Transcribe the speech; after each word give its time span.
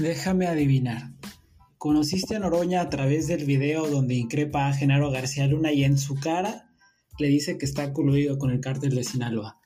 Déjame 0.00 0.46
adivinar. 0.46 1.12
¿Conociste 1.76 2.34
a 2.34 2.38
Noroña 2.38 2.80
a 2.80 2.88
través 2.88 3.26
del 3.26 3.44
video 3.44 3.86
donde 3.86 4.14
increpa 4.14 4.66
a 4.66 4.72
Genaro 4.72 5.10
García 5.10 5.46
Luna 5.46 5.72
y 5.72 5.84
en 5.84 5.98
su 5.98 6.14
cara 6.14 6.70
le 7.18 7.28
dice 7.28 7.58
que 7.58 7.66
está 7.66 7.92
coludido 7.92 8.38
con 8.38 8.50
el 8.50 8.60
cártel 8.60 8.94
de 8.94 9.04
Sinaloa? 9.04 9.60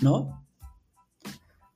¿No? 0.00 0.46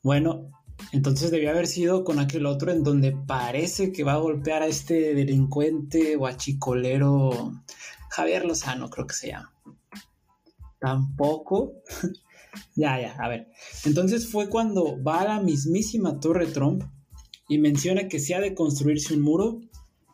Bueno, 0.01 0.53
entonces 0.93 1.33
debió 1.33 1.51
haber 1.51 1.67
sido 1.67 2.05
con 2.05 2.21
aquel 2.21 2.47
otro 2.47 2.71
en 2.71 2.85
donde 2.85 3.17
parece 3.27 3.91
que 3.91 4.05
va 4.05 4.13
a 4.13 4.19
golpear 4.19 4.63
a 4.63 4.69
este 4.69 5.13
delincuente 5.15 6.15
guachicolero 6.15 7.65
Javier 8.11 8.45
Lozano, 8.45 8.91
creo 8.91 9.09
que 9.09 9.15
se 9.15 9.29
llama. 9.33 9.53
Tampoco. 10.79 11.73
ya, 12.77 13.01
ya, 13.01 13.17
a 13.19 13.29
ver. 13.29 13.49
Entonces 13.85 14.31
fue 14.31 14.49
cuando 14.49 15.03
va 15.03 15.23
a 15.23 15.25
la 15.25 15.41
mismísima 15.41 16.21
Torre 16.21 16.47
Trump 16.47 16.85
y 17.53 17.59
menciona 17.59 18.09
que 18.09 18.19
se 18.19 18.35
ha 18.35 18.41
de 18.41 18.55
construirse 18.55 19.13
un 19.13 19.21
muro 19.21 19.61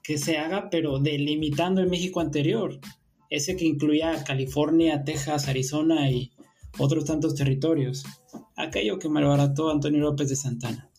que 0.03 0.19
se 0.19 0.39
haga, 0.39 0.71
pero 0.71 0.99
delimitando 0.99 1.81
el 1.81 1.89
México 1.89 2.19
anterior, 2.19 2.81
ese 3.31 3.57
que 3.57 3.65
incluía 3.65 4.25
California, 4.25 5.05
Texas, 5.05 5.47
Arizona 5.47 6.11
y 6.11 6.33
otros 6.81 7.05
tantos 7.05 7.37
territorios, 7.37 8.05
aquello 8.57 8.99
que 8.99 9.09
malbarató 9.09 9.71
Antonio 9.71 10.01
López 10.01 10.31
de 10.31 10.35
Santana. 10.35 10.91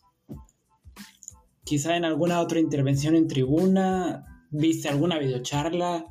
Quizá 1.65 1.97
en 1.97 2.05
alguna 2.05 2.39
otra 2.39 2.61
intervención 2.61 3.15
en 3.15 3.27
tribuna, 3.27 4.23
viste 4.49 4.87
alguna 4.87 5.19
videocharla, 5.19 6.05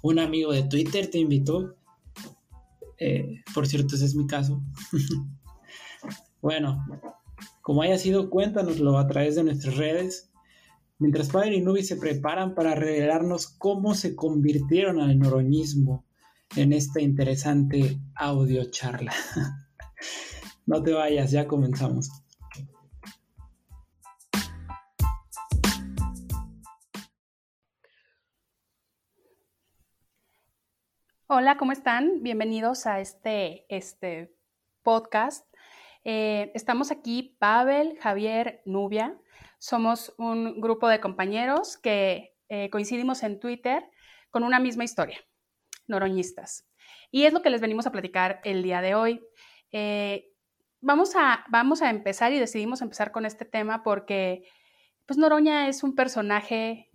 un 0.00 0.18
amigo 0.18 0.52
de 0.52 0.62
Twitter 0.62 1.10
te 1.10 1.18
invitó. 1.18 1.74
Eh, 2.98 3.42
por 3.52 3.66
cierto, 3.66 3.96
ese 3.96 4.06
es 4.06 4.14
mi 4.14 4.26
caso. 4.26 4.62
bueno, 6.40 6.82
como 7.66 7.82
haya 7.82 7.98
sido, 7.98 8.30
cuéntanoslo 8.30 8.96
a 8.96 9.08
través 9.08 9.34
de 9.34 9.42
nuestras 9.42 9.76
redes. 9.76 10.30
Mientras 11.00 11.30
Padre 11.30 11.56
y 11.56 11.60
Nubi 11.62 11.82
se 11.82 11.96
preparan 11.96 12.54
para 12.54 12.76
revelarnos 12.76 13.48
cómo 13.48 13.96
se 13.96 14.14
convirtieron 14.14 15.00
al 15.00 15.18
noroñismo 15.18 16.06
en 16.54 16.72
esta 16.72 17.00
interesante 17.00 17.98
audio 18.14 18.70
charla. 18.70 19.12
no 20.66 20.80
te 20.80 20.92
vayas, 20.92 21.32
ya 21.32 21.48
comenzamos. 21.48 22.08
Hola, 31.26 31.56
¿cómo 31.56 31.72
están? 31.72 32.22
Bienvenidos 32.22 32.86
a 32.86 33.00
este, 33.00 33.66
este 33.68 34.32
podcast 34.84 35.44
eh, 36.08 36.52
estamos 36.54 36.92
aquí, 36.92 37.36
Pavel, 37.40 37.98
Javier, 37.98 38.62
Nubia. 38.64 39.18
Somos 39.58 40.14
un 40.18 40.60
grupo 40.60 40.86
de 40.86 41.00
compañeros 41.00 41.76
que 41.76 42.36
eh, 42.48 42.70
coincidimos 42.70 43.24
en 43.24 43.40
Twitter 43.40 43.82
con 44.30 44.44
una 44.44 44.60
misma 44.60 44.84
historia, 44.84 45.18
noroñistas. 45.88 46.68
Y 47.10 47.24
es 47.24 47.32
lo 47.32 47.42
que 47.42 47.50
les 47.50 47.60
venimos 47.60 47.88
a 47.88 47.90
platicar 47.90 48.40
el 48.44 48.62
día 48.62 48.80
de 48.82 48.94
hoy. 48.94 49.20
Eh, 49.72 50.30
vamos, 50.80 51.16
a, 51.16 51.44
vamos 51.48 51.82
a 51.82 51.90
empezar 51.90 52.32
y 52.32 52.38
decidimos 52.38 52.82
empezar 52.82 53.10
con 53.10 53.26
este 53.26 53.44
tema 53.44 53.82
porque 53.82 54.48
pues 55.06 55.18
Noroña 55.18 55.66
es 55.66 55.82
un 55.82 55.96
personaje 55.96 56.88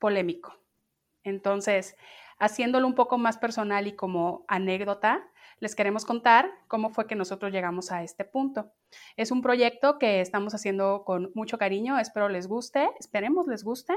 polémico. 0.00 0.58
Entonces, 1.22 1.94
haciéndolo 2.40 2.88
un 2.88 2.96
poco 2.96 3.18
más 3.18 3.38
personal 3.38 3.86
y 3.86 3.94
como 3.94 4.44
anécdota, 4.48 5.30
les 5.60 5.74
queremos 5.74 6.04
contar 6.04 6.50
cómo 6.66 6.90
fue 6.90 7.06
que 7.06 7.14
nosotros 7.14 7.52
llegamos 7.52 7.92
a 7.92 8.02
este 8.02 8.24
punto. 8.24 8.72
Es 9.16 9.30
un 9.30 9.42
proyecto 9.42 9.98
que 9.98 10.20
estamos 10.20 10.54
haciendo 10.54 11.04
con 11.04 11.30
mucho 11.34 11.58
cariño, 11.58 11.98
espero 11.98 12.28
les 12.28 12.48
guste, 12.48 12.88
esperemos 12.98 13.46
les 13.46 13.62
guste. 13.62 13.94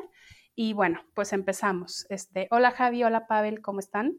Y 0.56 0.74
bueno, 0.74 1.02
pues 1.16 1.34
empezamos. 1.34 2.06
Este, 2.10 2.48
hola 2.52 2.72
Javi, 2.72 3.04
hola 3.04 3.26
Pavel, 3.28 3.62
¿cómo 3.62 3.80
están? 3.80 4.18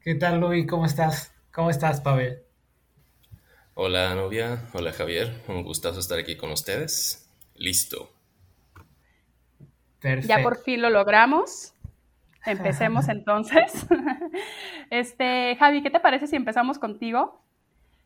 ¿Qué 0.00 0.14
tal, 0.14 0.40
Luis? 0.40 0.66
¿Cómo 0.66 0.84
estás? 0.84 1.34
¿Cómo 1.52 1.70
estás, 1.70 2.00
Pavel? 2.00 2.42
Hola, 3.74 4.14
novia. 4.14 4.68
Hola, 4.72 4.92
Javier. 4.92 5.42
Un 5.46 5.62
gustazo 5.62 6.00
estar 6.00 6.18
aquí 6.18 6.36
con 6.36 6.50
ustedes. 6.50 7.30
Listo. 7.54 8.10
Perfecto. 10.00 10.28
Ya 10.28 10.42
por 10.42 10.56
fin 10.56 10.82
lo 10.82 10.90
logramos. 10.90 11.74
Empecemos 12.48 13.08
entonces. 13.08 13.86
Este, 14.90 15.54
Javi, 15.56 15.82
¿qué 15.82 15.90
te 15.90 16.00
parece 16.00 16.26
si 16.26 16.36
empezamos 16.36 16.78
contigo? 16.78 17.44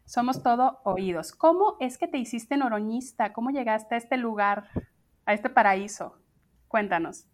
Somos 0.05 0.43
todo 0.43 0.81
oídos. 0.83 1.31
¿Cómo 1.31 1.77
es 1.79 1.97
que 1.97 2.09
te 2.09 2.19
hiciste 2.19 2.57
noroñista? 2.57 3.33
¿Cómo 3.33 3.51
llegaste 3.51 3.95
a 3.95 3.99
este 3.99 4.17
lugar, 4.17 4.65
a 5.25 5.33
este 5.33 5.49
paraíso? 5.49 6.19
Cuéntanos. 6.67 7.27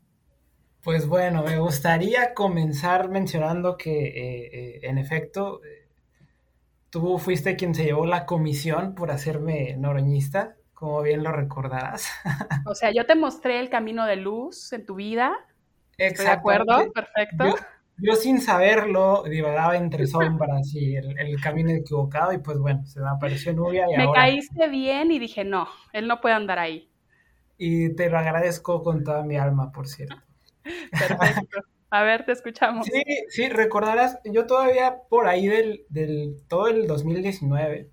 Pues 0.83 1.09
bueno, 1.09 1.43
me 1.45 1.59
gustaría 1.59 2.35
comenzar 2.35 3.09
mencionando 3.09 3.79
que, 3.79 4.09
eh, 4.09 4.51
eh, 4.53 4.81
en 4.83 4.99
efecto, 4.99 5.63
tú 6.91 7.17
fuiste 7.19 7.57
quien 7.57 7.75
se 7.75 7.85
llevó 7.85 8.05
la 8.05 8.27
comisión 8.27 8.95
por 8.95 9.11
hacerme 9.11 9.77
noroñista, 9.79 10.57
como 10.75 11.01
bien 11.01 11.23
lo 11.23 11.33
recordarás. 11.33 12.07
O 12.67 12.75
sea, 12.75 12.91
yo 12.93 13.07
te 13.07 13.15
mostré 13.15 13.61
el 13.61 13.71
camino 13.71 14.05
de 14.05 14.17
luz 14.17 14.75
en 14.75 14.85
tu 14.85 14.97
vida 14.97 15.33
¿Estoy 15.33 15.48
de 15.99 16.29
acuerdo? 16.29 16.91
Perfecto. 16.93 17.57
Yo, 18.01 18.15
sin 18.15 18.41
saberlo 18.41 19.25
divagaba 19.25 19.77
entre 19.77 20.07
sombras 20.07 20.73
y 20.73 20.97
el, 20.97 21.41
camino 21.43 21.71
equivocado 21.71 22.33
y 22.33 22.39
pues 22.39 22.59
bueno, 22.59 22.87
se 22.87 23.01
me 23.01 23.09
apareció 23.09 23.53
Nubia 23.53 23.87
y 23.93 23.97
Me 23.97 24.13
caíste 24.13 24.69
bien 24.69 25.11
y 25.11 25.19
dije, 25.19 25.45
no, 25.45 25.69
él 25.93 26.07
no 26.07 26.21
puede 26.21 26.37
andar 26.37 26.59
ahí. 26.59 26.89
Y 27.57 27.95
te 27.97 28.09
lo 28.09 28.19
agradezco 28.19 28.85
con 28.85 29.03
toda 29.03 29.25
mi 29.25 29.37
alma, 29.37 29.73
por 29.73 29.89
cierto. 29.89 30.17
Perfecto. 30.93 31.61
A 31.91 32.03
ver, 32.03 32.25
te 32.25 32.33
escuchamos. 32.33 32.87
Sí, 32.87 33.03
sí, 33.31 33.49
recordarás, 33.49 34.19
yo 34.25 34.47
todavía 34.47 34.99
por 35.09 35.27
ahí 35.27 35.47
del, 35.49 35.85
del 35.89 36.37
todo 36.47 36.69
el 36.69 36.87
2019, 36.87 37.91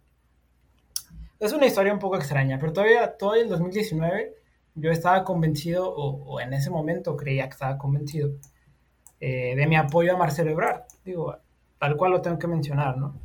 es 1.39 1.53
una 1.53 1.65
historia 1.65 1.93
un 1.93 1.99
poco 1.99 2.17
extraña, 2.17 2.59
pero 2.59 2.73
todavía 2.73 3.17
todo 3.17 3.35
el 3.35 3.49
2019 3.49 4.35
yo 4.75 4.91
estaba 4.91 5.23
convencido, 5.23 5.89
o, 5.89 6.39
en 6.39 6.53
ese 6.53 6.69
momento 6.69 7.15
creía 7.15 7.45
que 7.45 7.53
estaba 7.53 7.77
convencido, 7.77 8.31
eh, 9.19 9.55
de 9.55 9.67
mi 9.67 9.75
apoyo 9.75 10.13
a 10.13 10.17
Marcelo 10.17 10.51
Ebrard. 10.51 10.83
Digo, 11.03 11.35
tal 11.79 11.97
cual 11.97 12.11
lo 12.11 12.21
tengo 12.21 12.37
que 12.37 12.47
mencionar, 12.47 12.97
¿no? 12.97 13.15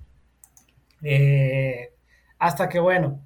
Eh, 1.03 1.93
hasta 2.39 2.69
que, 2.69 2.79
bueno, 2.79 3.21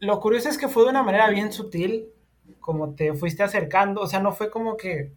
lo 0.00 0.20
curioso 0.20 0.48
es 0.48 0.58
que 0.58 0.68
fue 0.68 0.84
de 0.84 0.90
una 0.90 1.02
manera 1.02 1.28
bien 1.30 1.52
sutil, 1.52 2.08
como 2.60 2.94
te 2.94 3.14
fuiste 3.14 3.42
acercando, 3.42 4.00
o 4.02 4.06
sea, 4.06 4.20
no 4.20 4.32
fue 4.32 4.50
como 4.50 4.76
que 4.76 5.12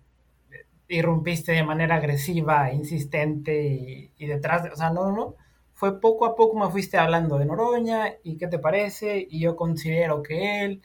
irrumpiste 0.87 1.53
de 1.53 1.63
manera 1.63 1.95
agresiva, 1.95 2.71
insistente 2.71 3.63
y, 3.63 4.11
y 4.17 4.27
detrás 4.27 4.63
de, 4.63 4.69
o 4.69 4.75
sea, 4.75 4.89
no, 4.91 5.05
no, 5.05 5.15
no, 5.15 5.35
fue 5.73 5.99
poco 5.99 6.25
a 6.25 6.35
poco 6.35 6.57
me 6.57 6.69
fuiste 6.69 6.97
hablando 6.97 7.37
de 7.37 7.45
Noroña 7.45 8.13
y 8.23 8.37
qué 8.37 8.47
te 8.47 8.59
parece 8.59 9.25
y 9.29 9.39
yo 9.39 9.55
considero 9.55 10.21
que 10.21 10.63
él 10.63 10.81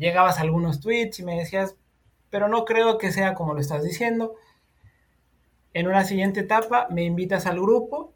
llegabas 0.00 0.38
a 0.38 0.42
algunos 0.42 0.80
tweets 0.80 1.20
y 1.20 1.24
me 1.24 1.38
decías, 1.38 1.76
pero 2.30 2.48
no 2.48 2.64
creo 2.64 2.98
que 2.98 3.12
sea 3.12 3.34
como 3.34 3.54
lo 3.54 3.60
estás 3.60 3.84
diciendo. 3.84 4.34
En 5.74 5.86
una 5.86 6.04
siguiente 6.04 6.40
etapa 6.40 6.88
me 6.90 7.04
invitas 7.04 7.46
al 7.46 7.60
grupo 7.60 8.14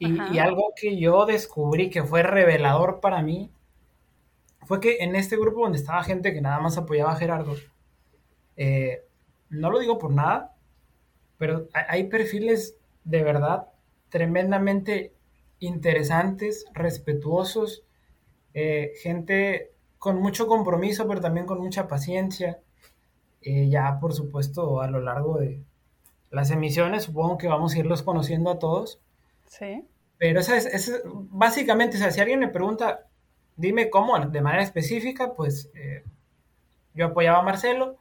y, 0.00 0.38
algo 0.38 0.74
que 0.76 0.98
yo 0.98 1.26
descubrí 1.26 1.90
que 1.90 2.04
fue 2.04 2.22
revelador 2.22 3.00
para 3.00 3.22
mí 3.22 3.50
fue 4.66 4.80
que 4.80 4.98
en 4.98 5.16
este 5.16 5.36
grupo 5.36 5.62
donde 5.62 5.78
estaba 5.78 6.04
gente 6.04 6.32
que 6.34 6.40
nada 6.40 6.60
más 6.60 6.76
apoyaba 6.76 7.12
a 7.12 7.16
Gerardo, 7.16 7.54
eh, 8.56 9.04
no 9.48 9.70
lo 9.70 9.78
digo 9.78 9.98
por 9.98 10.12
nada, 10.12 10.54
pero 11.38 11.68
hay 11.72 12.04
perfiles 12.04 12.76
de 13.04 13.22
verdad 13.22 13.68
tremendamente 14.10 15.14
interesantes, 15.58 16.66
respetuosos, 16.74 17.84
eh, 18.54 18.92
gente 19.00 19.72
con 19.98 20.20
mucho 20.20 20.46
compromiso, 20.46 21.06
pero 21.08 21.20
también 21.20 21.46
con 21.46 21.60
mucha 21.60 21.88
paciencia. 21.88 22.60
Eh, 23.42 23.68
ya, 23.68 23.98
por 24.00 24.12
supuesto, 24.12 24.80
a 24.80 24.88
lo 24.88 25.00
largo 25.00 25.38
de 25.38 25.62
las 26.30 26.50
emisiones, 26.50 27.04
supongo 27.04 27.38
que 27.38 27.48
vamos 27.48 27.74
a 27.74 27.78
irlos 27.78 28.02
conociendo 28.02 28.50
a 28.50 28.58
todos. 28.58 29.00
Sí. 29.46 29.84
Pero 30.18 30.40
esa 30.40 30.56
es, 30.56 31.02
básicamente, 31.04 31.96
o 31.96 32.00
sea, 32.00 32.10
si 32.10 32.20
alguien 32.20 32.40
me 32.40 32.48
pregunta, 32.48 33.06
dime 33.56 33.90
cómo, 33.90 34.18
de 34.18 34.40
manera 34.40 34.62
específica, 34.62 35.34
pues 35.34 35.70
eh, 35.74 36.04
yo 36.94 37.06
apoyaba 37.06 37.38
a 37.38 37.42
Marcelo. 37.42 37.98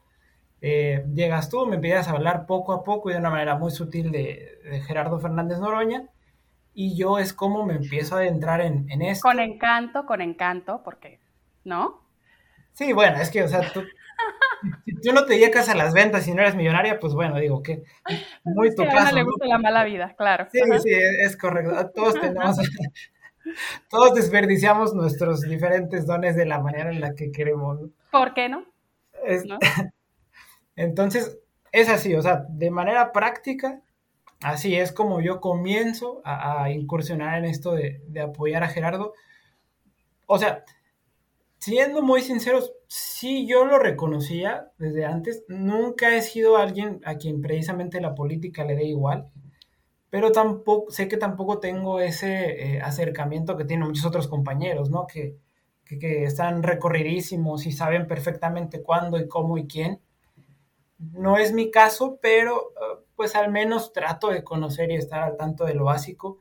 Eh, 0.59 1.05
llegas 1.13 1.49
tú, 1.49 1.67
me 1.67 1.75
empiezas 1.75 2.07
a 2.07 2.11
hablar 2.11 2.47
poco 2.47 2.73
a 2.73 2.83
poco 2.83 3.09
y 3.09 3.13
de 3.13 3.19
una 3.19 3.29
manera 3.29 3.55
muy 3.55 3.69
sutil 3.69 4.11
de, 4.11 4.81
Gerardo 4.87 5.19
Fernández 5.19 5.59
Noroña. 5.59 6.09
Y 6.73 6.95
yo 6.95 7.17
es 7.17 7.33
como 7.33 7.65
me 7.65 7.75
empiezo 7.75 8.15
a 8.15 8.19
adentrar 8.19 8.61
en, 8.61 8.89
en 8.91 9.01
esto. 9.01 9.27
Con 9.27 9.39
encanto, 9.39 10.05
con 10.05 10.21
encanto, 10.21 10.81
porque 10.83 11.19
¿no? 11.67 12.01
Sí, 12.73 12.93
bueno, 12.93 13.17
es 13.17 13.29
que, 13.29 13.43
o 13.43 13.47
sea, 13.47 13.71
tú, 13.71 13.83
si 14.85 14.95
tú 15.01 15.13
no 15.13 15.25
te 15.25 15.33
dedicas 15.33 15.69
a 15.69 15.75
las 15.75 15.93
ventas 15.93 16.27
y 16.27 16.33
no 16.33 16.41
eres 16.41 16.55
millonaria, 16.55 16.99
pues 16.99 17.13
bueno, 17.13 17.37
digo 17.37 17.61
que 17.61 17.83
muy 18.43 18.73
tu 18.73 18.83
caso. 18.85 19.07
A 19.07 19.11
le 19.11 19.23
gusta 19.23 19.45
la 19.45 19.57
mala 19.59 19.83
vida, 19.83 20.15
claro. 20.17 20.47
Sí, 20.51 20.59
sí, 20.81 20.91
es 20.91 21.37
correcto. 21.37 21.91
Todos 21.93 22.13
tenemos 22.21 22.57
todos 23.89 24.15
desperdiciamos 24.15 24.93
nuestros 24.93 25.41
diferentes 25.41 26.05
dones 26.05 26.35
de 26.35 26.45
la 26.45 26.59
manera 26.59 26.91
en 26.91 27.01
la 27.01 27.13
que 27.15 27.31
queremos. 27.31 27.79
¿Por 28.11 28.33
qué 28.33 28.49
no? 28.49 28.65
Entonces, 30.75 31.39
es 31.71 31.89
así, 31.89 32.15
o 32.15 32.21
sea, 32.21 32.45
de 32.49 32.71
manera 32.71 33.11
práctica, 33.11 33.81
así 34.41 34.75
es 34.75 34.91
como 34.91 35.21
yo 35.21 35.41
comienzo 35.41 36.21
a, 36.23 36.69
incursionar 36.69 37.39
en 37.39 37.45
esto 37.45 37.73
de, 37.73 38.01
de, 38.07 38.21
apoyar 38.21 38.63
a 38.63 38.67
Gerardo. 38.67 39.13
O 40.27 40.37
sea, 40.37 40.63
siendo 41.59 42.01
muy 42.01 42.21
sinceros, 42.21 42.73
sí 42.87 43.47
yo 43.47 43.65
lo 43.65 43.79
reconocía 43.79 44.71
desde 44.77 45.05
antes, 45.05 45.43
nunca 45.47 46.15
he 46.15 46.21
sido 46.21 46.57
alguien 46.57 47.01
a 47.05 47.15
quien 47.15 47.41
precisamente 47.41 48.01
la 48.01 48.15
política 48.15 48.63
le 48.63 48.75
dé 48.75 48.85
igual 48.85 49.31
pero 50.09 50.31
tampoco, 50.31 50.91
sé 50.91 51.07
que 51.07 51.17
tampoco 51.17 51.59
tengo 51.59 51.99
ese 51.99 52.75
eh, 52.75 52.81
acercamiento 52.81 53.57
que 53.57 53.65
tienen 53.65 53.87
muchos 53.87 54.05
otros 54.05 54.27
compañeros, 54.27 54.89
¿no? 54.89 55.05
Que, 55.05 55.37
que, 55.85 56.23
están 56.23 56.63
recorridísimos 56.63 57.65
y 57.65 57.71
saben 57.71 58.07
perfectamente 58.07 58.81
cuándo 58.81 59.17
y 59.19 59.27
cómo 59.27 59.57
y 59.57 59.67
quién. 59.67 60.01
No 60.97 61.37
es 61.37 61.53
mi 61.53 61.71
caso, 61.71 62.19
pero 62.21 62.71
eh, 62.71 63.03
pues 63.15 63.35
al 63.35 63.51
menos 63.51 63.93
trato 63.93 64.29
de 64.29 64.43
conocer 64.43 64.91
y 64.91 64.95
estar 64.95 65.23
al 65.23 65.37
tanto 65.37 65.65
de 65.65 65.75
lo 65.75 65.85
básico. 65.85 66.39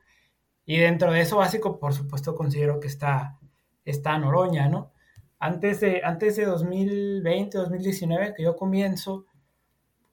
Y 0.64 0.78
dentro 0.78 1.12
de 1.12 1.20
eso 1.22 1.38
básico, 1.38 1.78
por 1.78 1.92
supuesto, 1.94 2.34
considero 2.34 2.80
que 2.80 2.88
está, 2.88 3.38
está 3.84 4.18
Noroña, 4.18 4.68
¿no? 4.68 4.92
Antes 5.46 5.78
de, 5.78 6.00
antes 6.02 6.34
de 6.34 6.44
2020, 6.44 7.56
2019, 7.56 8.34
que 8.34 8.43
yo 8.43 8.56
comienzo, 8.56 9.26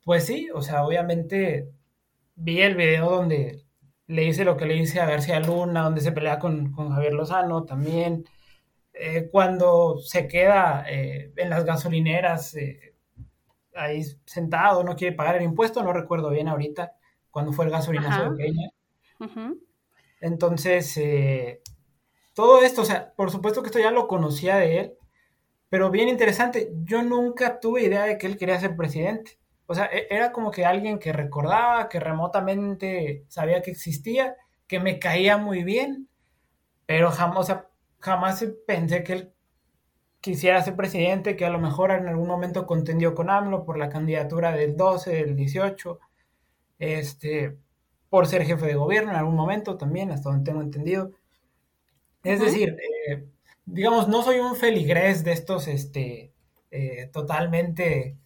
pues 0.03 0.27
sí, 0.27 0.49
o 0.53 0.61
sea, 0.61 0.85
obviamente 0.85 1.71
vi 2.35 2.61
el 2.61 2.75
video 2.75 3.09
donde 3.09 3.63
le 4.05 4.21
dice 4.21 4.45
lo 4.45 4.57
que 4.57 4.67
le 4.67 4.75
dice 4.75 5.01
a 5.01 5.07
García 5.07 5.39
Luna, 5.39 5.81
donde 5.81 6.01
se 6.01 6.11
pelea 6.11 6.37
con, 6.37 6.71
Javier 6.75 7.13
Lozano 7.13 7.63
también. 7.63 8.25
Eh, 8.93 9.27
cuando 9.31 9.97
se 9.97 10.27
queda 10.27 10.85
eh, 10.87 11.33
en 11.35 11.49
las 11.49 11.65
gasolineras 11.65 12.53
eh, 12.53 12.93
ahí 13.73 14.03
sentado, 14.25 14.83
no 14.83 14.95
quiere 14.95 15.15
pagar 15.15 15.37
el 15.37 15.43
impuesto, 15.43 15.81
no 15.81 15.93
recuerdo 15.93 16.29
bien 16.29 16.47
ahorita 16.47 16.91
cuando 17.31 17.53
fue 17.53 17.65
el 17.65 17.71
gasolinazo 17.71 18.29
de 18.29 18.37
Peña. 18.37 18.69
Entonces, 20.21 21.01
todo 22.35 22.61
esto, 22.61 22.83
o 22.83 22.85
sea, 22.85 23.11
por 23.15 23.31
supuesto 23.31 23.63
que 23.63 23.69
esto 23.69 23.79
ya 23.79 23.89
lo 23.89 24.07
conocía 24.07 24.57
de 24.57 24.79
él, 24.79 24.97
pero 25.73 25.89
bien 25.89 26.07
interesante, 26.07 26.71
yo 26.83 27.01
nunca 27.01 27.59
tuve 27.59 27.81
idea 27.81 28.03
de 28.03 28.19
que 28.19 28.27
él 28.27 28.37
quería 28.37 28.59
ser 28.59 28.75
presidente. 28.75 29.39
O 29.65 29.73
sea, 29.73 29.85
e-, 29.85 30.05
era 30.11 30.31
como 30.31 30.51
que 30.51 30.65
alguien 30.65 30.99
que 30.99 31.11
recordaba, 31.11 31.89
que 31.89 31.99
remotamente 31.99 33.25
sabía 33.27 33.63
que 33.63 33.71
existía, 33.71 34.35
que 34.67 34.79
me 34.79 34.99
caía 34.99 35.37
muy 35.37 35.63
bien, 35.63 36.09
pero 36.85 37.09
jamás, 37.09 37.51
jamás 37.97 38.45
pensé 38.67 39.03
que 39.03 39.13
él 39.13 39.33
quisiera 40.21 40.61
ser 40.61 40.75
presidente, 40.75 41.35
que 41.35 41.45
a 41.45 41.49
lo 41.49 41.57
mejor 41.57 41.89
en 41.89 42.07
algún 42.07 42.27
momento 42.27 42.67
contendió 42.67 43.15
con 43.15 43.31
AMLO 43.31 43.65
por 43.65 43.79
la 43.79 43.89
candidatura 43.89 44.51
del 44.51 44.77
12, 44.77 45.09
del 45.11 45.35
18, 45.35 45.99
este, 46.77 47.57
por 48.09 48.27
ser 48.27 48.43
jefe 48.45 48.67
de 48.67 48.75
gobierno 48.75 49.09
en 49.09 49.17
algún 49.17 49.35
momento 49.35 49.75
también, 49.75 50.11
hasta 50.11 50.29
donde 50.29 50.45
tengo 50.45 50.61
entendido. 50.61 51.13
Es 52.21 52.39
decir, 52.41 52.77
eh, 53.09 53.25
digamos, 53.65 54.07
no 54.07 54.21
soy 54.21 54.39
un 54.39 54.55
feligrés 54.55 55.23
de 55.23 55.33
estos, 55.33 55.67
este, 55.67 56.33
eh, 56.71 57.09
totalmente 57.11 58.17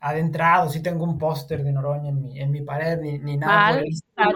adentrado, 0.00 0.68
sí 0.68 0.82
tengo 0.82 1.04
un 1.04 1.18
póster 1.18 1.64
de 1.64 1.72
Noroña 1.72 2.10
en 2.10 2.22
mi, 2.22 2.38
en 2.38 2.50
mi 2.50 2.60
pared, 2.60 2.98
ni, 2.98 3.18
ni 3.18 3.36
nada. 3.36 3.80
Mal, 4.16 4.34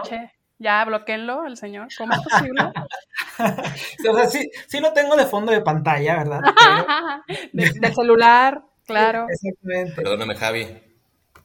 ya 0.59 0.83
bloqueenlo 0.83 1.45
el 1.45 1.55
señor, 1.55 1.87
¿cómo 1.97 2.13
es 2.13 2.19
posible? 2.21 2.61
o 4.09 4.13
sea, 4.13 4.27
sí, 4.27 4.51
sí 4.67 4.81
lo 4.81 4.91
tengo 4.91 5.15
de 5.15 5.25
fondo 5.25 5.53
de 5.53 5.61
pantalla, 5.61 6.17
¿verdad? 6.17 6.41
de, 7.53 7.93
celular, 7.93 8.61
claro. 8.85 9.25
Exactamente. 9.29 9.95
Perdóname, 9.95 10.35
Javi. 10.35 10.67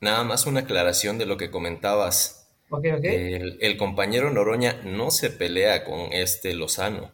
Nada 0.00 0.24
más 0.24 0.46
una 0.46 0.60
aclaración 0.60 1.16
de 1.18 1.26
lo 1.26 1.36
que 1.36 1.52
comentabas. 1.52 2.52
Okay, 2.70 2.90
okay. 2.90 3.34
El, 3.34 3.58
el, 3.60 3.76
compañero 3.76 4.30
Noroña 4.30 4.80
no 4.82 5.12
se 5.12 5.30
pelea 5.30 5.84
con 5.84 6.12
este 6.12 6.52
Lozano. 6.54 7.12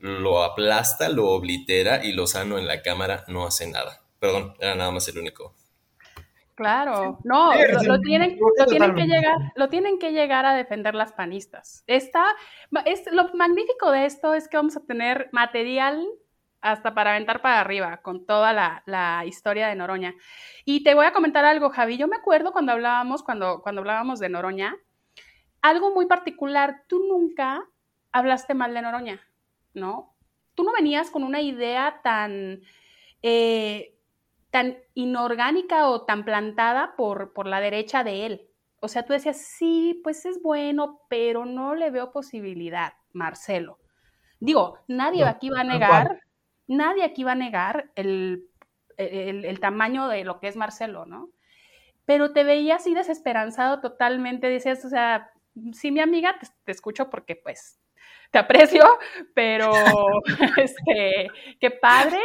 Lo 0.00 0.42
aplasta, 0.42 1.08
lo 1.08 1.28
oblitera 1.28 2.04
y 2.04 2.12
Lozano 2.12 2.58
en 2.58 2.66
la 2.66 2.82
cámara 2.82 3.24
no 3.28 3.46
hace 3.46 3.70
nada. 3.70 4.02
Perdón, 4.18 4.54
era 4.58 4.74
nada 4.74 4.90
más 4.90 5.08
el 5.08 5.18
único 5.18 5.54
Claro, 6.60 7.18
no, 7.24 7.54
lo, 7.54 8.00
tienen, 8.02 8.36
que 8.36 9.06
llegar, 9.06 9.38
lo 9.56 9.70
tienen 9.70 9.98
que 9.98 10.12
llegar 10.12 10.44
a 10.44 10.52
defender 10.52 10.94
las 10.94 11.10
panistas. 11.10 11.84
Está, 11.86 12.26
es, 12.84 13.10
lo 13.10 13.32
magnífico 13.32 13.90
de 13.90 14.04
esto 14.04 14.34
es 14.34 14.46
que 14.46 14.58
vamos 14.58 14.76
a 14.76 14.84
tener 14.84 15.30
material 15.32 16.06
hasta 16.60 16.92
para 16.92 17.12
aventar 17.12 17.40
para 17.40 17.60
arriba 17.60 18.02
con 18.02 18.26
toda 18.26 18.52
la, 18.52 19.24
historia 19.24 19.68
de 19.68 19.74
Noroña. 19.74 20.14
Y 20.66 20.82
te 20.82 20.94
voy 20.94 21.06
a 21.06 21.14
comentar 21.14 21.46
algo, 21.46 21.70
Javi. 21.70 21.96
Yo 21.96 22.08
me 22.08 22.16
acuerdo 22.16 22.52
cuando 22.52 22.72
hablábamos, 22.72 23.22
cuando, 23.22 23.62
cuando 23.62 23.80
hablábamos 23.80 24.20
de 24.20 24.28
Noroña, 24.28 24.76
algo 25.62 25.94
muy 25.94 26.04
particular. 26.04 26.82
Tú 26.88 27.02
nunca 27.08 27.64
hablaste 28.12 28.52
mal 28.52 28.74
de 28.74 28.82
Noroña, 28.82 29.26
¿no? 29.74 30.16
Tú 30.54 30.64
no 30.64 30.72
venías 30.72 31.10
con 31.10 31.22
una 31.22 31.40
idea 31.40 32.00
tan 32.02 32.62
eh, 33.22 33.96
tan 34.50 34.78
inorgánica 34.94 35.88
o 35.88 36.02
tan 36.02 36.24
plantada 36.24 36.94
por, 36.96 37.32
por 37.32 37.46
la 37.46 37.60
derecha 37.60 38.04
de 38.04 38.26
él. 38.26 38.48
O 38.80 38.88
sea, 38.88 39.04
tú 39.04 39.12
decías, 39.12 39.40
sí, 39.40 40.00
pues 40.02 40.24
es 40.26 40.42
bueno, 40.42 41.02
pero 41.08 41.44
no 41.44 41.74
le 41.74 41.90
veo 41.90 42.12
posibilidad, 42.12 42.94
Marcelo. 43.12 43.78
Digo, 44.40 44.78
nadie 44.88 45.24
aquí 45.24 45.50
va 45.50 45.60
a 45.60 45.64
negar, 45.64 46.20
nadie 46.66 47.04
aquí 47.04 47.24
va 47.24 47.32
a 47.32 47.36
negar 47.36 47.90
el, 47.94 48.48
el, 48.96 49.60
tamaño 49.60 50.08
de 50.08 50.24
lo 50.24 50.40
que 50.40 50.48
es 50.48 50.56
Marcelo, 50.56 51.04
¿no? 51.04 51.28
Pero 52.06 52.32
te 52.32 52.42
veía 52.42 52.76
así 52.76 52.94
desesperanzado 52.94 53.80
totalmente, 53.80 54.48
decías, 54.48 54.84
o 54.84 54.88
sea, 54.88 55.30
sí, 55.72 55.92
mi 55.92 56.00
amiga, 56.00 56.38
te, 56.40 56.48
te 56.64 56.72
escucho 56.72 57.10
porque 57.10 57.36
pues 57.36 57.79
te 58.30 58.38
aprecio, 58.38 58.84
pero 59.34 59.72
este, 60.56 61.30
qué 61.60 61.70
padre, 61.70 62.20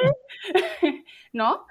¿no? 1.33 1.65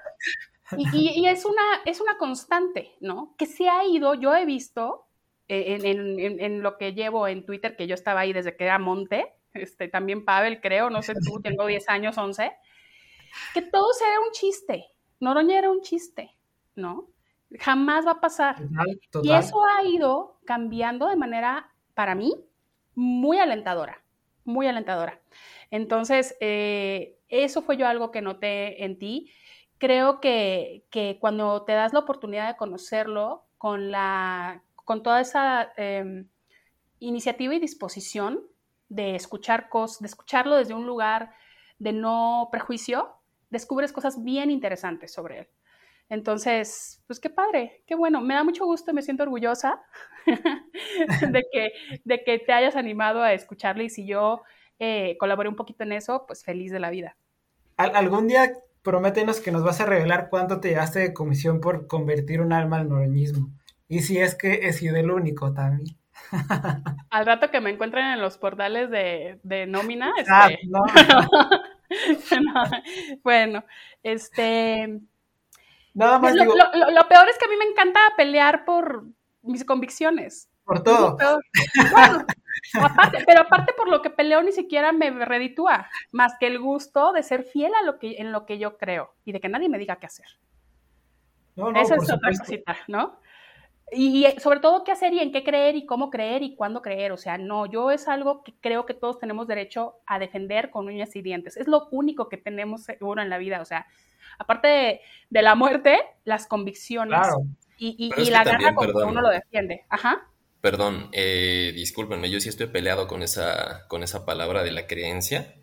Y, 0.77 1.27
es, 1.27 1.45
una, 1.45 1.61
es 1.85 2.01
una 2.01 2.17
constante, 2.17 2.95
¿no? 2.99 3.35
Que 3.37 3.45
se 3.45 3.69
ha 3.69 3.85
ido, 3.85 4.15
yo 4.15 4.35
he 4.35 4.45
visto 4.45 5.05
eh, 5.47 5.77
en, 5.83 6.63
lo 6.63 6.77
que 6.77 6.93
llevo 6.93 7.27
en 7.27 7.45
Twitter, 7.45 7.75
que 7.75 7.85
yo 7.85 7.93
estaba 7.93 8.21
ahí 8.21 8.33
desde 8.33 8.57
que 8.57 8.63
era 8.63 8.79
Monte, 8.79 9.33
este, 9.53 9.87
también 9.87 10.25
Pavel, 10.25 10.59
creo, 10.61 10.89
no 10.89 11.01
sé 11.03 11.13
tú, 11.13 11.39
tengo 11.41 11.67
10 11.67 11.87
años, 11.89 12.17
11, 12.17 12.51
que 13.53 13.61
todo 13.61 13.87
era 14.01 14.19
un 14.19 14.31
chiste, 14.31 14.85
Noroña 15.19 15.59
era 15.59 15.69
un 15.69 15.81
chiste, 15.81 16.35
¿no? 16.75 17.09
Jamás 17.59 18.05
va 18.05 18.11
a 18.11 18.19
pasar. 18.19 18.55
Y 19.23 19.31
eso 19.31 19.63
ha 19.63 19.83
ido 19.83 20.39
cambiando 20.45 21.07
de 21.07 21.15
manera, 21.15 21.71
para 21.93 22.15
mí, 22.15 22.33
muy 22.95 23.37
alentadora, 23.37 24.03
muy 24.45 24.67
alentadora. 24.67 25.19
Entonces, 25.71 26.37
eh, 26.39 27.17
eso 27.27 27.61
fue 27.61 27.77
yo 27.77 27.87
algo 27.87 28.11
que 28.11 28.21
noté 28.21 28.85
en 28.85 28.97
ti 28.97 29.31
creo 29.77 30.19
que, 30.19 30.85
cuando 31.19 31.63
te 31.63 31.73
das 31.73 31.93
la 31.93 31.99
oportunidad 31.99 32.47
de 32.47 32.57
conocerlo 32.57 33.45
con, 33.57 33.91
la, 33.91 34.63
con 34.75 35.03
toda 35.03 35.21
esa 35.21 35.71
em, 35.77 36.27
iniciativa 36.99 37.53
y 37.53 37.59
disposición 37.59 38.41
de 38.89 39.15
escuchar 39.15 39.69
cosas, 39.69 39.99
de 39.99 40.07
escucharlo 40.07 40.55
desde 40.55 40.73
un 40.73 40.85
lugar 40.85 41.31
de 41.79 41.93
no 41.93 42.49
prejuicio, 42.51 43.15
descubres 43.49 43.91
cosas 43.91 44.23
bien 44.23 44.49
interesantes 44.49 45.11
sobre 45.13 45.39
él. 45.39 45.47
Entonces, 46.09 47.01
pues 47.07 47.19
qué 47.19 47.29
padre, 47.29 47.83
qué 47.87 47.95
bueno, 47.95 48.21
me 48.21 48.35
da 48.35 48.43
mucho 48.43 48.65
gusto 48.65 48.91
y 48.91 48.93
me 48.93 49.01
siento 49.01 49.23
orgullosa 49.23 49.81
de, 50.25 51.43
que, 51.51 51.71
de 52.03 52.23
que 52.23 52.39
te 52.39 52.53
hayas 52.53 52.75
animado 52.75 53.23
a 53.23 53.33
escucharlo 53.33 53.83
y 53.83 53.89
si 53.89 54.05
yo 54.05 54.43
eh, 54.77 55.17
colaboré 55.19 55.49
un 55.49 55.55
poquito 55.55 55.83
en 55.83 55.93
eso, 55.93 56.25
pues 56.27 56.43
feliz 56.43 56.71
de 56.71 56.79
la 56.79 56.91
vida. 56.91 57.17
¿Algún 57.77 58.27
día 58.27 58.53
prométenos 58.85 59.41
que 59.41 59.51
nos 59.51 59.63
vas 59.63 59.81
a 59.81 59.85
revelar 59.85 60.29
cuánto 60.29 60.61
te 60.61 60.69
llevaste 60.69 60.99
de 60.99 61.13
comisión 61.13 61.59
por 61.59 61.87
convertir 61.87 62.39
un 62.39 62.53
alma 62.53 62.77
al 62.77 62.87
noroñismo. 62.87 63.49
Y 63.89 64.01
si 64.01 64.19
es 64.19 64.35
que 64.35 64.67
he 64.67 64.73
sido 64.73 64.95
el 64.95 65.11
único 65.11 65.53
también. 65.53 65.97
Al 67.09 67.25
rato 67.25 67.51
que 67.51 67.59
me 67.59 67.71
encuentren 67.71 68.05
en 68.05 68.21
los 68.21 68.37
portales 68.37 68.89
de, 68.89 69.65
nómina. 69.67 70.13
Ah, 70.29 70.49
este... 70.49 70.67
no. 70.67 70.83
bueno, 73.23 73.65
este. 74.01 75.01
Nada 75.95 76.19
más. 76.19 76.35
Lo, 76.35 76.43
lo, 76.45 77.07
peor 77.07 77.27
es 77.29 77.37
que 77.39 77.45
a 77.45 77.47
mí 77.47 77.55
me 77.57 77.65
encanta 77.65 77.99
pelear 78.15 78.65
por 78.65 79.05
mis 79.41 79.65
convicciones. 79.65 80.51
Por 80.63 80.83
todo. 80.83 81.17
pero 83.25 83.41
aparte 83.41 83.73
por 83.73 83.87
lo 83.87 84.01
que 84.01 84.09
peleo 84.09 84.43
ni 84.43 84.51
siquiera 84.51 84.91
me 84.91 85.09
reditúa, 85.25 85.89
más 86.11 86.33
que 86.39 86.47
el 86.47 86.59
gusto 86.59 87.13
de 87.13 87.23
ser 87.23 87.43
fiel 87.43 87.73
a 87.75 87.83
lo 87.83 87.97
que, 87.97 88.17
en 88.17 88.31
lo 88.31 88.45
que 88.45 88.57
yo 88.57 88.77
creo 88.77 89.15
y 89.23 89.31
de 89.31 89.39
que 89.39 89.49
nadie 89.49 89.69
me 89.69 89.77
diga 89.77 89.95
qué 89.97 90.07
hacer. 90.07 90.27
No, 91.55 91.71
no, 91.71 91.79
Esa 91.79 91.95
es 91.95 92.11
otra 92.11 92.31
cosita, 92.37 92.75
¿no? 92.87 93.17
Y, 93.91 94.25
sobre 94.39 94.59
todo 94.59 94.83
qué 94.83 94.91
hacer 94.91 95.13
y 95.13 95.19
en 95.19 95.31
qué 95.31 95.43
creer 95.43 95.75
y 95.75 95.85
cómo 95.85 96.09
creer 96.09 96.41
y 96.43 96.55
cuándo 96.55 96.81
creer. 96.81 97.11
O 97.11 97.17
sea, 97.17 97.37
no, 97.37 97.65
yo 97.65 97.91
es 97.91 98.07
algo 98.07 98.43
que 98.43 98.53
creo 98.59 98.85
que 98.85 98.93
todos 98.93 99.19
tenemos 99.19 99.47
derecho 99.47 99.95
a 100.05 100.19
defender 100.19 100.71
con 100.71 100.87
uñas 100.87 101.15
y 101.15 101.21
dientes. 101.21 101.57
Es 101.57 101.67
lo 101.67 101.87
único 101.91 102.27
que 102.27 102.37
tenemos 102.37 102.83
seguro 102.83 103.21
en 103.21 103.29
la 103.29 103.37
vida. 103.37 103.61
O 103.61 103.65
sea, 103.65 103.85
aparte 104.39 105.01
de, 105.29 105.41
la 105.41 105.55
muerte, 105.55 105.99
las 106.23 106.47
convicciones 106.47 107.27
y, 107.77 108.11
la 108.31 108.43
garra 108.43 108.73
con 108.73 108.87
que 108.87 109.03
uno 109.03 109.21
lo 109.21 109.29
defiende. 109.29 109.85
Ajá. 109.89 110.27
Perdón, 110.61 111.09
eh, 111.11 111.73
discúlpenme, 111.75 112.31
yo 112.31 112.39
sí 112.39 112.49
estoy 112.49 112.65
peleado 112.65 113.07
con 113.07 113.21
esa, 113.21 113.87
con 113.87 114.01
esa 114.01 114.25
palabra 114.25 114.63
de 114.63 114.71
la 114.71 114.87
creencia, 114.87 115.53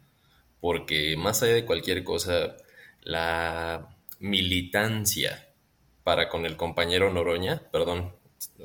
porque 0.60 1.16
más 1.16 1.42
allá 1.42 1.54
de 1.54 1.64
cualquier 1.64 2.04
cosa, 2.04 2.56
la 3.00 3.96
militancia 4.20 5.51
para 6.04 6.28
con 6.28 6.46
el 6.46 6.56
compañero 6.56 7.12
Noroña, 7.12 7.62
perdón, 7.70 8.14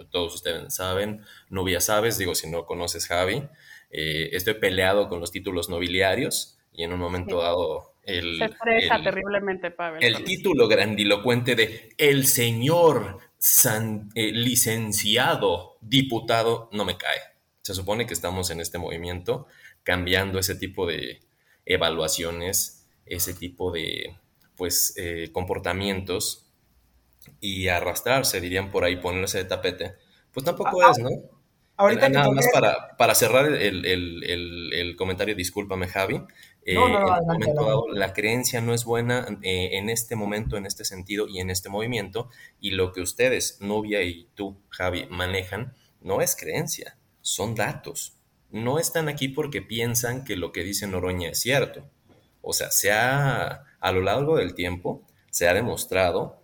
todos 0.10 0.36
ustedes 0.36 0.74
saben, 0.74 1.22
Nubia 1.50 1.82
sabes, 1.82 2.17
digo 2.17 2.36
si 2.36 2.50
no 2.50 2.65
conoces 2.65 3.08
Javi, 3.08 3.44
eh, 3.91 4.29
estoy 4.34 4.56
peleado 4.56 5.10
con 5.10 5.20
los 5.20 5.32
títulos 5.32 5.70
nobiliarios 5.70 6.58
y 6.74 6.84
en 6.84 6.94
un 6.94 7.00
momento 7.00 7.41
dado 7.41 7.94
el, 8.03 8.39
Se 8.39 9.03
terriblemente, 9.03 9.70
Pavel. 9.70 10.01
El 10.01 10.24
título 10.24 10.67
grandilocuente 10.70 11.56
de 11.56 11.89
El 11.98 12.25
señor 12.25 13.20
eh, 14.15 14.32
licenciado 14.32 15.77
diputado 15.82 16.70
no 16.72 16.86
me 16.86 16.98
cae. 16.98 17.20
Se 17.62 17.74
supone 17.74 18.08
que 18.08 18.13
estamos 18.13 18.50
en 18.50 18.62
este 18.62 18.77
movimiento 18.77 19.48
cambiando 19.84 20.39
ese 20.39 20.56
tipo 20.56 20.88
de 20.88 21.20
evaluaciones, 21.65 22.88
ese 23.06 23.34
tipo 23.34 23.72
de 23.72 24.15
pues 24.56 24.94
eh, 24.98 25.29
comportamientos 25.34 26.47
y 27.39 27.67
arrastrarse, 27.67 28.41
dirían 28.41 28.72
por 28.72 28.84
ahí, 28.84 28.98
ponerse 28.98 29.39
de 29.39 29.46
tapete, 29.46 29.96
pues 30.32 30.46
tampoco 30.46 30.82
ah, 30.84 30.91
es, 30.91 31.00
¿no? 31.00 31.10
Ahorita 31.77 32.10
Nada 32.10 32.32
más 32.32 32.48
para, 32.51 32.98
para 32.98 33.13
cerrar 33.13 33.46
el, 33.46 33.86
el, 33.86 34.74
el, 34.74 34.96
comentario, 34.96 35.36
discúlpame 35.36 35.88
Javi, 35.88 36.24
eh, 36.65 36.75
la 37.94 38.13
creencia 38.13 38.62
no 38.62 38.74
es 38.74 38.84
buena 38.84 39.27
eh, 39.44 39.70
en 39.74 39.89
este 39.89 40.15
momento, 40.15 40.58
en 40.58 40.65
este 40.65 40.84
sentido 40.86 41.27
y 41.27 41.39
en 41.39 41.51
este 41.51 41.70
movimiento, 41.70 42.29
y 42.60 42.72
lo 42.72 42.94
que 42.94 43.01
ustedes, 43.01 43.60
Nubia 43.62 44.01
y 44.01 44.27
tú, 44.34 44.60
Javi, 44.70 45.06
manejan, 45.12 45.75
no 46.01 46.22
es 46.22 46.36
creencia, 46.36 46.98
son 47.22 47.53
datos. 47.53 48.17
No 48.50 48.79
están 48.79 49.08
aquí 49.08 49.27
porque 49.27 49.62
piensan 49.62 50.24
que 50.24 50.36
lo 50.36 50.51
que 50.51 50.63
dice 50.63 50.88
Noroña 50.88 51.29
es 51.29 51.39
cierto. 51.39 51.88
O 52.41 52.53
sea, 52.53 52.72
se 52.72 52.91
ha, 52.91 53.65
a 53.79 53.91
lo 53.91 54.01
largo 54.01 54.38
del 54.38 54.56
tiempo, 54.56 55.06
se 55.29 55.48
ha 55.48 55.53
demostrado 55.53 56.41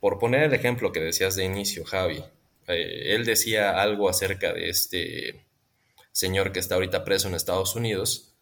por 0.00 0.18
poner 0.18 0.44
el 0.44 0.54
ejemplo 0.54 0.92
que 0.92 1.00
decías 1.00 1.36
de 1.36 1.44
inicio, 1.44 1.84
Javi, 1.84 2.24
eh, 2.66 3.14
él 3.14 3.24
decía 3.24 3.80
algo 3.80 4.08
acerca 4.08 4.52
de 4.52 4.68
este 4.68 5.46
señor 6.12 6.52
que 6.52 6.58
está 6.58 6.74
ahorita 6.74 7.04
preso 7.04 7.28
en 7.28 7.34
Estados 7.34 7.76
Unidos, 7.76 8.34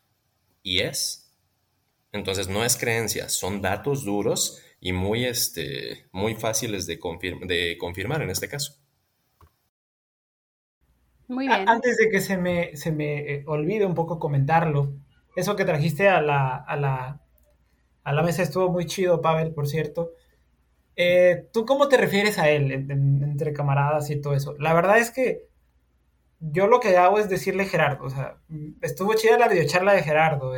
y 0.62 0.80
es. 0.80 1.32
Entonces 2.12 2.48
no 2.48 2.64
es 2.64 2.76
creencia, 2.76 3.28
son 3.28 3.60
datos 3.60 4.04
duros 4.04 4.62
y 4.80 4.92
muy, 4.92 5.24
este, 5.24 6.06
muy 6.12 6.34
fáciles 6.34 6.86
de, 6.86 6.98
de 7.46 7.76
confirmar 7.78 8.22
en 8.22 8.30
este 8.30 8.48
caso. 8.48 8.76
Muy 11.26 11.46
bien. 11.46 11.68
Antes 11.68 11.98
de 11.98 12.08
que 12.08 12.20
se 12.20 12.38
me, 12.38 12.74
se 12.76 12.90
me 12.90 13.34
eh, 13.34 13.44
olvide 13.46 13.84
un 13.84 13.94
poco 13.94 14.18
comentarlo, 14.18 14.94
eso 15.36 15.56
que 15.56 15.66
trajiste 15.66 16.08
a 16.08 16.22
la, 16.22 16.56
a 16.56 16.76
la, 16.76 17.20
a 18.02 18.12
la 18.12 18.22
mesa 18.22 18.42
estuvo 18.42 18.70
muy 18.70 18.86
chido, 18.86 19.20
Pavel, 19.20 19.52
por 19.52 19.68
cierto. 19.68 20.12
Eh, 21.00 21.48
¿Tú 21.52 21.64
cómo 21.64 21.88
te 21.88 21.96
refieres 21.96 22.38
a 22.38 22.50
él 22.50 22.72
entre 22.72 23.52
camaradas 23.52 24.10
y 24.10 24.20
todo 24.20 24.34
eso? 24.34 24.56
La 24.58 24.74
verdad 24.74 24.98
es 24.98 25.12
que 25.12 25.46
yo 26.40 26.66
lo 26.66 26.80
que 26.80 26.96
hago 26.96 27.20
es 27.20 27.28
decirle 27.28 27.66
Gerardo, 27.66 28.04
o 28.04 28.10
sea, 28.10 28.38
estuvo 28.82 29.14
chida 29.14 29.38
la 29.38 29.46
videocharla 29.46 29.92
de 29.92 30.02
Gerardo. 30.02 30.54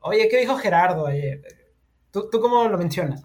Oye, 0.00 0.28
¿qué 0.28 0.40
dijo 0.40 0.56
Gerardo 0.56 1.06
ayer? 1.06 1.42
¿Tú, 2.10 2.28
cómo 2.28 2.68
lo 2.68 2.76
mencionas? 2.76 3.22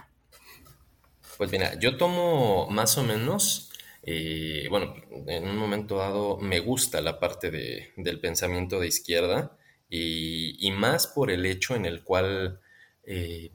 Pues 1.39 1.51
mira, 1.51 1.73
yo 1.79 1.97
tomo 1.97 2.67
más 2.69 2.99
o 2.99 3.03
menos, 3.03 3.71
eh, 4.03 4.67
bueno, 4.69 4.93
en 5.25 5.47
un 5.47 5.57
momento 5.57 5.97
dado 5.97 6.37
me 6.37 6.59
gusta 6.59 7.01
la 7.01 7.19
parte 7.19 7.49
del 7.49 8.19
pensamiento 8.19 8.79
de 8.79 8.87
izquierda 8.87 9.57
y, 9.89 10.71
más 10.77 11.07
por 11.07 11.31
el 11.31 11.47
hecho 11.47 11.75
en 11.75 11.87
el 11.87 12.03
cual 12.03 12.59
eh, 13.05 13.51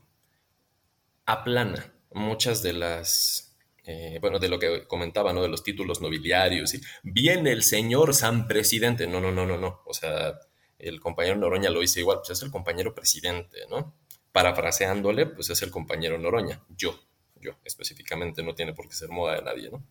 aplana 1.26 1.92
muchas 2.16 2.62
de 2.62 2.72
las, 2.72 3.56
eh, 3.84 4.18
bueno, 4.20 4.38
de 4.38 4.48
lo 4.48 4.58
que 4.58 4.86
comentaba, 4.88 5.32
¿no? 5.32 5.42
De 5.42 5.48
los 5.48 5.62
títulos 5.62 6.00
nobiliarios 6.00 6.74
y 6.74 6.80
viene 7.02 7.52
el 7.52 7.62
señor 7.62 8.14
San 8.14 8.48
Presidente. 8.48 9.06
No, 9.06 9.20
no, 9.20 9.30
no, 9.30 9.46
no, 9.46 9.56
no. 9.58 9.82
O 9.84 9.94
sea, 9.94 10.38
el 10.78 11.00
compañero 11.00 11.36
Noroña 11.36 11.70
lo 11.70 11.80
dice 11.80 12.00
igual, 12.00 12.18
pues 12.18 12.30
es 12.30 12.42
el 12.42 12.50
compañero 12.50 12.94
presidente, 12.94 13.58
¿no? 13.70 13.94
Parafraseándole, 14.32 15.26
pues 15.26 15.50
es 15.50 15.62
el 15.62 15.70
compañero 15.70 16.18
Noroña. 16.18 16.62
Yo, 16.76 16.98
yo 17.40 17.52
específicamente, 17.64 18.42
no 18.42 18.54
tiene 18.54 18.72
por 18.72 18.88
qué 18.88 18.94
ser 18.94 19.10
moda 19.10 19.36
de 19.36 19.42
nadie, 19.42 19.70
¿no? 19.70 19.82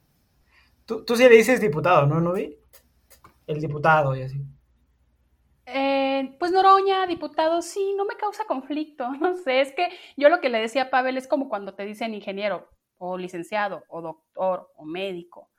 Tú, 0.86 1.04
tú 1.04 1.16
sí 1.16 1.24
le 1.24 1.36
dices 1.36 1.62
diputado, 1.62 2.06
¿no, 2.06 2.20
Novi? 2.20 2.58
El 3.48 3.60
diputado 3.60 4.16
y 4.16 4.24
así. 4.24 4.42
Eh, 5.68 6.36
pues 6.40 6.52
Noroña, 6.52 7.08
diputado, 7.08 7.62
sí, 7.62 7.96
no 7.98 8.06
me 8.06 8.16
causa 8.16 8.46
conflicto, 8.46 9.10
no 9.20 9.36
sé, 9.36 9.62
es 9.62 9.74
que 9.74 9.90
yo 10.16 10.30
lo 10.30 10.40
que 10.40 10.50
le 10.50 10.60
decía 10.60 10.84
a 10.84 10.90
Pavel 10.92 11.18
es 11.18 11.28
como 11.28 11.50
cuando 11.50 11.74
te 11.74 11.86
dicen 11.86 12.14
ingeniero 12.14 12.70
o 12.98 13.18
licenciado 13.18 13.84
o 13.90 14.02
doctor 14.02 14.72
o 14.76 14.86
médico. 14.86 15.50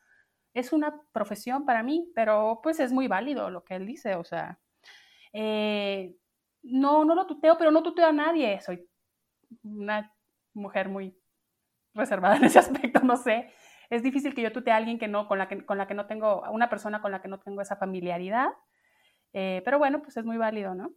Es 0.55 0.73
una 0.73 1.03
profesión 1.13 1.67
para 1.67 1.83
mí, 1.83 2.11
pero 2.15 2.61
pues 2.63 2.81
es 2.81 2.93
muy 2.93 3.09
válido 3.09 3.51
lo 3.51 3.65
que 3.65 3.75
él 3.77 3.87
dice, 3.87 4.15
o 4.17 4.25
sea, 4.25 4.59
eh, 5.33 6.17
no, 6.63 7.05
no 7.05 7.15
lo 7.15 7.27
tuteo, 7.27 7.59
pero 7.59 7.71
no 7.71 7.83
tuteo 7.83 8.07
a 8.09 8.13
nadie, 8.13 8.61
soy 8.61 8.89
una 9.63 10.15
mujer 10.55 10.89
muy 10.89 11.17
reservada 11.95 12.37
en 12.37 12.45
ese 12.45 12.59
aspecto, 12.61 13.01
no 13.01 13.17
sé. 13.17 13.53
Es 13.91 14.03
difícil 14.03 14.35
que 14.35 14.43
yo 14.43 14.53
tutee 14.53 14.73
a 14.73 14.77
alguien 14.77 14.99
que 14.99 15.09
no, 15.09 15.29
con 15.29 15.39
la 15.39 15.49
que, 15.49 15.65
con 15.65 15.79
la 15.79 15.87
que 15.87 15.95
no 15.95 16.07
tengo, 16.07 16.43
una 16.51 16.69
persona 16.71 17.01
con 17.03 17.13
la 17.13 17.23
que 17.23 17.29
no 17.29 17.39
tengo 17.41 17.63
esa 17.63 17.77
familiaridad. 17.77 18.49
Eh, 19.33 19.63
pero 19.65 19.79
bueno, 19.79 20.03
pues 20.03 20.17
es 20.17 20.25
muy 20.25 20.37
válido, 20.37 20.75
¿no? 20.75 20.93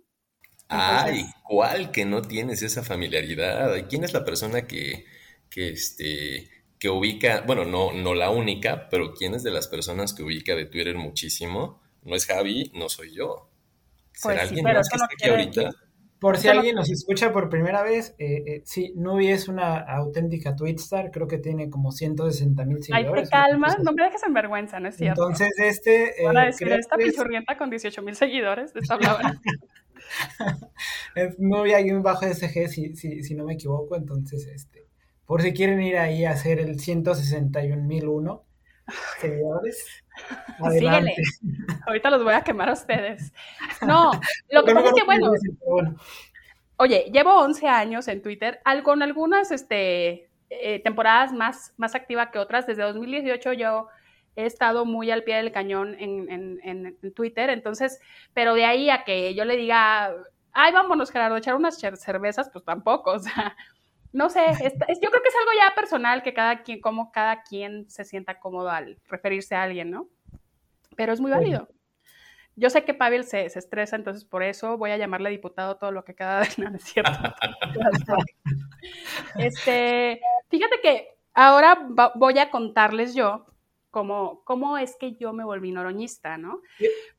Ay, 0.69 1.25
¿cuál 1.43 1.91
que 1.91 2.05
no 2.05 2.21
tienes 2.21 2.61
esa 2.61 2.83
familiaridad? 2.83 3.87
¿Quién 3.89 4.03
es 4.03 4.13
la 4.13 4.23
persona 4.23 4.67
que, 4.67 5.05
que, 5.49 5.69
este, 5.69 6.49
que 6.77 6.89
ubica, 6.89 7.41
bueno, 7.41 7.65
no, 7.65 7.91
no 7.91 8.13
la 8.13 8.29
única, 8.29 8.87
pero 8.89 9.13
quién 9.13 9.33
es 9.33 9.43
de 9.43 9.51
las 9.51 9.67
personas 9.67 10.13
que 10.13 10.23
ubica 10.23 10.55
de 10.55 10.65
Twitter 10.65 10.95
muchísimo? 10.95 11.81
No 12.03 12.15
es 12.15 12.25
Javi, 12.27 12.71
no 12.75 12.87
soy 12.87 13.15
yo. 13.15 13.49
¿Será 14.13 14.35
pues 14.35 14.49
alguien 14.49 14.63
más 14.63 14.89
que 14.89 14.95
está 14.95 15.05
aquí 15.11 15.29
ahorita? 15.29 15.88
Por 16.19 16.37
si 16.37 16.49
alguien 16.49 16.75
nos 16.75 16.91
escucha 16.91 17.31
por 17.31 17.49
primera 17.49 17.81
vez, 17.81 18.13
eh, 18.19 18.43
eh, 18.45 18.61
sí, 18.65 18.91
Nubi 18.95 19.29
es 19.29 19.47
una 19.47 19.79
auténtica 19.79 20.53
Twitstar, 20.53 21.11
creo 21.11 21.27
que 21.27 21.37
tiene 21.37 21.69
como 21.69 21.91
160 21.91 22.65
mil 22.65 22.83
seguidores. 22.83 23.17
Ay, 23.17 23.23
te 23.23 23.29
calma, 23.29 23.77
no 23.81 23.93
me 23.93 24.03
dejes 24.03 24.23
en 24.23 24.33
vergüenza, 24.33 24.81
¿no 24.81 24.89
es 24.89 24.97
cierto? 24.97 25.21
Entonces, 25.21 25.53
este... 25.57 26.21
Eh, 26.21 26.25
Van 26.25 26.37
a 26.37 26.45
decir, 26.45 26.67
esta 26.69 26.97
pichurrienta 26.97 27.57
con 27.57 27.69
18 27.69 28.01
mil 28.01 28.15
seguidores, 28.15 28.73
de 28.73 28.81
esta 28.81 28.99
es 31.15 31.39
Nubi 31.39 31.73
hay 31.73 31.91
un 31.91 32.03
bajo 32.03 32.25
SG, 32.25 32.67
si, 32.67 32.95
si, 32.95 33.23
si 33.23 33.35
no 33.35 33.45
me 33.45 33.53
equivoco, 33.53 33.95
entonces, 33.95 34.45
este, 34.47 34.87
por 35.25 35.41
si 35.41 35.53
quieren 35.53 35.81
ir 35.81 35.97
ahí 35.97 36.25
a 36.25 36.31
hacer 36.31 36.59
el 36.59 36.77
161.001 36.77 38.41
seguidores. 39.19 40.03
Síguele. 40.71 41.15
Ahorita 41.87 42.09
los 42.09 42.23
voy 42.23 42.33
a 42.33 42.41
quemar 42.41 42.69
a 42.69 42.73
ustedes. 42.73 43.33
No, 43.85 44.11
lo 44.49 44.63
que 44.63 44.73
pasa 44.73 44.87
es 44.87 44.93
que, 44.93 45.03
bueno, 45.03 45.31
oye, 46.77 47.09
llevo 47.11 47.35
11 47.35 47.67
años 47.67 48.07
en 48.07 48.21
Twitter, 48.21 48.59
con 48.83 49.03
algunas 49.03 49.51
este, 49.51 50.29
eh, 50.49 50.81
temporadas 50.83 51.31
más, 51.31 51.73
más 51.77 51.95
activa 51.95 52.31
que 52.31 52.39
otras. 52.39 52.65
Desde 52.65 52.83
2018 52.83 53.53
yo 53.53 53.87
he 54.35 54.45
estado 54.45 54.85
muy 54.85 55.11
al 55.11 55.23
pie 55.23 55.37
del 55.37 55.51
cañón 55.51 55.95
en, 55.99 56.59
en, 56.63 57.13
Twitter, 57.13 57.49
entonces, 57.49 57.99
pero 58.33 58.53
de 58.53 58.65
ahí 58.65 58.89
a 58.89 59.03
que 59.03 59.35
yo 59.35 59.43
le 59.43 59.57
diga, 59.57 60.13
ay, 60.53 60.71
vámonos, 60.71 61.11
Gerardo, 61.11 61.35
echar 61.37 61.55
unas 61.55 61.77
cervezas, 61.77 62.49
pues 62.51 62.63
tampoco, 62.63 63.11
o 63.15 63.19
sea, 63.19 63.55
no 64.11 64.29
sé, 64.29 64.41
yo 64.49 65.09
creo 65.09 65.21
que 65.21 65.29
es 65.29 65.35
algo 65.39 65.51
ya 65.57 65.75
personal 65.75 66.23
que 66.23 66.33
cada 66.33 66.63
quien, 66.63 66.81
como 66.81 67.11
cada 67.11 67.43
quien 67.43 67.89
se 67.89 68.05
sienta 68.05 68.39
cómodo 68.39 68.69
al 68.69 68.97
referirse 69.07 69.55
a 69.55 69.63
alguien, 69.63 69.91
¿no? 69.91 70.07
Pero 70.95 71.13
es 71.13 71.21
muy 71.21 71.31
válido. 71.31 71.69
Yo 72.55 72.69
sé 72.69 72.83
que 72.83 72.93
Pavel 72.93 73.23
se, 73.23 73.45
estresa, 73.45 73.95
entonces 73.95 74.25
por 74.25 74.43
eso 74.43 74.77
voy 74.77 74.91
a 74.91 74.97
llamarle 74.97 75.29
diputado 75.29 75.77
todo 75.77 75.91
lo 75.91 76.03
que 76.03 76.13
queda 76.13 76.41
de 76.41 76.47
no, 76.57 76.75
es 76.75 76.83
cierto. 76.83 77.11
este, 79.37 80.19
fíjate 80.49 80.81
que 80.81 81.07
ahora 81.33 81.87
voy 82.15 82.37
a 82.39 82.49
contarles 82.49 83.15
yo 83.15 83.45
cómo, 83.91 84.43
cómo 84.43 84.77
es 84.77 84.97
que 84.97 85.15
yo 85.15 85.31
me 85.31 85.45
volví 85.45 85.71
noroñista, 85.71 86.37
¿no? 86.37 86.61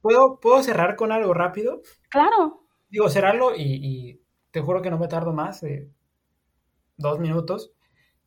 ¿Puedo, 0.03 0.41
¿Puedo 0.41 0.63
cerrar 0.63 0.97
con 0.97 1.13
algo 1.13 1.33
rápido? 1.33 1.81
Claro. 2.11 2.65
Digo, 2.89 3.09
cerrarlo 3.09 3.53
y, 3.57 4.21
te 4.51 4.61
juro 4.61 4.83
que 4.83 4.91
no 4.91 4.99
me 4.99 5.07
tardo 5.07 5.33
más 5.33 5.63
dos 7.01 7.19
minutos 7.19 7.73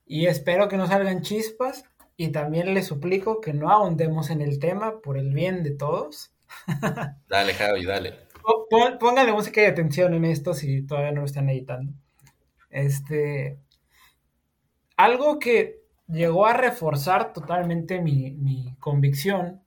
y 0.06 0.26
espero 0.26 0.68
que 0.68 0.78
no 0.78 0.88
salgan 0.88 1.22
chispas 1.22 1.86
y 2.18 2.32
también 2.32 2.74
le 2.74 2.84
suplico 2.84 3.42
que 3.42 3.54
no 3.54 3.70
ahondemos 3.72 4.30
en 4.30 4.42
el 4.42 4.60
tema 4.60 5.02
por 5.02 5.18
el 5.18 5.34
bien 5.34 5.64
de 5.64 5.72
todos. 5.72 6.34
dale, 7.28 7.54
Javi, 7.54 7.86
dale. 7.86 8.20
Póngale 9.00 9.32
música 9.32 9.62
de 9.62 9.68
atención 9.68 10.14
en 10.14 10.26
esto 10.26 10.54
si 10.54 10.86
todavía 10.86 11.12
no 11.12 11.22
lo 11.22 11.26
están 11.26 11.50
editando. 11.50 11.94
Este. 12.70 13.60
Algo 14.98 15.40
que 15.40 15.84
llegó 16.08 16.46
a 16.46 16.54
reforzar 16.54 17.34
totalmente 17.34 18.02
mi, 18.02 18.76
convicción 18.80 19.64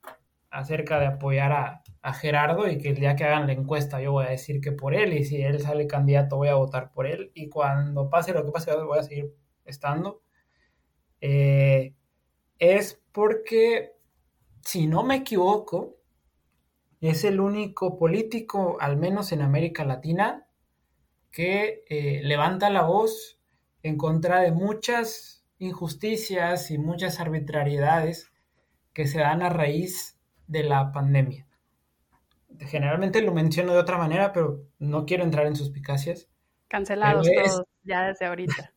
acerca 0.49 0.99
de 0.99 1.07
apoyar 1.07 1.51
a, 1.51 1.83
a, 2.07 2.13
Gerardo 2.13 2.67
y 2.69 2.77
que 2.77 2.89
el 2.89 2.95
día 2.95 3.15
que 3.15 3.25
hagan 3.25 3.47
la 3.47 3.53
encuesta 3.53 4.01
yo 4.01 4.13
voy 4.13 4.25
a 4.25 4.29
decir 4.29 4.61
que 4.61 4.71
por 4.71 4.95
él 4.95 5.13
y 5.13 5.25
si 5.25 5.41
él 5.41 5.59
sale 5.59 5.87
candidato 5.87 6.37
voy 6.37 6.47
a 6.49 6.55
votar 6.55 6.91
por 6.91 7.07
él 7.07 7.31
y 7.33 7.49
cuando 7.49 8.09
pase 8.09 8.33
lo 8.33 8.45
que 8.45 8.51
pase 8.51 8.75
voy 8.75 8.99
a 8.99 9.03
seguir 9.03 9.33
estando. 9.65 10.21
Eh, 11.21 11.93
es 12.59 13.01
porque, 13.11 13.93
si 14.61 14.87
no 14.87 15.03
me 15.03 15.15
equivoco, 15.15 15.97
es 17.01 17.23
el 17.23 17.39
único 17.39 17.97
político, 17.97 18.77
al 18.79 18.97
menos 18.97 19.31
en 19.31 19.41
América 19.41 19.85
Latina, 19.85 20.47
que 21.31 21.83
eh, 21.89 22.21
levanta 22.23 22.69
la 22.69 22.83
voz 22.83 23.39
en 23.83 23.97
contra 23.97 24.41
de 24.41 24.51
muchas 24.51 25.45
injusticias 25.59 26.71
y 26.71 26.77
muchas 26.77 27.19
arbitrariedades 27.19 28.31
que 28.93 29.07
se 29.07 29.19
dan 29.19 29.43
a 29.43 29.49
raíz 29.49 30.19
de 30.47 30.63
la 30.63 30.91
pandemia. 30.91 31.46
Generalmente 32.59 33.21
lo 33.21 33.33
menciono 33.33 33.73
de 33.73 33.79
otra 33.79 33.97
manera, 33.97 34.33
pero 34.33 34.63
no 34.79 35.05
quiero 35.05 35.23
entrar 35.23 35.45
en 35.45 35.55
suspicacias. 35.55 36.27
Cancelados 36.67 37.27
todos, 37.27 37.63
ya 37.83 38.07
desde 38.07 38.25
ahorita. 38.25 38.73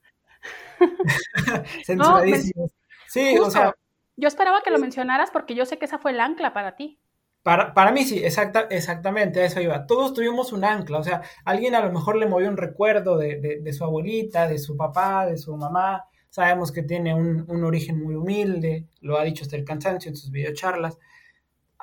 Censuradísimos. 1.85 2.71
Sí, 3.09 3.37
o 3.39 3.51
sea. 3.51 3.75
Yo 4.17 4.29
esperaba 4.29 4.61
que 4.63 4.71
lo 4.71 4.79
mencionaras 4.79 5.31
porque 5.31 5.55
yo 5.55 5.65
sé 5.65 5.79
que 5.79 5.87
esa 5.87 5.99
fue 5.99 6.11
el 6.11 6.21
ancla 6.21 6.53
para 6.53 6.77
ti. 6.77 7.01
Para, 7.43 7.73
para 7.73 7.91
mí 7.91 8.05
sí, 8.05 8.23
exacta, 8.23 8.67
exactamente, 8.71 9.43
eso 9.43 9.61
iba. 9.63 9.87
Todos 9.87 10.13
tuvimos 10.13 10.53
un 10.53 10.63
ancla, 10.63 10.99
o 10.99 11.03
sea, 11.03 11.23
alguien 11.47 11.75
a 11.75 11.81
lo 11.81 11.91
mejor 11.91 12.17
le 12.17 12.27
movió 12.27 12.49
un 12.51 12.59
recuerdo 12.59 13.17
de, 13.17 13.61
de, 13.63 13.73
su 13.73 13.83
abuelita, 13.83 14.47
de 14.47 14.59
su 14.59 14.77
papá, 14.77 15.25
de 15.25 15.39
su 15.39 15.57
mamá. 15.57 16.05
Sabemos 16.29 16.71
que 16.71 16.83
tiene 16.83 17.15
un, 17.15 17.47
un, 17.49 17.65
origen 17.65 18.03
muy 18.03 18.15
humilde, 18.15 18.89
lo 19.01 19.19
ha 19.19 19.25
dicho 19.25 19.43
hasta 19.45 19.57
el 19.57 19.65
cansancio 19.65 20.11
en 20.11 20.17
sus 20.17 20.31
videocharlas. 20.31 20.99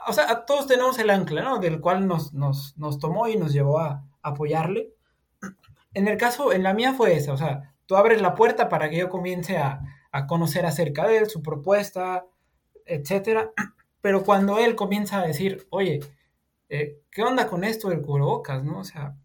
O 0.07 0.13
sea, 0.13 0.45
todos 0.45 0.67
tenemos 0.67 0.97
el 0.99 1.09
ancla, 1.09 1.41
¿no? 1.41 1.59
Del 1.59 1.81
cual 1.81 2.07
nos, 2.07 2.33
nos, 2.33 2.77
nos 2.77 2.97
tomó 2.97 3.27
y 3.27 3.35
nos 3.35 3.51
llevó 3.53 3.79
a, 3.79 4.07
apoyarle. 4.27 4.93
En 5.93 6.07
el 6.07 6.17
caso, 6.17 6.53
en 6.53 6.63
la 6.63 6.73
mía 6.73 6.93
fue 6.93 7.15
esa, 7.15 7.33
o 7.33 7.37
sea, 7.37 7.75
tú 7.85 7.95
abres 7.95 8.21
la 8.21 8.35
puerta 8.35 8.69
para 8.69 8.89
que 8.89 8.97
yo 8.97 9.09
comience 9.09 9.57
a, 9.57 9.81
conocer 10.27 10.65
acerca 10.65 11.07
de 11.07 11.17
él, 11.17 11.29
su 11.29 11.43
propuesta, 11.43 12.25
etcétera. 12.85 13.51
Pero 14.01 14.23
cuando 14.23 14.57
él 14.57 14.75
comienza 14.75 15.19
a 15.19 15.27
decir, 15.27 15.67
oye, 15.69 15.99
eh, 16.69 17.01
¿qué 17.11 17.21
onda 17.21 17.47
con 17.47 17.63
esto 17.63 17.89
del 17.89 18.01
cubrebocas, 18.01 18.63
no? 18.63 18.79
O 18.79 18.83
sea, 18.83 19.15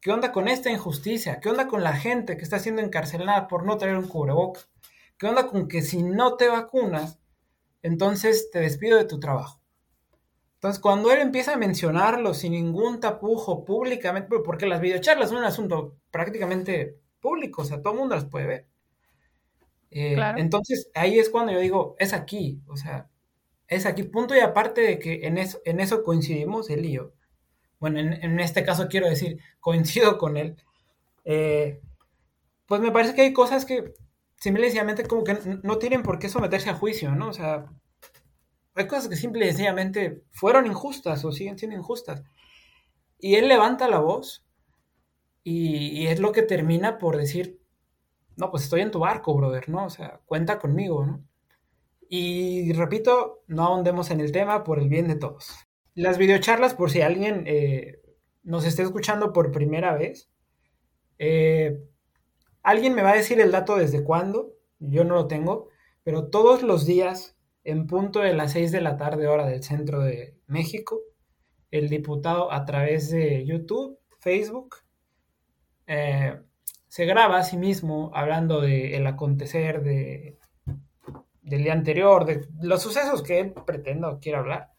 ¿qué 0.00 0.12
onda 0.12 0.30
con 0.30 0.46
esta 0.46 0.70
injusticia? 0.70 1.40
¿Qué 1.40 1.48
onda 1.48 1.66
con 1.66 1.82
la 1.82 1.94
gente 1.94 2.36
que 2.36 2.44
está 2.44 2.60
siendo 2.60 2.80
encarcelada 2.80 3.48
por 3.48 3.64
no 3.64 3.76
tener 3.76 3.96
un 3.96 4.06
cubrebocas? 4.06 4.68
¿Qué 5.18 5.26
onda 5.26 5.48
con 5.48 5.66
que 5.66 5.82
si 5.82 6.04
no 6.04 6.36
te 6.36 6.48
vacunas, 6.48 7.18
entonces 7.82 8.48
te 8.52 8.60
despido 8.60 8.98
de 8.98 9.06
tu 9.06 9.18
trabajo? 9.18 9.60
Entonces, 10.66 10.82
cuando 10.82 11.12
él 11.12 11.20
empieza 11.20 11.54
a 11.54 11.56
mencionarlo 11.56 12.34
sin 12.34 12.50
ningún 12.50 12.98
tapujo 12.98 13.64
públicamente, 13.64 14.36
porque 14.44 14.66
las 14.66 14.80
videocharlas 14.80 15.28
son 15.28 15.38
un 15.38 15.44
asunto 15.44 15.94
prácticamente 16.10 16.98
público, 17.20 17.62
o 17.62 17.64
sea, 17.64 17.80
todo 17.80 17.92
el 17.92 18.00
mundo 18.00 18.16
las 18.16 18.24
puede 18.24 18.46
ver. 18.46 18.66
Eh, 19.92 20.16
entonces, 20.36 20.90
ahí 20.92 21.20
es 21.20 21.30
cuando 21.30 21.52
yo 21.52 21.60
digo, 21.60 21.94
es 22.00 22.12
aquí, 22.12 22.60
o 22.66 22.76
sea, 22.76 23.08
es 23.68 23.86
aquí, 23.86 24.02
punto 24.02 24.34
y 24.34 24.40
aparte 24.40 24.80
de 24.80 24.98
que 24.98 25.28
en 25.28 25.38
eso, 25.38 25.60
en 25.64 25.78
eso 25.78 26.02
coincidimos 26.02 26.68
él 26.68 26.84
y 26.84 26.92
yo. 26.94 27.12
Bueno, 27.78 28.00
en, 28.00 28.40
este 28.40 28.64
caso 28.64 28.88
quiero 28.88 29.08
decir, 29.08 29.38
coincido 29.60 30.18
con 30.18 30.36
él. 30.36 30.56
Eh, 31.24 31.80
pues 32.66 32.80
me 32.80 32.90
parece 32.90 33.14
que 33.14 33.22
hay 33.22 33.32
cosas 33.32 33.64
que 33.64 33.94
simplemente 34.34 35.06
como 35.06 35.22
que 35.22 35.38
no 35.62 35.78
tienen 35.78 36.02
por 36.02 36.18
qué 36.18 36.28
someterse 36.28 36.70
a 36.70 36.74
juicio, 36.74 37.14
¿no? 37.14 37.28
O 37.28 37.32
sea, 37.32 37.66
hay 38.76 38.86
cosas 38.86 39.08
que 39.08 39.16
simple 39.16 39.46
y 39.46 39.48
sencillamente 39.48 40.22
fueron 40.32 40.66
injustas 40.66 41.24
o 41.24 41.32
siguen 41.32 41.58
siendo 41.58 41.76
injustas. 41.76 42.22
Y 43.18 43.36
él 43.36 43.48
levanta 43.48 43.88
la 43.88 43.98
voz 43.98 44.46
y, 45.42 46.06
es 46.08 46.20
lo 46.20 46.32
que 46.32 46.42
termina 46.42 46.98
por 46.98 47.16
decir, 47.16 47.60
no, 48.36 48.50
pues 48.50 48.64
estoy 48.64 48.82
en 48.82 48.90
tu 48.90 48.98
barco, 48.98 49.34
brother, 49.34 49.68
¿no? 49.68 49.86
O 49.86 49.90
sea, 49.90 50.20
cuenta 50.26 50.58
conmigo, 50.58 51.06
¿no? 51.06 51.24
Y 52.08 52.72
repito, 52.72 53.42
no 53.46 53.64
ahondemos 53.64 54.10
en 54.10 54.20
el 54.20 54.32
tema 54.32 54.64
por 54.64 54.78
el 54.78 54.88
bien 54.88 55.08
de 55.08 55.16
todos. 55.16 55.54
Las 55.94 56.18
videocharlas, 56.18 56.74
por 56.74 56.90
si 56.90 57.00
alguien 57.00 57.44
eh, 57.46 58.00
nos 58.42 58.64
está 58.64 58.82
escuchando 58.82 59.32
por 59.32 59.52
primera 59.52 59.94
vez, 59.94 60.28
eh, 61.18 61.78
alguien 62.62 62.94
me 62.94 63.02
va 63.02 63.12
a 63.12 63.16
decir 63.16 63.40
el 63.40 63.52
dato 63.52 63.76
desde 63.76 64.04
cuándo, 64.04 64.52
yo 64.78 65.04
no 65.04 65.14
lo 65.14 65.28
tengo, 65.28 65.68
pero 66.02 66.28
todos 66.28 66.62
los 66.62 66.84
días, 66.86 67.35
en 67.66 67.88
punto 67.88 68.20
de 68.20 68.32
las 68.32 68.52
6 68.52 68.70
de 68.70 68.80
la 68.80 68.96
tarde, 68.96 69.26
hora 69.26 69.44
del 69.44 69.62
centro 69.64 70.00
de 70.00 70.38
México, 70.46 71.00
el 71.72 71.88
diputado 71.88 72.52
a 72.52 72.64
través 72.64 73.10
de 73.10 73.44
YouTube, 73.44 73.98
Facebook, 74.20 74.76
eh, 75.88 76.38
se 76.86 77.04
graba 77.06 77.38
a 77.38 77.42
sí 77.42 77.56
mismo 77.56 78.12
hablando 78.14 78.60
del 78.60 79.04
acontecer 79.08 79.82
de, 79.82 80.38
del 81.42 81.64
día 81.64 81.72
anterior, 81.72 82.24
de 82.24 82.46
los 82.62 82.82
sucesos 82.82 83.24
que 83.24 83.40
él 83.40 83.52
pretenda 83.66 84.10
o 84.10 84.20
quiera 84.20 84.38
hablar. 84.38 84.70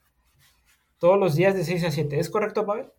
Todos 0.98 1.20
los 1.20 1.36
días 1.36 1.56
de 1.56 1.66
6 1.66 1.84
a 1.84 1.92
7. 1.92 2.18
¿Es 2.18 2.30
correcto, 2.30 2.66
Pavel? 2.66 2.90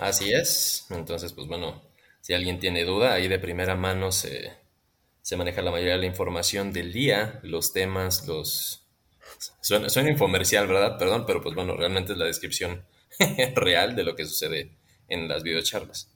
Así 0.00 0.32
es. 0.32 0.88
Entonces, 0.90 1.32
pues 1.32 1.46
bueno, 1.46 1.80
si 2.20 2.34
alguien 2.34 2.58
tiene 2.58 2.84
duda, 2.84 3.14
ahí 3.14 3.28
de 3.28 3.38
primera 3.38 3.76
mano 3.76 4.10
se, 4.10 4.63
se 5.24 5.38
maneja 5.38 5.62
la 5.62 5.70
mayoría 5.70 5.94
de 5.94 6.00
la 6.00 6.06
información 6.06 6.70
del 6.70 6.92
día, 6.92 7.40
los 7.42 7.72
temas, 7.72 8.28
los... 8.28 8.86
Suena, 9.62 9.88
suena 9.88 10.10
infomercial, 10.10 10.68
¿verdad? 10.68 10.98
Perdón, 10.98 11.24
pero 11.26 11.40
pues 11.40 11.54
bueno, 11.54 11.74
realmente 11.74 12.12
es 12.12 12.18
la 12.18 12.26
descripción 12.26 12.84
real 13.54 13.96
de 13.96 14.04
lo 14.04 14.16
que 14.16 14.26
sucede 14.26 14.72
en 15.08 15.26
las 15.26 15.42
videocharlas. 15.42 16.14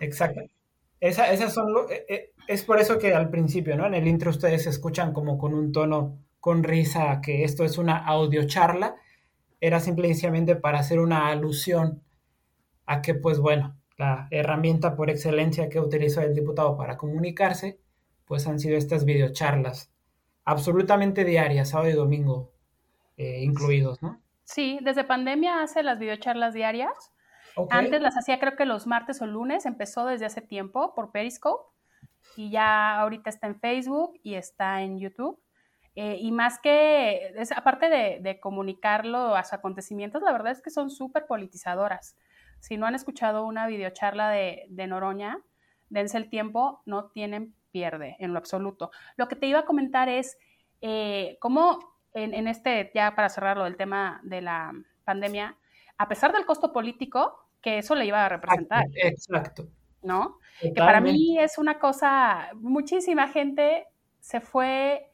Exacto. 0.00 0.40
Esa, 0.98 1.32
esas 1.32 1.54
son 1.54 1.68
eh, 1.90 2.04
eh, 2.08 2.32
es 2.48 2.64
por 2.64 2.80
eso 2.80 2.98
que 2.98 3.14
al 3.14 3.30
principio, 3.30 3.76
¿no? 3.76 3.86
En 3.86 3.94
el 3.94 4.08
intro 4.08 4.30
ustedes 4.30 4.66
escuchan 4.66 5.12
como 5.12 5.38
con 5.38 5.54
un 5.54 5.70
tono 5.70 6.18
con 6.40 6.64
risa 6.64 7.20
que 7.22 7.44
esto 7.44 7.64
es 7.64 7.78
una 7.78 7.98
audiocharla. 7.98 8.96
Era 9.60 9.78
simplemente 9.78 10.56
para 10.56 10.80
hacer 10.80 10.98
una 10.98 11.28
alusión 11.28 12.02
a 12.84 13.00
que, 13.00 13.14
pues 13.14 13.38
bueno, 13.38 13.76
la 13.96 14.26
herramienta 14.32 14.96
por 14.96 15.08
excelencia 15.08 15.68
que 15.68 15.78
utilizó 15.78 16.20
el 16.20 16.34
diputado 16.34 16.76
para 16.76 16.96
comunicarse, 16.96 17.78
pues 18.26 18.46
han 18.46 18.58
sido 18.58 18.76
estas 18.76 19.04
videocharlas, 19.04 19.92
absolutamente 20.44 21.24
diarias, 21.24 21.70
sábado 21.70 21.90
y 21.90 21.94
domingo 21.94 22.52
eh, 23.16 23.42
incluidos, 23.42 24.02
¿no? 24.02 24.20
Sí, 24.44 24.78
desde 24.82 25.04
pandemia 25.04 25.62
hace 25.62 25.82
las 25.82 25.98
videocharlas 25.98 26.54
diarias 26.54 27.12
antes 27.70 28.00
las 28.00 28.16
hacía 28.16 28.38
creo 28.38 28.56
que 28.56 28.64
los 28.64 28.86
martes 28.86 29.20
o 29.22 29.26
lunes, 29.26 29.66
empezó 29.66 30.06
desde 30.06 30.26
hace 30.26 30.40
tiempo 30.40 30.94
por 30.94 31.12
Periscope 31.12 31.64
y 32.36 32.50
ya 32.50 32.98
ahorita 32.98 33.30
está 33.30 33.46
en 33.46 33.60
Facebook 33.60 34.18
y 34.22 34.34
está 34.34 34.82
en 34.82 34.98
YouTube. 34.98 35.38
Eh, 35.94 36.16
y 36.20 36.32
más 36.32 36.58
que, 36.58 37.32
es, 37.36 37.52
aparte 37.52 37.90
de, 37.90 38.40
comunicarlo 38.40 39.36
a 39.36 39.44
sus 39.44 39.52
acontecimientos, 39.52 40.22
la 40.22 40.32
verdad 40.32 40.52
es 40.52 40.62
que 40.62 40.70
son 40.70 40.90
súper 40.90 41.26
politizadoras. 41.26 42.16
Si 42.60 42.78
no 42.78 42.86
han 42.86 42.94
escuchado 42.94 43.44
una 43.44 43.66
videocharla 43.66 44.30
de, 44.30 44.64
de 44.70 44.86
Noroña, 44.86 45.38
dense 45.90 46.16
el 46.16 46.30
tiempo, 46.30 46.80
no 46.86 47.10
tienen 47.10 47.54
pierde 47.72 48.16
en 48.20 48.32
lo 48.32 48.38
absoluto. 48.38 48.90
Lo 49.16 49.26
que 49.26 49.36
te 49.36 49.46
iba 49.46 49.60
a 49.60 49.64
comentar 49.64 50.08
es 50.08 50.38
eh, 50.80 51.36
cómo 51.40 51.96
en, 52.14 52.34
en, 52.34 52.46
este, 52.46 52.90
ya 52.94 53.14
para 53.14 53.28
cerrarlo 53.28 53.64
del 53.64 53.76
tema 53.76 54.20
de 54.22 54.42
la 54.42 54.72
pandemia, 55.04 55.56
a 55.98 56.08
pesar 56.08 56.32
del 56.32 56.46
costo 56.46 56.72
político, 56.72 57.48
que 57.60 57.78
eso 57.78 57.94
le 57.94 58.04
iba 58.04 58.24
a 58.24 58.28
representar. 58.28 58.84
Exacto. 58.94 59.68
¿No? 60.02 60.38
Que 60.60 60.72
para 60.72 61.00
mí 61.00 61.38
es 61.38 61.58
una 61.58 61.78
cosa, 61.78 62.50
muchísima 62.54 63.28
gente 63.28 63.86
se 64.18 64.40
fue, 64.40 65.08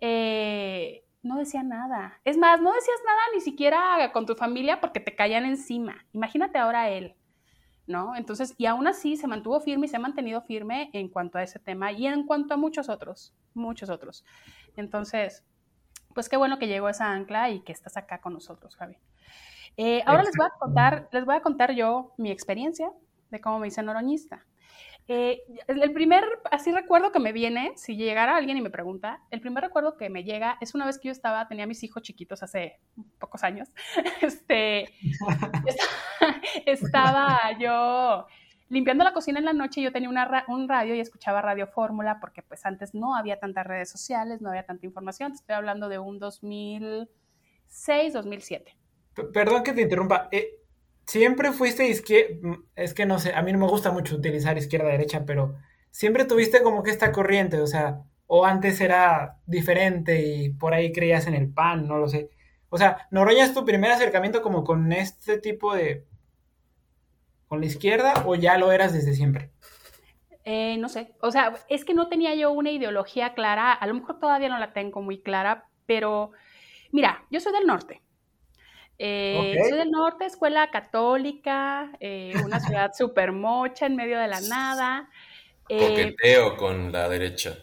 eh, 0.00 1.04
no 1.22 1.38
decía 1.38 1.62
nada. 1.62 2.20
Es 2.24 2.36
más, 2.36 2.60
no 2.60 2.72
decías 2.72 2.98
nada 3.06 3.20
ni 3.34 3.40
siquiera 3.40 4.10
con 4.12 4.26
tu 4.26 4.34
familia 4.34 4.80
porque 4.80 5.00
te 5.00 5.14
caían 5.14 5.44
encima. 5.44 6.04
Imagínate 6.12 6.58
ahora 6.58 6.90
él, 6.90 7.14
¿no? 7.86 8.16
Entonces, 8.16 8.54
y 8.58 8.66
aún 8.66 8.86
así 8.86 9.16
se 9.16 9.26
mantuvo 9.26 9.60
firme 9.60 9.86
y 9.86 9.88
se 9.88 9.96
ha 9.96 10.00
mantenido 10.00 10.42
firme 10.42 10.90
en 10.92 11.08
cuanto 11.08 11.38
a 11.38 11.42
ese 11.42 11.58
tema 11.58 11.92
y 11.92 12.06
en 12.06 12.26
cuanto 12.26 12.54
a 12.54 12.56
muchos 12.56 12.88
otros, 12.88 13.32
muchos 13.54 13.90
otros. 13.90 14.24
Entonces, 14.76 15.44
pues 16.14 16.28
qué 16.28 16.36
bueno 16.36 16.58
que 16.58 16.66
llegó 16.66 16.88
esa 16.88 17.10
ancla 17.10 17.50
y 17.50 17.60
que 17.60 17.72
estás 17.72 17.96
acá 17.96 18.20
con 18.20 18.32
nosotros, 18.32 18.76
Javi. 18.76 18.96
Eh, 19.76 20.02
ahora 20.06 20.22
les 20.22 20.34
voy 20.36 20.46
a 20.46 20.58
contar, 20.58 21.08
les 21.12 21.24
voy 21.24 21.36
a 21.36 21.42
contar 21.42 21.72
yo 21.74 22.14
mi 22.16 22.30
experiencia 22.30 22.90
de 23.30 23.40
cómo 23.40 23.58
me 23.58 23.68
hice 23.68 23.82
noroñista. 23.82 24.46
Eh, 25.08 25.42
el 25.68 25.92
primer, 25.92 26.24
así 26.50 26.72
recuerdo 26.72 27.12
que 27.12 27.20
me 27.20 27.32
viene, 27.32 27.72
si 27.76 27.96
llegara 27.96 28.36
alguien 28.36 28.56
y 28.56 28.60
me 28.60 28.70
pregunta, 28.70 29.20
el 29.30 29.40
primer 29.40 29.62
recuerdo 29.62 29.96
que 29.96 30.10
me 30.10 30.24
llega 30.24 30.58
es 30.60 30.74
una 30.74 30.84
vez 30.84 30.98
que 30.98 31.08
yo 31.08 31.12
estaba, 31.12 31.46
tenía 31.46 31.64
mis 31.66 31.84
hijos 31.84 32.02
chiquitos 32.02 32.42
hace 32.42 32.80
pocos 33.20 33.44
años, 33.44 33.68
este, 34.20 34.88
estaba 36.66 37.56
yo 37.60 38.26
limpiando 38.68 39.04
la 39.04 39.12
cocina 39.12 39.38
en 39.38 39.44
la 39.44 39.52
noche, 39.52 39.80
yo 39.80 39.92
tenía 39.92 40.08
una, 40.08 40.44
un 40.48 40.68
radio 40.68 40.96
y 40.96 41.00
escuchaba 41.00 41.40
Radio 41.40 41.68
Fórmula, 41.68 42.18
porque 42.20 42.42
pues 42.42 42.66
antes 42.66 42.92
no 42.92 43.14
había 43.14 43.38
tantas 43.38 43.64
redes 43.64 43.88
sociales, 43.88 44.40
no 44.40 44.48
había 44.48 44.66
tanta 44.66 44.86
información, 44.86 45.30
estoy 45.32 45.54
hablando 45.54 45.88
de 45.88 46.00
un 46.00 46.18
2006, 46.18 48.12
2007. 48.12 48.76
Perdón 49.32 49.62
que 49.62 49.72
te 49.72 49.82
interrumpa, 49.82 50.28
eh, 50.32 50.65
siempre 51.06 51.52
fuiste 51.52 51.88
izquierda, 51.88 52.58
es 52.74 52.94
que 52.94 53.06
no 53.06 53.18
sé, 53.18 53.34
a 53.34 53.42
mí 53.42 53.52
no 53.52 53.58
me 53.58 53.68
gusta 53.68 53.92
mucho 53.92 54.16
utilizar 54.16 54.58
izquierda-derecha, 54.58 55.24
pero 55.24 55.54
siempre 55.90 56.24
tuviste 56.24 56.62
como 56.62 56.82
que 56.82 56.90
esta 56.90 57.12
corriente, 57.12 57.60
o 57.60 57.66
sea, 57.66 58.02
o 58.26 58.44
antes 58.44 58.80
era 58.80 59.38
diferente 59.46 60.20
y 60.26 60.50
por 60.50 60.74
ahí 60.74 60.92
creías 60.92 61.26
en 61.26 61.34
el 61.34 61.52
pan, 61.52 61.86
no 61.86 61.98
lo 61.98 62.08
sé. 62.08 62.30
O 62.68 62.78
sea, 62.78 63.06
¿Noroña 63.10 63.44
es 63.44 63.54
tu 63.54 63.64
primer 63.64 63.92
acercamiento 63.92 64.42
como 64.42 64.64
con 64.64 64.92
este 64.92 65.38
tipo 65.38 65.74
de... 65.74 66.04
con 67.46 67.60
la 67.60 67.66
izquierda 67.66 68.24
o 68.26 68.34
ya 68.34 68.58
lo 68.58 68.72
eras 68.72 68.92
desde 68.92 69.14
siempre? 69.14 69.52
Eh, 70.44 70.76
no 70.78 70.88
sé, 70.88 71.12
o 71.20 71.30
sea, 71.32 71.54
es 71.68 71.84
que 71.84 71.94
no 71.94 72.08
tenía 72.08 72.34
yo 72.34 72.52
una 72.52 72.70
ideología 72.70 73.34
clara, 73.34 73.72
a 73.72 73.86
lo 73.86 73.94
mejor 73.94 74.20
todavía 74.20 74.48
no 74.48 74.58
la 74.58 74.72
tengo 74.72 75.02
muy 75.02 75.20
clara, 75.20 75.68
pero 75.86 76.30
mira, 76.92 77.24
yo 77.30 77.40
soy 77.40 77.52
del 77.52 77.66
norte, 77.66 78.00
eh, 78.98 79.56
Soy 79.68 79.78
del 79.78 79.90
norte, 79.90 80.24
escuela 80.24 80.70
católica, 80.70 81.90
eh, 82.00 82.32
una 82.44 82.60
ciudad 82.60 82.92
súper 82.96 83.32
mocha 83.32 83.86
en 83.86 83.96
medio 83.96 84.18
de 84.18 84.28
la 84.28 84.40
nada. 84.40 85.10
Eh, 85.68 85.88
Coqueteo 85.88 86.56
con 86.56 86.92
la 86.92 87.08
derecha. 87.08 87.56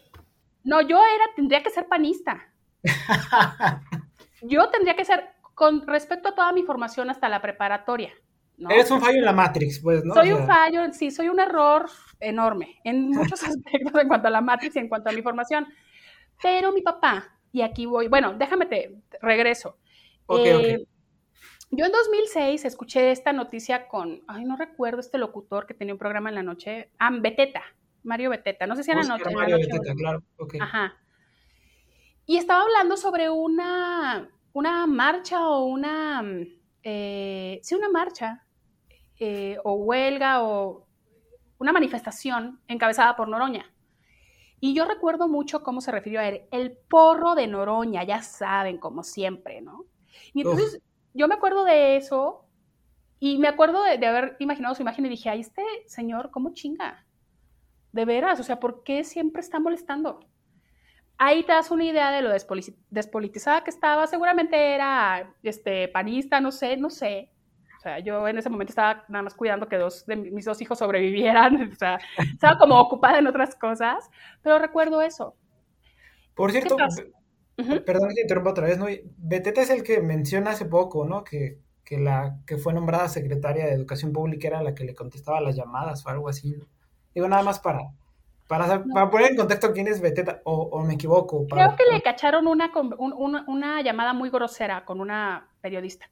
No, 0.64 0.82
yo 0.82 0.98
era, 0.98 1.26
tendría 1.36 1.64
que 1.64 1.70
ser 1.70 1.88
panista. 1.88 2.50
yo 4.42 4.70
tendría 4.70 4.96
que 4.96 5.06
ser, 5.06 5.30
con 5.56 5.88
respecto 5.88 6.30
a 6.30 6.36
toda 6.36 6.52
mi 6.52 6.64
formación 6.64 7.10
hasta 7.10 7.30
la 7.30 7.42
preparatoria. 7.42 8.14
¿no? 8.58 8.70
Eres 8.70 8.92
un 8.92 9.02
fallo 9.02 9.18
en 9.18 9.26
la 9.26 9.34
Matrix, 9.34 9.80
pues, 9.80 10.06
¿no? 10.06 10.14
Soy 10.14 10.32
un 10.32 10.46
fallo, 10.46 10.92
sí, 10.94 11.10
soy 11.10 11.30
un 11.30 11.40
error 11.40 11.90
enorme 12.20 12.80
en 12.84 13.10
muchos 13.10 13.44
aspectos 13.44 14.00
en 14.00 14.08
cuanto 14.08 14.28
a 14.28 14.32
la 14.32 14.42
Matrix 14.42 14.76
y 14.76 14.80
en 14.80 14.90
cuanto 14.90 15.10
a 15.10 15.14
mi 15.14 15.22
formación. 15.22 15.68
Pero 16.42 16.72
mi 16.72 16.82
papá, 16.82 17.38
y 17.52 17.62
aquí 17.62 17.86
voy, 17.86 18.08
bueno, 18.08 18.34
déjame 18.34 18.66
te 18.66 19.02
regreso. 19.22 19.78
Okay, 20.26 20.88
yo 21.76 21.86
en 21.86 21.92
2006 21.92 22.66
escuché 22.66 23.10
esta 23.10 23.34
noticia 23.34 23.88
con, 23.88 24.22
ay, 24.28 24.46
no 24.46 24.56
recuerdo 24.56 25.00
este 25.00 25.18
locutor 25.18 25.66
que 25.66 25.74
tenía 25.74 25.96
un 25.96 25.98
programa 25.98 26.30
en 26.30 26.36
la 26.36 26.44
noche, 26.44 26.92
ah, 27.00 27.10
Beteta, 27.20 27.64
Mario 28.04 28.30
Beteta, 28.30 28.68
no 28.68 28.76
sé 28.76 28.84
si 28.84 28.92
era, 28.92 29.02
noche, 29.02 29.34
Mario 29.34 29.58
Beteta, 29.58 29.94
claro, 29.96 30.22
okay. 30.38 30.60
Ajá. 30.60 30.94
Y 32.28 32.38
estaba 32.38 32.62
hablando 32.62 32.96
sobre 32.96 33.32
una, 33.32 34.30
una 34.54 34.86
marcha 34.86 35.48
o 35.48 35.66
una, 35.66 36.24
eh, 36.84 37.60
sí, 37.64 37.74
una 37.74 37.90
marcha 37.90 38.46
eh, 39.20 39.58
o 39.64 39.74
huelga 39.74 40.44
o 40.44 40.86
una 41.58 41.72
manifestación 41.72 42.62
encabezada 42.68 43.16
por 43.16 43.28
Noroña. 43.28 43.66
Y 44.60 44.76
yo 44.76 44.86
recuerdo 44.86 45.28
mucho 45.28 45.64
cómo 45.64 45.82
se 45.82 45.92
refirió 45.92 46.20
a 46.20 46.28
él, 46.28 46.44
el 46.52 46.72
porro 46.72 47.34
de 47.34 47.48
Noroña, 47.48 48.04
ya 48.04 48.22
saben, 48.22 48.78
como 48.78 49.02
siempre, 49.04 49.62
¿no? 49.62 49.86
Y 50.34 50.42
entonces 50.42 50.82
yo 51.14 51.28
me 51.28 51.36
acuerdo 51.36 51.64
de 51.64 51.98
eso 51.98 52.46
y 53.20 53.38
me 53.38 53.48
acuerdo 53.48 53.84
de, 53.84 54.06
haber 54.06 54.36
imaginado 54.40 54.76
su 54.76 54.82
imagen 54.82 55.06
y 55.06 55.10
dije, 55.10 55.30
ay, 55.30 55.40
este 55.40 55.64
señor, 55.86 56.30
¿cómo 56.32 56.54
chinga? 56.54 57.06
De 57.92 58.06
veras, 58.06 58.40
o 58.40 58.44
sea, 58.44 58.60
¿por 58.60 58.84
qué 58.84 59.04
siempre 59.04 59.42
está 59.42 59.60
molestando? 59.60 60.20
Ahí 61.18 61.44
te 61.44 61.54
das 61.54 61.72
una 61.72 61.86
idea 61.86 62.12
de 62.12 62.22
lo 62.22 62.30
despolitizada 62.90 63.64
que 63.64 63.70
estaba. 63.70 64.08
Seguramente 64.08 64.74
era 64.74 65.34
este, 65.44 65.88
panista, 65.88 66.42
no 66.42 66.52
sé, 66.52 66.76
no 66.76 66.90
sé. 66.90 67.30
O 67.78 67.80
sea, 67.80 68.00
yo 68.00 68.28
en 68.28 68.38
ese 68.38 68.50
momento 68.50 68.72
estaba 68.72 69.06
nada 69.08 69.24
más 69.24 69.36
cuidando 69.36 69.70
que 69.70 69.78
dos 69.78 70.06
de 70.06 70.16
mis 70.16 70.46
dos 70.46 70.62
hijos 70.62 70.80
sobrevivieran. 70.80 71.70
O 71.72 71.76
sea, 71.76 72.00
estaba 72.18 72.58
como 72.58 72.80
ocupada 72.80 73.20
en 73.20 73.28
otras 73.28 73.56
cosas. 73.56 74.10
Pero 74.42 74.60
recuerdo 74.60 75.02
eso. 75.02 75.36
Por 76.34 76.52
cierto, 76.52 76.76
Perdón 77.86 78.10
que 78.10 78.16
te 78.16 78.22
interrumpa 78.22 78.52
otra 78.52 78.68
vez, 78.68 78.78
¿no? 78.78 78.88
Beteta 79.18 79.62
es 79.62 79.70
el 79.70 79.84
que 79.84 80.02
menciona 80.02 80.52
hace 80.52 80.66
poco, 80.66 81.06
¿no? 81.06 81.24
Que, 81.24 81.60
que, 81.84 81.98
la 81.98 82.38
que 82.46 82.58
fue 82.58 82.74
nombrada 82.74 83.10
secretaria 83.10 83.66
de 83.66 83.74
Educación 83.74 84.14
Pública 84.14 84.48
era 84.48 84.64
la 84.64 84.76
que 84.76 84.84
le 84.84 84.96
contestaba 84.96 85.42
las 85.42 85.56
llamadas 85.56 86.06
o 86.06 86.10
algo 86.10 86.30
así. 86.30 86.56
Digo, 87.14 87.28
nada 87.28 87.44
más 87.44 87.60
para, 87.60 87.92
para, 88.48 88.84
para, 88.84 89.10
poner 89.10 89.32
en 89.32 89.38
contexto 89.38 89.72
quién 89.74 89.88
es 89.88 90.02
Beteta, 90.02 90.42
o, 90.44 90.84
me 90.84 90.96
equivoco. 90.96 91.46
Creo 91.48 91.76
que 91.76 91.92
le 91.92 92.02
cacharon 92.02 92.48
una, 92.48 92.72
una, 92.98 93.46
una, 93.48 93.82
llamada 93.82 94.14
muy 94.14 94.30
grosera 94.30 94.86
con 94.86 95.00
una 95.00 95.50
periodista. 95.62 96.10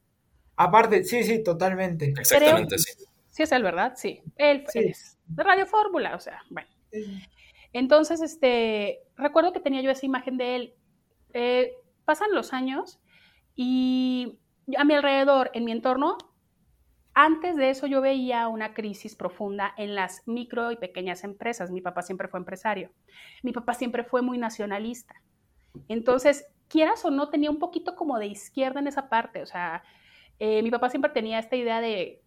Aparte, 0.56 1.04
sí, 1.04 1.24
sí, 1.24 1.42
totalmente. 1.42 2.14
Exactamente, 2.16 2.78
sí. 2.78 2.92
Sí 3.30 3.42
es 3.42 3.52
él, 3.52 3.62
¿verdad? 3.62 3.94
Sí. 3.96 4.22
Él 4.36 4.64
es 4.74 5.18
de 5.26 5.42
Radio 5.42 5.66
Fórmula, 5.66 6.14
o 6.14 6.20
sea, 6.20 6.42
bueno. 6.50 6.68
Entonces, 7.72 8.20
este, 8.20 9.00
recuerdo 9.16 9.52
que 9.52 9.60
tenía 9.60 9.80
yo 9.80 9.90
esa 9.90 10.04
imagen 10.04 10.36
de 10.36 10.56
él 10.56 10.74
eh, 11.34 11.74
pasan 12.04 12.32
los 12.32 12.52
años 12.52 13.00
y 13.54 14.38
a 14.76 14.84
mi 14.84 14.94
alrededor, 14.94 15.50
en 15.54 15.64
mi 15.64 15.72
entorno, 15.72 16.18
antes 17.14 17.56
de 17.56 17.70
eso 17.70 17.86
yo 17.86 18.00
veía 18.00 18.48
una 18.48 18.72
crisis 18.72 19.14
profunda 19.14 19.74
en 19.76 19.94
las 19.94 20.26
micro 20.26 20.72
y 20.72 20.76
pequeñas 20.76 21.24
empresas. 21.24 21.70
Mi 21.70 21.82
papá 21.82 22.02
siempre 22.02 22.28
fue 22.28 22.40
empresario. 22.40 22.90
Mi 23.42 23.52
papá 23.52 23.74
siempre 23.74 24.02
fue 24.04 24.22
muy 24.22 24.38
nacionalista. 24.38 25.14
Entonces, 25.88 26.46
quieras 26.68 27.04
o 27.04 27.10
no, 27.10 27.28
tenía 27.28 27.50
un 27.50 27.58
poquito 27.58 27.96
como 27.96 28.18
de 28.18 28.26
izquierda 28.26 28.80
en 28.80 28.86
esa 28.86 29.10
parte. 29.10 29.42
O 29.42 29.46
sea, 29.46 29.82
eh, 30.38 30.62
mi 30.62 30.70
papá 30.70 30.88
siempre 30.88 31.10
tenía 31.10 31.38
esta 31.38 31.56
idea 31.56 31.82
de, 31.82 32.22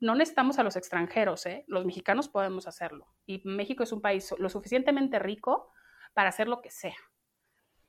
no 0.00 0.14
necesitamos 0.14 0.58
a 0.58 0.62
los 0.62 0.76
extranjeros, 0.76 1.46
¿eh? 1.46 1.64
los 1.66 1.86
mexicanos 1.86 2.28
podemos 2.28 2.66
hacerlo. 2.66 3.06
Y 3.26 3.40
México 3.44 3.82
es 3.82 3.92
un 3.92 4.00
país 4.00 4.34
lo 4.38 4.48
suficientemente 4.48 5.18
rico 5.18 5.72
para 6.12 6.28
hacer 6.28 6.48
lo 6.48 6.60
que 6.60 6.70
sea. 6.70 6.96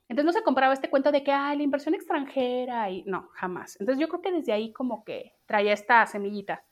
Entonces 0.09 0.25
no 0.25 0.31
se 0.31 0.43
compraba 0.43 0.73
este 0.73 0.89
cuento 0.89 1.11
de 1.11 1.23
que, 1.23 1.31
hay 1.31 1.57
la 1.57 1.63
inversión 1.63 1.93
extranjera 1.93 2.89
y 2.89 3.03
no, 3.03 3.29
jamás. 3.33 3.77
Entonces 3.79 3.99
yo 3.99 4.07
creo 4.07 4.21
que 4.21 4.31
desde 4.31 4.53
ahí 4.53 4.71
como 4.71 5.03
que 5.03 5.33
traía 5.45 5.73
esta 5.73 6.05
semillita. 6.05 6.63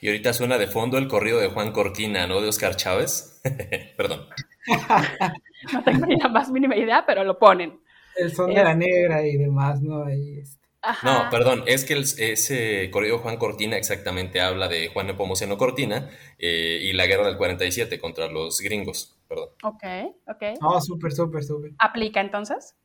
Y 0.00 0.08
ahorita 0.08 0.32
suena 0.32 0.58
de 0.58 0.66
fondo 0.66 0.98
el 0.98 1.08
corrido 1.08 1.38
de 1.38 1.48
Juan 1.48 1.72
Cortina, 1.72 2.26
¿no? 2.26 2.40
De 2.40 2.48
Oscar 2.48 2.76
Chávez. 2.76 3.40
Perdón. 3.96 4.26
no 5.72 5.84
tengo 5.84 6.06
ni 6.06 6.16
la 6.16 6.28
más 6.28 6.50
mínima 6.50 6.76
idea, 6.76 7.04
pero 7.06 7.24
lo 7.24 7.38
ponen. 7.38 7.80
El 8.16 8.34
son 8.34 8.52
de 8.52 8.62
la 8.62 8.74
negra 8.74 9.24
y 9.26 9.36
demás, 9.36 9.80
¿no? 9.80 10.08
Este. 10.08 10.60
No, 11.02 11.28
perdón, 11.30 11.64
es 11.66 11.84
que 11.84 11.98
ese 11.98 12.90
corrido 12.90 13.16
de 13.16 13.22
Juan 13.22 13.36
Cortina 13.36 13.76
exactamente 13.76 14.40
habla 14.40 14.66
de 14.66 14.88
Juan 14.88 15.08
Nepomuceno 15.08 15.58
Cortina 15.58 16.08
eh, 16.38 16.78
y 16.82 16.94
la 16.94 17.06
guerra 17.06 17.26
del 17.26 17.36
47 17.36 18.00
contra 18.00 18.28
los 18.28 18.60
gringos, 18.60 19.18
perdón. 19.28 19.50
Ok, 19.62 19.84
ok. 20.26 20.42
Oh, 20.62 20.80
súper, 20.80 21.12
súper, 21.12 21.44
súper. 21.44 21.72
¿Aplica 21.78 22.22
entonces? 22.22 22.76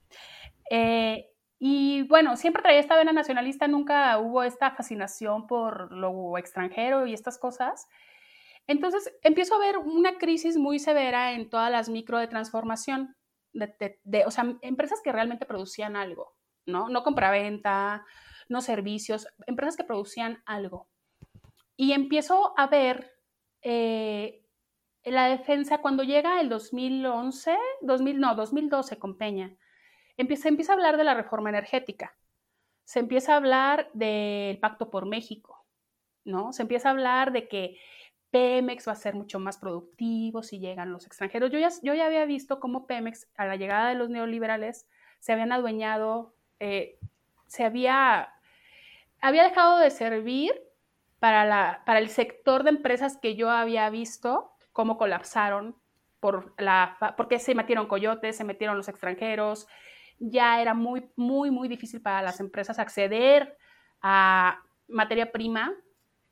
Eh, 0.70 1.30
y 1.60 2.04
bueno, 2.04 2.36
siempre 2.36 2.62
traía 2.62 2.80
esta 2.80 2.98
vena 2.98 3.14
nacionalista, 3.14 3.68
nunca 3.68 4.18
hubo 4.20 4.44
esta 4.44 4.72
fascinación 4.72 5.48
por 5.48 5.92
lo 5.92 6.38
extranjero 6.38 7.08
y 7.08 7.14
estas 7.14 7.38
cosas. 7.38 7.88
Entonces 8.68 9.14
empiezo 9.22 9.56
a 9.56 9.60
ver 9.60 9.78
una 9.78 10.18
crisis 10.18 10.58
muy 10.58 10.80
severa 10.80 11.34
en 11.34 11.50
todas 11.50 11.72
las 11.72 11.88
micro 11.88 12.18
de 12.20 12.28
transformación, 12.28 13.16
de, 13.54 14.26
o 14.26 14.32
sea, 14.32 14.58
empresas 14.62 15.02
que 15.04 15.12
realmente 15.12 15.46
producían 15.46 15.96
algo, 15.96 16.36
¿no? 16.66 16.90
No 16.90 17.04
compraventa, 17.04 18.06
no 18.50 18.62
servicios, 18.62 19.28
empresas 19.48 19.78
que 19.78 19.86
producían 19.86 20.44
algo. 20.46 20.90
Y 21.78 21.94
empiezo 21.94 22.54
a 22.58 22.68
ver 22.68 23.14
eh, 23.62 24.44
la 25.04 25.28
defensa 25.28 25.78
cuando 25.78 26.04
llega 26.04 26.42
el 26.42 26.50
2011, 26.50 27.58
2000, 27.82 28.20
no, 28.20 28.36
2012 28.36 29.00
con 29.00 29.18
Peña 29.18 29.58
se 30.18 30.48
empieza 30.50 30.74
a 30.74 30.76
hablar 30.76 30.98
de 30.98 31.04
la 31.04 31.14
reforma 31.14 31.50
energética, 31.50 32.16
se 32.84 33.00
empieza 33.00 33.34
a 33.34 33.38
hablar 33.38 33.90
del 33.94 34.60
Pacto 34.60 34.90
por 34.90 35.06
México, 35.06 35.66
¿no? 36.24 36.54
Se 36.54 36.62
empieza 36.62 36.90
a 36.90 36.92
hablar 36.92 37.32
de 37.32 37.48
que 37.48 37.78
Pemex 38.32 38.88
va 38.88 38.92
a 38.92 38.96
ser 38.96 39.16
mucho 39.16 39.40
más 39.40 39.58
productivo 39.58 40.44
si 40.44 40.60
llegan 40.60 40.92
los 40.92 41.06
extranjeros. 41.06 41.52
Yo 41.52 41.60
ya, 41.60 41.70
yo 41.82 41.94
ya 41.94 42.06
había 42.06 42.26
visto 42.26 42.60
cómo 42.60 42.86
Pemex, 42.86 43.28
a 43.38 43.46
la 43.46 43.56
llegada 43.56 43.90
de 43.90 43.96
los 43.96 44.10
neoliberales, 44.10 44.88
se 45.20 45.34
habían 45.34 45.52
adueñado, 45.52 46.36
eh, 46.60 47.00
se 47.48 47.64
había, 47.64 48.34
había 49.22 49.44
dejado 49.44 49.80
de 49.80 49.90
servir 49.90 50.54
para, 51.20 51.46
la, 51.46 51.82
para 51.86 52.00
el 52.00 52.10
sector 52.10 52.64
de 52.64 52.72
empresas 52.72 53.18
que 53.18 53.36
yo 53.36 53.50
había 53.50 53.90
visto 53.90 54.52
cómo 54.74 54.98
colapsaron 54.98 55.76
por 56.20 56.54
la, 56.58 56.98
porque 57.18 57.40
se 57.40 57.56
metieron 57.56 57.88
coyotes, 57.88 58.36
se 58.36 58.44
metieron 58.44 58.78
los 58.78 58.90
extranjeros, 58.90 59.68
ya 60.20 60.62
era 60.62 60.74
muy, 60.74 61.10
muy, 61.16 61.52
muy 61.52 61.68
difícil 61.68 62.02
para 62.02 62.22
las 62.22 62.40
empresas 62.40 62.80
acceder 62.80 63.58
a 64.02 64.62
materia 64.88 65.32
prima. 65.32 65.74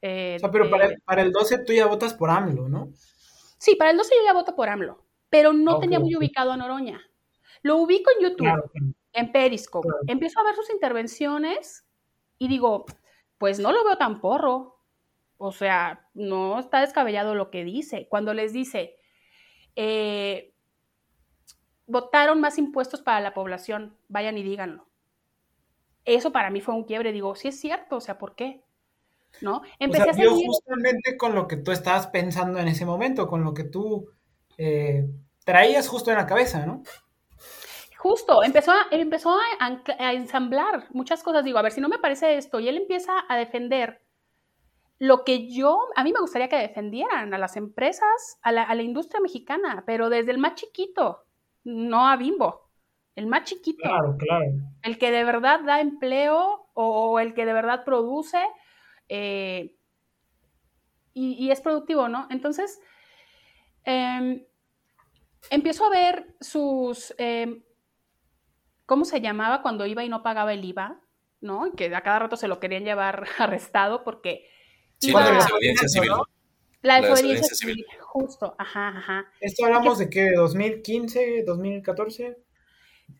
Eh, 0.01 0.35
o 0.37 0.39
sea, 0.39 0.51
pero 0.51 0.69
para, 0.69 1.21
el 1.21 1.31
12 1.31 1.59
tú 1.59 1.73
ya 1.73 1.85
votas 1.85 2.13
por 2.13 2.29
AMLO, 2.29 2.67
¿no? 2.67 2.89
Sí, 3.57 3.75
para 3.75 3.91
el 3.91 3.97
12 3.97 4.13
yo 4.17 4.25
ya 4.25 4.33
voto 4.33 4.55
por 4.55 4.67
AMLO, 4.67 5.05
pero 5.29 5.53
no 5.53 5.79
tenía 5.79 5.99
muy 5.99 6.15
ubicado 6.15 6.51
a 6.51 6.57
Noroña. 6.57 7.01
Lo 7.61 7.77
ubico 7.77 8.11
en 8.11 8.29
YouTube, 8.29 8.93
en 9.13 9.31
Periscope. 9.31 9.87
Empiezo 10.07 10.39
a 10.39 10.43
ver 10.43 10.55
sus 10.55 10.69
intervenciones 10.69 11.85
y 12.37 12.49
digo, 12.49 12.85
pues 13.37 13.59
no 13.59 13.71
lo 13.71 13.83
veo 13.85 13.97
tan 13.97 14.19
porro. 14.19 14.81
O 15.37 15.51
sea, 15.51 16.09
no 16.13 16.59
está 16.59 16.81
descabellado 16.81 17.35
lo 17.35 17.49
que 17.49 17.63
dice. 17.63 18.07
Cuando 18.09 18.33
les 18.33 18.53
dice, 18.53 18.97
eh, 19.75 20.52
votaron 21.87 22.39
más 22.41 22.57
impuestos 22.57 23.01
para 23.01 23.19
la 23.19 23.33
población, 23.33 23.97
vayan 24.07 24.37
y 24.37 24.43
díganlo. 24.43 24.87
Eso 26.05 26.31
para 26.31 26.49
mí 26.49 26.61
fue 26.61 26.75
un 26.75 26.83
quiebre. 26.83 27.11
Digo, 27.11 27.35
sí 27.35 27.47
es 27.47 27.59
cierto, 27.59 27.97
o 27.97 28.01
sea, 28.01 28.17
¿por 28.17 28.35
qué? 28.35 28.63
¿No? 29.41 29.61
Empecé 29.79 30.09
a 30.09 30.13
seguir... 30.13 30.45
justamente 30.45 31.17
con 31.17 31.33
lo 31.33 31.47
que 31.47 31.57
tú 31.57 31.71
estabas 31.71 32.07
pensando 32.07 32.59
en 32.59 32.67
ese 32.67 32.85
momento, 32.85 33.27
con 33.27 33.43
lo 33.43 33.53
que 33.53 33.63
tú 33.63 34.09
eh, 34.57 35.07
traías 35.43 35.87
justo 35.87 36.11
en 36.11 36.17
la 36.17 36.27
cabeza, 36.27 36.65
¿no? 36.65 36.83
Justo, 37.97 38.43
empezó, 38.43 38.71
a, 38.71 38.87
empezó 38.91 39.37
a, 39.59 40.13
ensamblar 40.13 40.87
muchas 40.91 41.23
cosas. 41.23 41.45
Digo, 41.45 41.57
a 41.57 41.61
ver, 41.61 41.71
si 41.71 41.79
no 41.79 41.87
me 41.87 41.99
parece 41.99 42.37
esto, 42.37 42.59
y 42.59 42.67
él 42.67 42.75
empieza 42.75 43.13
a 43.29 43.37
defender 43.37 44.01
lo 44.99 45.23
que 45.23 45.49
yo, 45.49 45.79
a 45.95 46.03
mí 46.03 46.11
me 46.11 46.19
gustaría 46.19 46.49
que 46.49 46.57
defendieran 46.57 47.33
a 47.33 47.37
las 47.37 47.55
empresas, 47.55 48.39
a 48.41 48.51
la, 48.51 48.63
a 48.63 48.75
la 48.75 48.83
industria 48.83 49.21
mexicana, 49.21 49.83
pero 49.87 50.09
desde 50.09 50.31
el 50.31 50.37
más 50.37 50.55
chiquito, 50.55 51.22
no 51.63 52.07
a 52.07 52.17
Bimbo, 52.17 52.69
el 53.15 53.27
más 53.27 53.43
chiquito. 53.43 53.83
Claro, 53.83 54.15
claro. 54.17 54.45
El 54.81 54.97
que 54.97 55.11
de 55.11 55.23
verdad 55.23 55.61
da 55.61 55.79
empleo 55.79 56.69
o, 56.73 57.19
el 57.19 57.33
que 57.33 57.45
de 57.45 57.53
verdad 57.53 57.83
produce 57.85 58.39
eh, 59.09 59.75
y, 61.13 61.51
es 61.51 61.61
productivo, 61.61 62.09
¿no? 62.09 62.27
Entonces, 62.31 62.79
em, 63.83 64.43
empiezo 65.51 65.85
a 65.85 65.89
ver 65.89 66.35
sus, 66.41 67.13
em, 67.19 67.63
¿cómo 68.85 69.05
se 69.05 69.21
llamaba 69.21 69.61
cuando 69.61 69.85
iba 69.85 70.03
y 70.03 70.09
no 70.09 70.23
pagaba 70.23 70.53
el 70.53 70.65
IVA? 70.65 70.99
¿No? 71.41 71.71
Que 71.73 71.93
a 71.93 72.01
cada 72.01 72.19
rato 72.19 72.37
se 72.37 72.47
lo 72.47 72.59
querían 72.59 72.83
llevar 72.85 73.25
arrestado 73.37 74.03
porque... 74.03 74.49
Sí, 74.99 75.11
la 75.11 75.31
desobediencia 75.31 75.87
civil. 75.87 76.11
La 76.81 77.01
desobediencia 77.01 77.55
civil. 77.55 77.85
Justo, 78.13 78.53
ajá, 78.59 78.89
ajá. 78.89 79.25
¿Esto 79.39 79.65
hablamos 79.65 79.97
de 79.97 80.07
qué? 80.07 80.35
¿2015, 80.35 81.43
2014? 81.43 82.37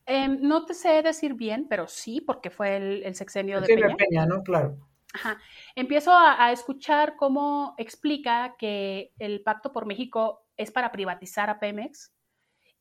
Em, 0.06 0.38
no 0.39 0.67
te 0.67 0.75
sé 0.75 1.01
decir 1.01 1.34
bien, 1.34 1.65
pero 1.67 1.88
sí, 1.88 2.21
porque 2.21 2.51
fue 2.51 2.77
el, 2.77 3.15
sexenio 3.15 3.60
de 3.60 3.65
Peña. 3.65 3.95
Peña, 3.95 4.27
¿no? 4.27 4.43
Claro. 4.43 4.77
Ajá. 5.12 5.39
Empiezo 5.73 6.12
a, 6.13 6.51
escuchar 6.51 7.15
cómo 7.15 7.73
explica 7.79 8.56
que 8.60 9.13
el 9.17 9.41
Pacto 9.41 9.73
por 9.73 9.88
México 9.88 10.45
es 10.58 10.69
para 10.69 10.91
privatizar 10.91 11.49
a 11.49 11.60
Pemex 11.60 12.13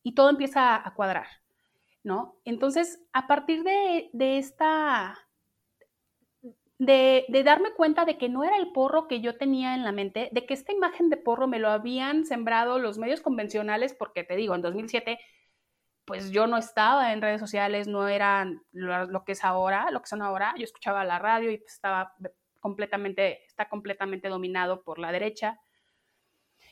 y 0.02 0.14
todo 0.14 0.28
empieza 0.28 0.86
a 0.86 0.92
cuadrar, 0.92 1.28
¿no? 2.04 2.36
Entonces, 2.44 3.02
a 3.14 3.26
partir 3.26 3.62
de, 3.62 4.10
esta, 4.36 5.18
de, 6.86 7.42
darme 7.44 7.72
cuenta 7.74 8.04
de 8.04 8.18
que 8.18 8.28
no 8.28 8.42
era 8.42 8.56
el 8.56 8.72
porro 8.72 9.06
que 9.06 9.20
yo 9.20 9.36
tenía 9.36 9.74
en 9.74 9.84
la 9.84 9.92
mente, 9.92 10.30
de 10.32 10.46
que 10.46 10.54
esta 10.54 10.72
imagen 10.72 11.10
de 11.10 11.16
porro 11.16 11.46
me 11.46 11.60
lo 11.60 11.68
habían 11.68 12.24
sembrado 12.26 12.80
los 12.80 12.98
medios 12.98 13.20
convencionales, 13.20 13.94
porque 13.94 14.24
te 14.24 14.34
digo, 14.34 14.54
en 14.54 14.62
2007 14.62 15.20
pues 16.04 16.32
yo 16.32 16.48
no 16.48 16.56
estaba 16.56 17.12
en 17.12 17.22
redes 17.22 17.40
sociales, 17.40 17.86
no 17.86 18.08
eran 18.08 18.64
lo, 18.72 19.24
que 19.24 19.32
es 19.32 19.44
ahora, 19.44 19.92
lo 19.92 20.00
que 20.00 20.08
son 20.08 20.20
ahora. 20.20 20.52
Yo 20.58 20.64
escuchaba 20.64 21.04
la 21.04 21.20
radio 21.20 21.52
y 21.52 21.58
pues 21.58 21.74
estaba 21.74 22.16
completamente, 22.58 23.44
está 23.46 23.68
completamente 23.68 24.28
dominado 24.28 24.82
por 24.82 24.98
la 24.98 25.12
derecha. 25.12 25.60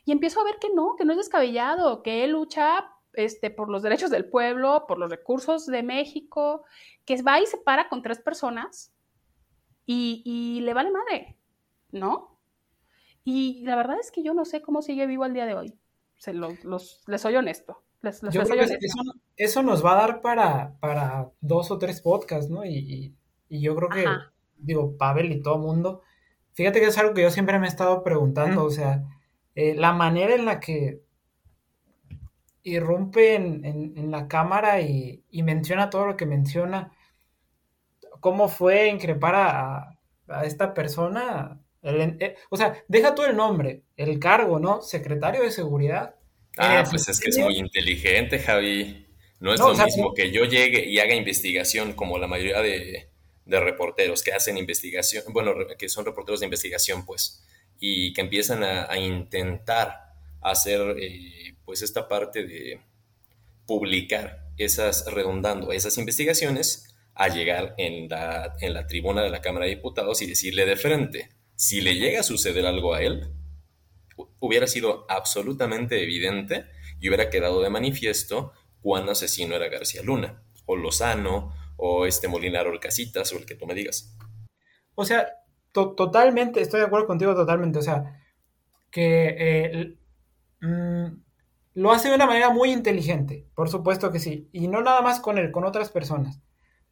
Y 0.05 0.11
empiezo 0.11 0.41
a 0.41 0.45
ver 0.45 0.57
que 0.61 0.71
no, 0.75 0.97
que 0.97 1.05
no 1.05 1.13
es 1.13 1.19
descabellado, 1.19 2.03
que 2.03 2.25
él 2.25 2.33
lucha 2.33 2.93
este, 3.13 3.53
por 3.53 3.71
los 3.71 3.83
derechos 3.83 4.11
del 4.11 4.29
pueblo, 4.29 4.87
por 4.89 4.99
los 4.99 5.09
recursos 5.09 5.67
de 5.67 5.85
México, 5.85 6.65
que 7.05 7.23
va 7.23 7.41
y 7.41 7.47
se 7.47 7.59
para 7.59 7.89
con 7.89 8.03
tres 8.03 8.19
personas 8.19 8.93
y, 9.93 10.61
le 10.61 10.75
vale 10.75 10.91
madre, 10.91 11.37
¿no? 11.93 12.39
Y 13.25 13.63
la 13.65 13.77
verdad 13.77 13.99
es 14.01 14.11
que 14.11 14.23
yo 14.23 14.35
no 14.35 14.45
sé 14.45 14.63
cómo 14.63 14.83
sigue 14.83 15.07
vivo 15.07 15.25
al 15.25 15.35
día 15.35 15.47
de 15.47 15.55
hoy. 15.55 15.79
Se 16.17 16.33
los, 16.33 17.03
les 17.07 17.21
soy 17.21 17.37
honesto 17.37 17.83
yo 18.03 18.43
creo 18.45 18.67
que 18.67 18.79
eso, 19.37 19.63
nos 19.63 19.85
va 19.85 19.93
a 19.93 20.07
dar 20.07 20.21
para, 20.21 20.75
para 20.81 21.31
dos 21.41 21.71
o 21.71 21.79
tres 21.79 22.01
podcasts, 22.01 22.51
¿no? 22.51 22.65
Y, 22.65 23.15
yo 23.49 23.75
creo 23.75 23.89
que, 23.89 24.05
digo, 24.59 24.97
Pavel 24.97 25.33
y 25.33 25.43
todo 25.43 25.57
el 25.57 25.63
mundo, 25.63 26.03
fíjate 26.53 26.81
que 26.81 26.87
es 26.87 26.99
algo 26.99 27.15
que 27.15 27.23
yo 27.23 27.31
siempre 27.31 27.59
me 27.59 27.67
he 27.67 27.69
estado 27.69 28.03
preguntando, 28.05 28.65
o 28.65 28.71
sea, 28.71 29.03
eh, 29.55 29.75
la 29.75 29.93
manera 29.93 30.35
en 30.35 30.45
la 30.45 30.61
que 30.61 31.03
irrumpe 32.63 33.35
en, 33.35 34.11
la 34.11 34.29
cámara 34.29 34.81
y, 34.81 35.25
menciona 35.43 35.91
todo 35.91 36.07
lo 36.07 36.17
que 36.17 36.27
menciona, 36.27 36.93
cómo 38.21 38.49
fue 38.49 38.89
increpar 38.89 39.35
a, 39.35 39.99
a 40.29 40.45
esta 40.45 40.75
persona, 40.75 41.59
eh, 41.83 42.37
o 42.51 42.57
sea, 42.57 42.83
deja 42.89 43.15
tú 43.15 43.25
el 43.25 43.37
nombre, 43.37 43.83
el 43.97 44.19
cargo, 44.19 44.59
¿no? 44.59 44.83
Secretario 44.83 45.43
de 45.43 45.51
Seguridad 45.51 46.15
Ah, 46.57 46.85
pues 46.89 47.09
es 47.09 47.21
que 47.21 47.31
es 47.31 47.39
muy 47.39 47.57
inteligente, 47.57 48.39
Javi. 48.39 49.07
No 49.39 49.55
es 49.55 49.61
lo 49.61 49.75
mismo 49.75 50.13
que 50.13 50.31
yo 50.31 50.45
llegue 50.45 50.85
y 50.85 50.99
haga 50.99 51.15
investigación 51.15 51.95
como 51.95 52.19
la 52.19 52.27
mayoría 52.27 52.61
de, 52.61 53.09
reporteros 53.47 54.23
que 54.23 54.33
hacen 54.33 54.59
investigación, 54.59 55.25
bueno, 55.33 55.55
que 55.77 55.89
son 55.89 56.05
reporteros 56.05 56.41
de 56.41 56.47
investigación, 56.47 57.05
pues, 57.05 57.43
y 57.81 58.13
que 58.13 58.21
empiezan 58.21 58.63
a, 58.63 58.97
intentar 58.99 60.13
hacer, 60.41 60.97
eh, 60.99 61.55
pues, 61.65 61.83
esta 61.83 62.07
parte 62.07 62.45
de 62.45 62.81
publicar 63.67 64.51
esas, 64.57 65.07
redundando 65.07 65.73
esas 65.73 65.97
investigaciones, 65.99 66.90
a 67.15 67.29
llegar 67.29 67.75
en 67.79 68.09
la, 68.09 68.55
en 68.61 68.75
la 68.75 68.87
tribuna 68.87 69.23
de 69.23 69.31
la 69.31 69.41
Cámara 69.41 69.67
de 69.67 69.75
Diputados 69.75 70.23
y 70.23 70.27
decirle 70.27 70.67
de 70.67 70.77
frente, 70.77 71.31
si 71.55 71.81
le 71.81 71.95
llega 71.95 72.21
a 72.21 72.25
suceder 72.25 72.65
algo 72.67 72.95
a 72.95 73.03
él, 73.03 73.33
hubiera 74.39 74.67
sido 74.67 75.07
absolutamente 75.09 76.03
evidente 76.03 76.67
y 77.01 77.09
hubiera 77.09 77.31
quedado 77.31 77.61
de 77.63 77.71
manifiesto 77.71 78.53
cuán 78.81 79.09
asesino 79.09 79.55
era 79.55 79.69
García 79.69 80.03
Luna, 80.03 80.43
o 80.67 80.77
Lozano, 80.77 81.55
o 81.77 82.07
este 82.07 82.29
Molinar 82.29 82.67
Orcasitas, 82.67 83.33
o 83.33 83.39
el 83.39 83.47
que 83.47 83.55
tú 83.55 83.67
me 83.67 83.75
digas. 83.75 84.17
O 84.95 85.05
sea, 85.05 85.29
totalmente, 85.73 86.61
estoy 86.61 86.81
de 86.81 86.87
acuerdo 86.87 87.07
contigo 87.07 87.35
totalmente, 87.35 87.79
o 87.79 87.83
sea, 87.83 88.23
que 88.91 89.37
eh, 89.39 89.99
mm, 90.61 91.07
lo 91.75 91.93
hace 91.93 92.09
de 92.09 92.15
una 92.15 92.27
manera 92.27 92.51
muy 92.51 92.71
inteligente, 92.73 93.47
por 93.55 93.69
supuesto 93.69 94.11
que 94.11 94.19
sí, 94.19 94.49
y 94.53 94.69
no 94.69 94.83
nada 94.83 95.03
más 95.03 95.21
con 95.21 95.39
él, 95.39 95.51
con 95.51 95.65
otras 95.65 95.91
personas. 95.91 96.41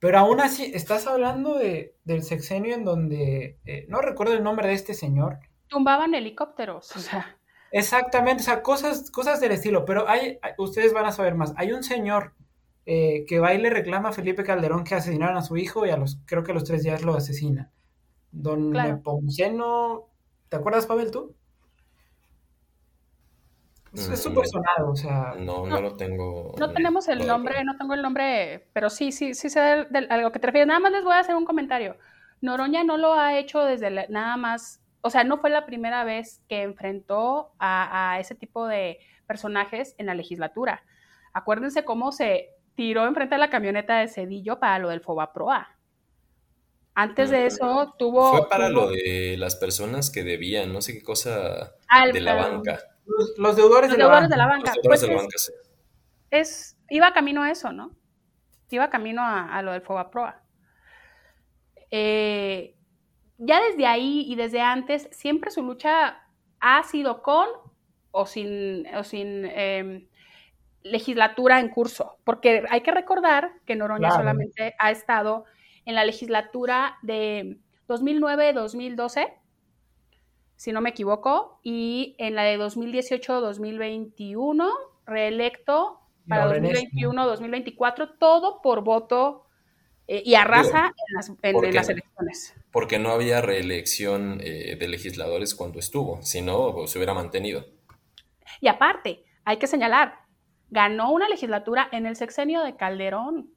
Pero 0.00 0.18
aún 0.18 0.40
así, 0.40 0.70
estás 0.74 1.06
hablando 1.06 1.58
de, 1.58 1.96
del 2.04 2.22
sexenio 2.22 2.74
en 2.74 2.84
donde, 2.84 3.58
eh, 3.64 3.86
no 3.88 4.00
recuerdo 4.00 4.34
el 4.34 4.44
nombre 4.44 4.68
de 4.68 4.74
este 4.74 4.94
señor, 4.94 5.38
tumbaban 5.68 6.14
helicópteros, 6.14 6.94
o 6.96 6.98
sea. 6.98 7.36
Exactamente, 7.70 8.42
o 8.42 8.44
sea, 8.44 8.62
cosas, 8.62 9.10
cosas 9.10 9.40
del 9.40 9.52
estilo, 9.52 9.84
pero 9.84 10.08
hay, 10.08 10.38
ustedes 10.56 10.92
van 10.92 11.04
a 11.04 11.12
saber 11.12 11.34
más. 11.34 11.52
Hay 11.56 11.72
un 11.72 11.82
señor 11.82 12.34
eh, 12.86 13.26
que 13.28 13.40
va 13.40 13.52
y 13.52 13.58
le 13.58 13.68
reclama 13.68 14.08
a 14.08 14.12
Felipe 14.12 14.42
Calderón 14.42 14.84
que 14.84 14.94
asesinaron 14.94 15.36
a 15.36 15.42
su 15.42 15.56
hijo 15.58 15.84
y 15.84 15.90
a 15.90 15.98
los, 15.98 16.18
creo 16.24 16.42
que 16.42 16.52
a 16.52 16.54
los 16.54 16.64
tres 16.64 16.82
días 16.82 17.02
lo 17.02 17.14
asesina. 17.14 17.70
Don 18.30 18.70
claro. 18.72 19.02
¿te 20.48 20.56
acuerdas, 20.56 20.86
Pavel, 20.86 21.10
tú? 21.10 21.36
Es 23.94 24.22
súper 24.22 24.44
mm, 24.44 24.48
sonado, 24.48 24.90
o 24.90 24.96
sea. 24.96 25.34
No, 25.38 25.66
no, 25.66 25.80
lo 25.80 25.96
tengo. 25.96 26.54
No 26.58 26.72
tenemos 26.72 27.08
el 27.08 27.26
nombre, 27.26 27.64
no 27.64 27.76
tengo 27.76 27.94
el 27.94 28.02
nombre, 28.02 28.68
pero 28.72 28.90
sí, 28.90 29.12
sí, 29.12 29.34
sí 29.34 29.48
sé 29.50 29.60
a 29.60 30.16
lo 30.18 30.32
que 30.32 30.38
te 30.38 30.46
refieres. 30.46 30.66
Nada 30.66 30.80
más 30.80 30.92
les 30.92 31.04
voy 31.04 31.14
a 31.14 31.20
hacer 31.20 31.34
un 31.34 31.44
comentario. 31.44 31.96
Noroña 32.40 32.84
no 32.84 32.96
lo 32.96 33.14
ha 33.14 33.36
hecho 33.38 33.64
desde 33.64 34.08
nada 34.08 34.36
más 34.36 34.80
o 35.00 35.10
sea, 35.10 35.24
no 35.24 35.38
fue 35.38 35.50
la 35.50 35.66
primera 35.66 36.04
vez 36.04 36.42
que 36.48 36.62
enfrentó 36.62 37.52
a, 37.58 38.18
ese 38.20 38.34
tipo 38.34 38.66
de 38.66 38.98
personajes 39.26 39.94
en 39.98 40.06
la 40.06 40.14
legislatura. 40.14 40.82
Acuérdense 41.32 41.84
cómo 41.84 42.12
se 42.12 42.50
tiró 42.74 43.06
enfrente 43.06 43.36
de 43.36 43.38
la 43.40 43.50
camioneta 43.50 43.98
de 43.98 44.08
Cedillo 44.08 44.58
para 44.58 44.78
lo 44.78 44.88
del 44.88 45.00
Fobaproa. 45.00 45.76
Antes 46.94 47.30
de 47.30 47.46
eso 47.46 47.94
tuvo... 47.96 48.32
Fue 48.32 48.48
para 48.48 48.68
lo 48.68 48.90
de 48.90 49.36
las 49.38 49.54
personas 49.54 50.10
que 50.10 50.24
debían, 50.24 50.72
no 50.72 50.82
sé 50.82 50.94
qué 50.94 51.02
cosa, 51.02 51.74
de 52.12 52.20
la 52.20 52.34
banca. 52.34 52.80
Los, 53.36 53.56
deudores, 53.56 53.90
de, 53.90 53.96
la 53.96 54.06
banca. 54.06 54.22
Los 54.22 54.28
deudores 54.28 55.00
de 55.00 55.06
la 55.08 55.16
banca. 55.16 55.36
es, 56.30 56.76
iba 56.90 57.12
camino 57.12 57.42
a 57.42 57.50
eso, 57.50 57.72
¿no? 57.72 57.90
Iba 58.70 58.90
camino 58.90 59.22
a, 59.24 59.60
lo 59.62 59.72
del 59.72 59.80
Fobaproa. 59.80 60.42
Eh, 61.90 62.74
ya 63.38 63.60
desde 63.62 63.86
ahí 63.86 64.24
y 64.28 64.36
desde 64.36 64.60
antes, 64.60 65.08
siempre 65.10 65.50
su 65.50 65.62
lucha 65.62 66.22
ha 66.60 66.82
sido 66.82 67.22
con 67.22 67.48
o 68.10 68.26
sin, 68.26 68.86
sin 69.04 69.44
em, 69.46 70.08
legislatura 70.82 71.60
en 71.60 71.68
curso, 71.68 72.18
porque 72.24 72.64
hay 72.68 72.80
que 72.82 72.90
recordar 72.90 73.52
que 73.64 73.76
Noroña 73.76 74.10
solamente 74.10 74.74
ha 74.78 74.90
estado 74.90 75.44
en 75.84 75.94
la 75.94 76.04
legislatura 76.04 76.98
de 77.02 77.58
2009-2012 77.88 79.32
si 80.58 80.72
no 80.72 80.80
me 80.80 80.90
equivoco, 80.90 81.60
y 81.62 82.16
en 82.18 82.34
la 82.34 82.42
de 82.42 82.58
2018-2021, 82.58 84.68
reelecto 85.06 86.00
para 86.26 86.52
2021-2024, 86.52 88.16
todo 88.18 88.60
por 88.60 88.82
voto 88.82 89.46
eh, 90.08 90.24
y 90.26 90.34
arrasa 90.34 90.92
en, 91.06 91.14
las, 91.14 91.28
elecciones. 91.88 92.56
Porque 92.72 92.98
no 92.98 93.10
había 93.10 93.40
reelección 93.40 94.40
eh, 94.42 94.74
de 94.76 94.88
legisladores 94.88 95.54
cuando 95.54 95.78
estuvo, 95.78 96.20
si 96.22 96.42
no, 96.42 96.74
pues, 96.74 96.90
se 96.90 96.98
hubiera 96.98 97.14
mantenido. 97.14 97.64
Y 98.60 98.66
aparte, 98.66 99.24
hay 99.44 99.58
que 99.58 99.68
señalar, 99.68 100.22
ganó 100.70 101.12
una 101.12 101.28
legislatura 101.28 101.88
en 101.92 102.04
el 102.04 102.16
sexenio 102.16 102.64
de 102.64 102.74
Calderón. 102.74 103.52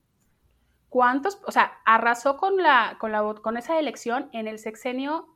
¿Cuántos? 0.87 1.41
O 1.47 1.51
sea, 1.51 1.79
arrasó 1.83 2.37
con, 2.37 2.57
la, 2.57 2.97
con, 2.99 3.11
la, 3.11 3.23
con 3.41 3.57
esa 3.57 3.79
elección 3.79 4.29
en 4.33 4.47
el 4.47 4.59
sexenio 4.59 5.31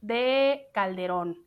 de 0.00 0.68
Calderón. 0.72 1.46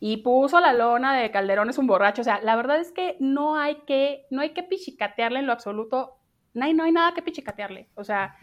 Y 0.00 0.18
puso 0.18 0.60
la 0.60 0.72
lona 0.72 1.16
de 1.16 1.30
Calderón 1.30 1.70
es 1.70 1.78
un 1.78 1.86
borracho. 1.86 2.22
O 2.22 2.24
sea, 2.24 2.40
la 2.40 2.56
verdad 2.56 2.80
es 2.80 2.92
que 2.92 3.16
no 3.18 3.56
hay 3.56 3.82
que, 3.86 4.26
no 4.30 4.42
hay 4.42 4.50
que 4.50 4.62
pichicatearle 4.62 5.40
en 5.40 5.46
lo 5.46 5.52
absoluto. 5.52 6.18
No 6.54 6.64
hay, 6.64 6.74
no 6.74 6.84
hay 6.84 6.92
nada 6.92 7.14
que 7.14 7.22
pichicatearle. 7.22 7.90
O 7.94 8.04
sea, 8.04 8.36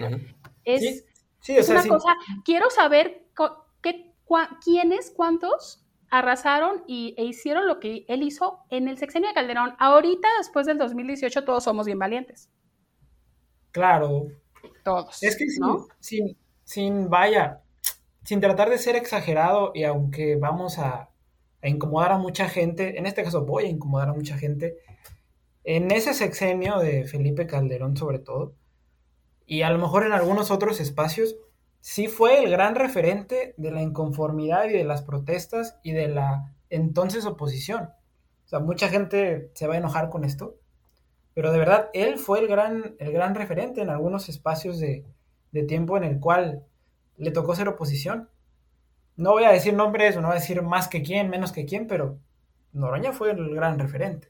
es, 0.63 1.05
una 1.69 1.87
cosa. 1.87 2.15
Quiero 2.43 2.69
saber 2.69 3.27
qué, 3.81 4.13
quiénes, 4.63 5.13
cuántos 5.15 5.85
arrasaron 6.09 6.83
y, 6.87 7.15
e 7.17 7.25
hicieron 7.25 7.67
lo 7.67 7.79
que 7.79 8.05
él 8.07 8.23
hizo 8.23 8.59
en 8.69 8.87
el 8.87 8.97
sexenio 8.97 9.29
de 9.29 9.35
Calderón. 9.35 9.75
Ahorita, 9.79 10.27
después 10.37 10.65
del 10.65 10.77
2018, 10.77 11.43
todos 11.45 11.63
somos 11.63 11.85
bien 11.85 11.99
valientes. 11.99 12.49
Claro. 13.71 14.27
Todos. 14.83 15.21
Es 15.21 15.37
que 15.37 15.45
sin, 15.99 16.37
sin, 16.63 17.09
vaya, 17.09 17.61
sin 18.25 18.41
tratar 18.41 18.69
de 18.69 18.79
ser 18.79 18.95
exagerado 18.95 19.71
y 19.73 19.83
aunque 19.83 20.35
vamos 20.35 20.79
a, 20.79 21.09
incomodar 21.63 22.11
a 22.11 22.17
mucha 22.19 22.47
gente, 22.47 22.99
en 22.99 23.07
este 23.07 23.23
caso 23.23 23.43
voy 23.43 23.65
a 23.65 23.69
incomodar 23.69 24.09
a 24.09 24.13
mucha 24.13 24.37
gente, 24.37 24.77
en 25.63 25.89
ese 25.89 26.13
sexenio 26.13 26.77
de 26.77 27.05
Felipe 27.05 27.47
Calderón 27.47 27.97
sobre 27.97 28.19
todo, 28.19 28.53
y 29.47 29.63
a 29.63 29.71
lo 29.71 29.79
mejor 29.79 30.05
en 30.05 30.11
algunos 30.11 30.51
otros 30.51 30.79
espacios, 30.79 31.35
sí 31.81 32.07
fue 32.07 32.43
el 32.43 32.51
gran 32.51 32.75
referente 32.75 33.55
de 33.57 33.71
la 33.71 33.81
inconformidad 33.81 34.65
y 34.65 34.73
de 34.73 34.83
las 34.83 35.01
protestas 35.01 35.77
y 35.81 35.91
de 35.91 36.07
la 36.07 36.53
entonces 36.69 37.25
oposición. 37.25 37.89
O 38.45 38.47
sea, 38.47 38.59
mucha 38.59 38.89
gente 38.89 39.49
se 39.55 39.65
va 39.65 39.73
a 39.73 39.77
enojar 39.77 40.09
con 40.09 40.23
esto, 40.23 40.55
pero 41.33 41.51
de 41.51 41.57
verdad 41.57 41.89
él 41.93 42.19
fue 42.19 42.39
el 42.39 42.47
gran, 42.47 42.95
el 42.99 43.11
gran 43.11 43.33
referente 43.33 43.81
en 43.81 43.89
algunos 43.89 44.29
espacios 44.29 44.79
de 44.79 45.03
tiempo 45.67 45.97
en 45.97 46.03
el 46.03 46.19
cual 46.19 46.63
le 47.17 47.31
tocó 47.31 47.55
ser 47.55 47.67
oposición. 47.67 48.29
No 49.15 49.31
voy 49.31 49.45
a 49.45 49.51
decir 49.51 49.73
nombres, 49.73 50.15
no 50.15 50.23
voy 50.23 50.31
a 50.31 50.39
decir 50.39 50.61
más 50.61 50.87
que 50.87 51.01
quién, 51.01 51.29
menos 51.29 51.51
que 51.51 51.65
quién, 51.65 51.87
pero 51.87 52.19
Noroña 52.73 53.13
fue 53.13 53.31
el 53.31 53.55
gran 53.55 53.79
referente 53.79 54.29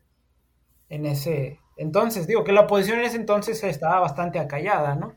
en 0.89 1.05
ese 1.05 1.59
entonces. 1.77 2.27
Digo 2.27 2.43
que 2.43 2.51
la 2.51 2.61
oposición 2.61 2.99
en 2.99 3.05
ese 3.05 3.17
entonces 3.17 3.63
estaba 3.63 3.99
bastante 3.99 4.39
acallada, 4.39 4.95
¿no? 4.95 5.15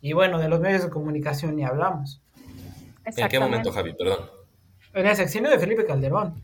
Y 0.00 0.12
bueno, 0.12 0.38
de 0.38 0.48
los 0.48 0.60
medios 0.60 0.82
de 0.82 0.90
comunicación 0.90 1.56
ni 1.56 1.64
hablamos. 1.64 2.22
¿En 3.04 3.28
qué 3.28 3.40
momento, 3.40 3.72
Javi? 3.72 3.94
Perdón. 3.94 4.30
En 4.92 5.06
el 5.06 5.16
sexenio 5.16 5.50
de 5.50 5.58
Felipe 5.58 5.84
Calderón. 5.84 6.42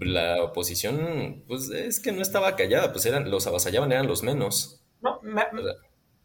La 0.00 0.42
oposición, 0.42 1.44
pues 1.48 1.70
es 1.70 2.00
que 2.00 2.12
no 2.12 2.20
estaba 2.20 2.54
callada, 2.54 2.92
pues 2.92 3.06
eran, 3.06 3.30
los 3.30 3.46
avasallaban, 3.46 3.90
eran 3.92 4.06
los 4.06 4.22
menos. 4.22 4.84
No, 5.00 5.20
me, 5.22 5.42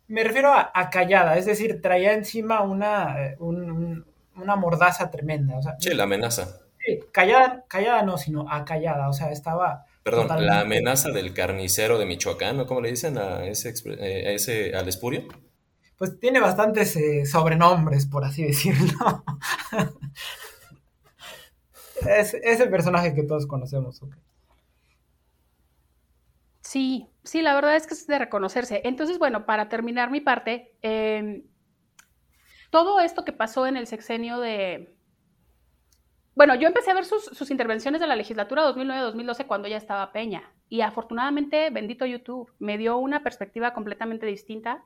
refiero 0.07 0.53
a, 0.53 0.89
callada, 0.89 1.37
es 1.37 1.45
decir, 1.45 1.81
traía 1.81 2.13
encima 2.13 2.61
una, 2.61 3.25
eh, 3.25 3.37
una 3.39 4.55
mordaza 4.55 5.09
tremenda. 5.09 5.57
O 5.57 5.61
sea, 5.61 5.75
sí, 5.79 5.93
la 5.93 6.03
amenaza. 6.03 6.59
Sí, 6.85 6.99
callada, 7.11 7.65
callada 7.67 8.03
no, 8.03 8.17
sino 8.17 8.49
acallada, 8.51 9.09
o 9.09 9.13
sea, 9.13 9.31
estaba... 9.31 9.85
Perdón, 10.03 10.45
la 10.45 10.59
amenaza 10.59 11.09
del 11.09 11.33
carnicero 11.33 11.97
de 11.97 12.05
Michoacán, 12.05 12.57
¿no? 12.57 12.67
¿Cómo 12.67 12.81
le 12.81 12.91
dicen 12.91 13.17
a 13.17 13.43
ese, 13.45 13.73
eh, 13.97 14.27
a 14.27 14.31
ese 14.31 14.75
al 14.75 14.87
espurio? 14.87 15.23
pues 15.97 16.19
tiene 16.19 16.39
bastantes 16.39 16.95
eh, 16.97 17.25
sobrenombres, 17.25 18.05
por 18.05 18.25
así 18.25 18.43
decirlo. 18.43 19.23
es, 22.09 22.33
el 22.33 22.69
personaje 22.69 23.13
que 23.13 23.23
todos 23.23 23.47
conocemos. 23.47 24.01
Sí, 26.75 27.07
sí, 27.23 27.41
la 27.41 27.55
verdad 27.55 27.77
es 27.77 27.87
que 27.87 27.93
es 27.93 28.05
de 28.05 28.19
reconocerse. 28.19 28.81
Entonces, 28.83 29.17
bueno, 29.17 29.45
para 29.45 29.69
terminar 29.69 30.11
mi 30.11 30.19
parte, 30.19 30.75
em, 30.81 31.43
todo 32.69 32.99
esto 32.99 33.23
que 33.23 33.31
pasó 33.31 33.65
en 33.65 33.77
el 33.77 33.87
sexenio 33.87 34.41
de... 34.41 34.93
Bueno, 36.35 36.53
yo 36.55 36.67
empecé 36.67 36.91
a 36.91 36.95
ver 36.95 37.05
sus, 37.05 37.49
intervenciones 37.49 38.01
de 38.01 38.07
la 38.07 38.17
legislatura 38.17 38.63
2009-2012 38.75 39.47
cuando 39.47 39.69
ya 39.69 39.77
estaba 39.77 40.11
Peña. 40.11 40.51
Y 40.67 40.81
afortunadamente, 40.81 41.69
bendito 41.69 42.05
YouTube, 42.05 42.51
me 42.59 42.77
dio 42.77 42.97
una 42.97 43.23
perspectiva 43.23 43.73
completamente 43.73 44.25
distinta 44.25 44.83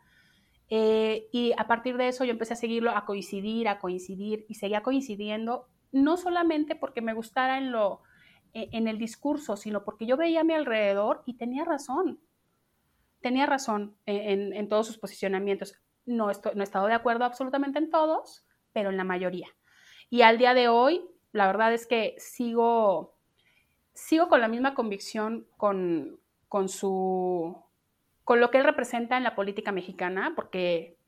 eh, 0.69 1.27
y 1.31 1.53
a 1.57 1.65
partir 1.65 1.97
de 1.97 2.09
eso 2.09 2.23
yo 2.23 2.33
empecé 2.33 2.53
a 2.53 2.57
seguirlo, 2.57 2.91
a 2.91 3.05
coincidir, 3.05 3.67
a 3.67 3.79
coincidir 3.79 4.45
y 4.47 4.53
seguía 4.53 4.83
coincidiendo, 4.83 5.65
no 5.91 6.17
solamente 6.17 6.75
porque 6.75 7.01
me 7.01 7.13
gustara 7.15 7.57
en, 7.57 7.71
lo, 7.71 8.03
en 8.53 8.87
el 8.87 8.97
discurso, 8.97 9.57
sino 9.57 9.83
porque 9.83 10.05
yo 10.05 10.17
veía 10.17 10.41
a 10.41 10.43
mi 10.43 10.53
alrededor 10.53 11.23
y 11.25 11.35
tenía 11.35 11.65
razón. 11.65 12.19
Tenía 13.21 13.45
razón 13.45 13.95
en, 14.05 14.53
en, 14.53 14.69
todos 14.69 14.87
sus 14.87 14.97
posicionamientos. 14.97 15.75
No, 16.05 16.31
estoy, 16.31 16.53
no 16.55 16.61
he 16.61 16.63
estado 16.63 16.87
de 16.87 16.93
acuerdo 16.93 17.25
absolutamente 17.25 17.79
en 17.79 17.89
todos, 17.89 18.45
pero 18.73 18.89
en 18.89 18.97
la 18.97 19.03
mayoría. 19.03 19.47
Y 20.09 20.21
al 20.21 20.37
día 20.37 20.53
de 20.53 20.69
hoy, 20.69 21.05
la 21.31 21.47
verdad 21.47 21.73
es 21.73 21.85
que 21.85 22.15
sigo, 22.17 23.17
sigo 23.93 24.27
con 24.29 24.41
la 24.41 24.47
misma 24.47 24.73
convicción 24.73 25.47
con, 25.57 26.19
con 26.47 26.69
su 26.69 27.63
con 28.29 28.39
lo 28.39 28.51
que 28.51 28.59
él 28.59 28.63
representa 28.63 29.17
en 29.17 29.23
la 29.23 29.33
política 29.33 29.71
mexicana, 29.71 30.33
porque 30.35 30.99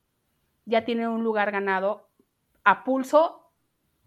ya 0.66 0.86
tiene 0.86 1.08
un 1.08 1.24
lugar 1.24 1.52
ganado 1.52 2.10
a 2.64 2.84
pulso 2.84 3.52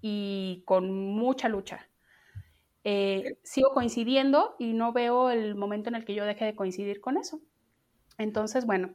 y 0.01 0.65
con 0.67 0.91
mucha 0.91 1.49
lucha. 1.49 1.89
Eh, 2.85 3.39
sigo 3.43 3.71
coincidiendo 3.73 4.57
y 4.59 4.75
no 4.75 4.93
veo 4.93 5.31
el 5.31 5.55
momento 5.55 5.89
en 5.89 5.95
el 5.95 6.05
que 6.05 6.15
yo 6.15 6.25
deje 6.25 6.45
de 6.45 6.55
coincidir 6.55 7.01
con 7.01 7.17
eso. 7.17 7.41
Entonces, 8.19 8.67
bueno, 8.67 8.95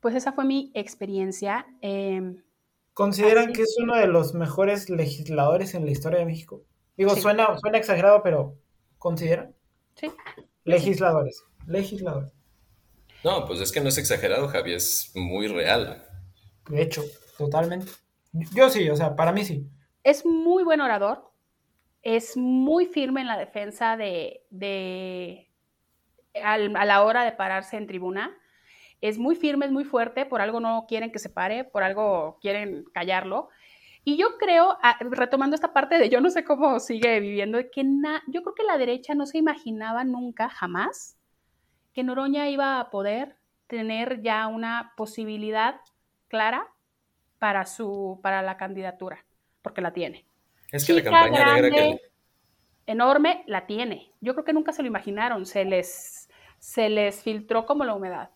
pues 0.00 0.14
esa 0.14 0.32
fue 0.32 0.44
mi 0.44 0.72
experiencia. 0.74 1.66
Em, 1.80 2.42
¿Consideran 2.92 3.52
que 3.52 3.62
es 3.62 3.76
uno 3.80 3.96
de 3.96 4.08
los 4.08 4.34
mejores 4.34 4.90
legisladores 4.90 5.74
en 5.74 5.84
la 5.84 5.92
historia 5.92 6.18
de 6.18 6.26
México? 6.26 6.64
Digo, 6.96 7.14
suena, 7.16 7.56
suena 7.58 7.78
exagerado, 7.78 8.22
pero 8.22 8.58
¿consideran? 8.98 9.54
Sí. 9.94 10.10
Legisladores, 10.64 11.44
legisladores. 11.66 12.32
No, 13.24 13.46
pues 13.46 13.60
es 13.60 13.70
que 13.70 13.80
no 13.80 13.88
es 13.88 13.98
exagerado, 13.98 14.48
Javi, 14.48 14.74
es 14.74 15.12
muy 15.14 15.46
real. 15.46 16.02
De 16.68 16.82
hecho, 16.82 17.02
totalmente. 17.38 17.90
Yo 18.54 18.68
sí, 18.70 18.88
o 18.90 18.96
sea, 18.96 19.14
para 19.14 19.32
mí 19.32 19.44
sí. 19.44 19.68
Es 20.02 20.24
muy 20.24 20.64
buen 20.64 20.80
orador, 20.80 21.29
es 22.02 22.36
muy 22.36 22.86
firme 22.86 23.20
en 23.20 23.26
la 23.26 23.36
defensa 23.36 23.96
de, 23.96 24.42
de 24.50 25.50
a 26.42 26.58
la 26.58 27.02
hora 27.02 27.24
de 27.24 27.32
pararse 27.32 27.76
en 27.76 27.86
tribuna. 27.86 28.36
Es 29.00 29.18
muy 29.18 29.34
firme, 29.34 29.66
es 29.66 29.72
muy 29.72 29.84
fuerte, 29.84 30.26
por 30.26 30.40
algo 30.40 30.60
no 30.60 30.86
quieren 30.86 31.10
que 31.10 31.18
se 31.18 31.30
pare, 31.30 31.64
por 31.64 31.82
algo 31.82 32.38
quieren 32.40 32.84
callarlo. 32.92 33.48
Y 34.04 34.16
yo 34.16 34.38
creo, 34.38 34.78
retomando 35.00 35.54
esta 35.54 35.72
parte 35.72 35.98
de 35.98 36.08
yo 36.08 36.20
no 36.20 36.30
sé 36.30 36.44
cómo 36.44 36.80
sigue 36.80 37.20
viviendo, 37.20 37.58
que 37.70 37.84
yo 38.28 38.42
creo 38.42 38.54
que 38.54 38.62
la 38.62 38.78
derecha 38.78 39.14
no 39.14 39.26
se 39.26 39.38
imaginaba 39.38 40.04
nunca, 40.04 40.48
jamás, 40.48 41.18
que 41.92 42.02
Noroña 42.02 42.48
iba 42.48 42.80
a 42.80 42.90
poder 42.90 43.36
tener 43.66 44.22
ya 44.22 44.46
una 44.46 44.94
posibilidad 44.96 45.80
clara 46.28 46.66
para, 47.38 47.66
su, 47.66 48.20
para 48.22 48.42
la 48.42 48.56
candidatura, 48.56 49.24
porque 49.62 49.82
la 49.82 49.92
tiene. 49.92 50.29
Es 50.72 50.84
que 50.84 50.92
la 50.92 51.02
campaña 51.02 51.54
negra 51.54 51.70
que... 51.70 52.00
Enorme, 52.86 53.44
la 53.46 53.66
tiene. 53.66 54.12
Yo 54.20 54.34
creo 54.34 54.44
que 54.44 54.52
nunca 54.52 54.72
se 54.72 54.82
lo 54.82 54.88
imaginaron, 54.88 55.46
se 55.46 55.64
les, 55.64 56.28
se 56.58 56.88
les 56.88 57.22
filtró 57.22 57.66
como 57.66 57.84
la 57.84 57.94
humedad. 57.94 58.30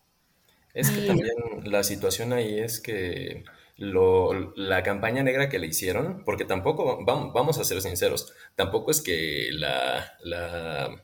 Es 0.73 0.89
que 0.89 1.07
también 1.07 1.33
la 1.63 1.83
situación 1.83 2.33
ahí 2.33 2.59
es 2.59 2.79
que 2.79 3.43
lo, 3.77 4.53
la 4.55 4.83
campaña 4.83 5.23
negra 5.23 5.49
que 5.49 5.59
le 5.59 5.67
hicieron, 5.67 6.23
porque 6.25 6.45
tampoco, 6.45 7.03
vamos, 7.05 7.33
vamos 7.33 7.59
a 7.59 7.63
ser 7.63 7.81
sinceros, 7.81 8.33
tampoco 8.55 8.91
es 8.91 9.01
que 9.01 9.49
la, 9.51 10.17
la 10.23 11.03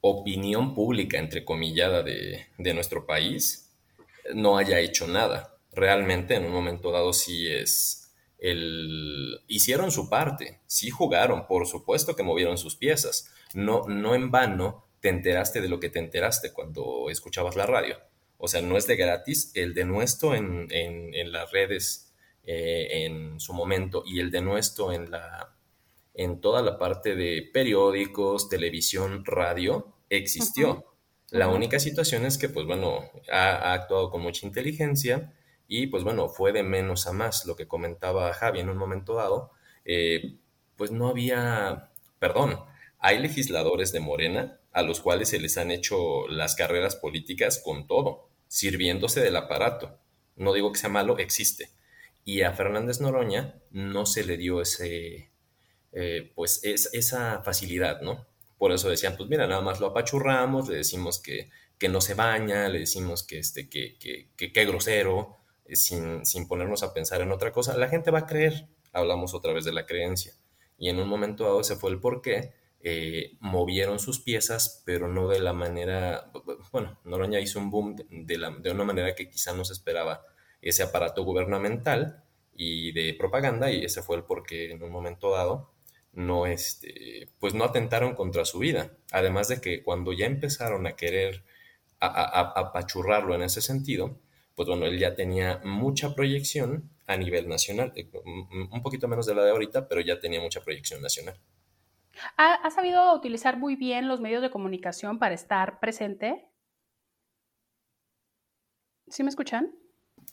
opinión 0.00 0.74
pública, 0.74 1.18
entrecomillada, 1.18 2.02
de, 2.02 2.46
de 2.56 2.74
nuestro 2.74 3.06
país 3.06 3.74
no 4.34 4.58
haya 4.58 4.80
hecho 4.80 5.06
nada. 5.06 5.54
Realmente 5.72 6.34
en 6.34 6.44
un 6.44 6.52
momento 6.52 6.90
dado 6.90 7.12
sí 7.12 7.46
es 7.46 8.07
el... 8.38 9.40
Hicieron 9.46 9.90
su 9.90 10.08
parte, 10.08 10.60
sí 10.66 10.90
jugaron, 10.90 11.46
por 11.46 11.66
supuesto 11.66 12.16
que 12.16 12.22
movieron 12.22 12.58
sus 12.58 12.76
piezas. 12.76 13.30
No, 13.54 13.82
no 13.88 14.14
en 14.14 14.30
vano 14.30 14.86
te 15.00 15.08
enteraste 15.08 15.60
de 15.60 15.68
lo 15.68 15.80
que 15.80 15.90
te 15.90 15.98
enteraste 15.98 16.52
cuando 16.52 17.10
escuchabas 17.10 17.56
la 17.56 17.66
radio. 17.66 17.96
O 18.36 18.48
sea, 18.48 18.62
no 18.62 18.76
es 18.76 18.86
de 18.86 18.96
gratis 18.96 19.52
el 19.54 19.74
de 19.74 19.84
nuestro 19.84 20.34
en, 20.34 20.68
en, 20.70 21.32
las 21.32 21.50
redes 21.50 22.14
eh, 22.44 23.04
en 23.04 23.40
su 23.40 23.52
momento 23.52 24.04
y 24.06 24.20
el 24.20 24.30
de 24.30 24.40
nuestro 24.40 24.92
en 24.92 25.10
la, 25.10 25.56
en 26.14 26.40
toda 26.40 26.62
la 26.62 26.78
parte 26.78 27.16
de 27.16 27.48
periódicos, 27.52 28.48
televisión, 28.48 29.24
radio, 29.24 29.96
existió. 30.08 30.84
La 31.30 31.48
única 31.48 31.78
situación 31.78 32.24
es 32.24 32.38
que, 32.38 32.48
pues 32.48 32.66
bueno, 32.66 33.10
ha, 33.30 33.72
actuado 33.72 34.10
con 34.10 34.22
mucha 34.22 34.46
inteligencia 34.46 35.34
y, 35.68 35.88
pues 35.88 36.02
bueno, 36.02 36.28
fue 36.28 36.52
de 36.52 36.62
menos 36.62 37.06
a 37.06 37.12
más. 37.12 37.44
Lo 37.46 37.54
que 37.54 37.68
comentaba 37.68 38.32
Javi 38.32 38.60
en 38.60 38.70
un 38.70 38.78
momento 38.78 39.14
dado, 39.14 39.52
eh, 39.84 40.38
pues 40.76 40.90
no 40.90 41.08
había, 41.08 41.90
perdón, 42.18 42.58
hay 42.98 43.18
legisladores 43.18 43.92
de 43.92 44.00
Morena 44.00 44.58
a 44.72 44.82
los 44.82 45.00
cuales 45.00 45.28
se 45.28 45.40
les 45.40 45.58
han 45.58 45.70
hecho 45.70 46.26
las 46.28 46.54
carreras 46.56 46.96
políticas 46.96 47.60
con 47.62 47.86
todo, 47.86 48.28
sirviéndose 48.48 49.20
del 49.20 49.36
aparato. 49.36 49.98
No 50.36 50.52
digo 50.54 50.72
que 50.72 50.78
sea 50.78 50.90
malo, 50.90 51.18
existe. 51.18 51.70
Y 52.24 52.42
a 52.42 52.52
Fernández 52.52 53.00
Noroña 53.00 53.60
no 53.70 54.06
se 54.06 54.24
le 54.24 54.36
dio 54.36 54.62
ese, 54.62 55.30
eh, 55.92 56.32
pues 56.34 56.60
es, 56.64 56.90
esa 56.92 57.42
facilidad, 57.42 58.00
¿no? 58.02 58.26
Por 58.58 58.72
eso 58.72 58.88
decían, 58.88 59.16
pues 59.16 59.28
mira, 59.28 59.46
nada 59.46 59.62
más 59.62 59.80
lo 59.80 59.88
apachurramos, 59.88 60.68
le 60.68 60.76
decimos 60.76 61.20
que, 61.20 61.50
que 61.78 61.88
no 61.88 62.00
se 62.00 62.14
baña, 62.14 62.68
le 62.68 62.80
decimos 62.80 63.22
que, 63.22 63.38
este, 63.38 63.68
que, 63.68 63.96
que, 63.98 64.28
que, 64.36 64.64
grosero, 64.64 65.37
eh, 65.37 65.37
sin, 65.74 66.24
sin 66.24 66.48
ponernos 66.48 66.82
a 66.82 66.92
pensar 66.92 67.20
en 67.20 67.32
otra 67.32 67.52
cosa. 67.52 67.76
La 67.76 67.88
gente 67.88 68.10
va 68.10 68.20
a 68.20 68.26
creer, 68.26 68.68
hablamos 68.92 69.34
otra 69.34 69.52
vez 69.52 69.64
de 69.64 69.72
la 69.72 69.86
creencia. 69.86 70.32
Y 70.78 70.88
en 70.88 70.98
un 70.98 71.08
momento 71.08 71.44
dado 71.44 71.64
se 71.64 71.76
fue 71.76 71.90
el 71.90 72.00
por 72.00 72.22
qué, 72.22 72.52
eh, 72.80 73.36
movieron 73.40 73.98
sus 73.98 74.20
piezas, 74.20 74.82
pero 74.86 75.08
no 75.08 75.28
de 75.28 75.40
la 75.40 75.52
manera, 75.52 76.30
bueno, 76.72 76.98
Noroña 77.04 77.40
hizo 77.40 77.58
un 77.58 77.70
boom 77.70 77.96
de, 78.08 78.38
la, 78.38 78.50
de 78.50 78.70
una 78.70 78.84
manera 78.84 79.14
que 79.14 79.28
quizá 79.28 79.52
no 79.52 79.62
esperaba 79.62 80.24
ese 80.62 80.84
aparato 80.84 81.24
gubernamental 81.24 82.22
y 82.54 82.92
de 82.92 83.14
propaganda, 83.14 83.70
y 83.70 83.84
ese 83.84 84.02
fue 84.02 84.16
el 84.16 84.24
por 84.24 84.44
qué 84.44 84.70
en 84.70 84.82
un 84.82 84.90
momento 84.90 85.30
dado 85.30 85.72
no, 86.12 86.46
este, 86.46 87.28
pues 87.38 87.54
no 87.54 87.64
atentaron 87.64 88.14
contra 88.14 88.44
su 88.44 88.58
vida. 88.58 88.92
Además 89.12 89.48
de 89.48 89.60
que 89.60 89.82
cuando 89.82 90.12
ya 90.12 90.26
empezaron 90.26 90.86
a 90.86 90.96
querer 90.96 91.44
apachurrarlo 92.00 93.34
en 93.34 93.42
ese 93.42 93.60
sentido, 93.60 94.18
pues 94.58 94.68
bueno, 94.68 94.86
él 94.86 94.98
ya 94.98 95.14
tenía 95.14 95.60
mucha 95.62 96.16
proyección 96.16 96.90
a 97.06 97.16
nivel 97.16 97.48
nacional, 97.48 97.92
eh, 97.94 98.10
un 98.72 98.82
poquito 98.82 99.06
menos 99.06 99.24
de 99.24 99.36
la 99.36 99.44
de 99.44 99.52
ahorita, 99.52 99.86
pero 99.86 100.00
ya 100.00 100.18
tenía 100.18 100.40
mucha 100.40 100.60
proyección 100.62 101.00
nacional. 101.00 101.38
¿Ha, 102.36 102.68
sabido 102.72 103.14
utilizar 103.14 103.56
muy 103.56 103.76
bien 103.76 104.08
los 104.08 104.20
medios 104.20 104.42
de 104.42 104.50
comunicación 104.50 105.20
para 105.20 105.32
estar 105.32 105.78
presente? 105.78 106.50
¿Sí 109.06 109.22
me 109.22 109.28
escuchan? 109.28 109.72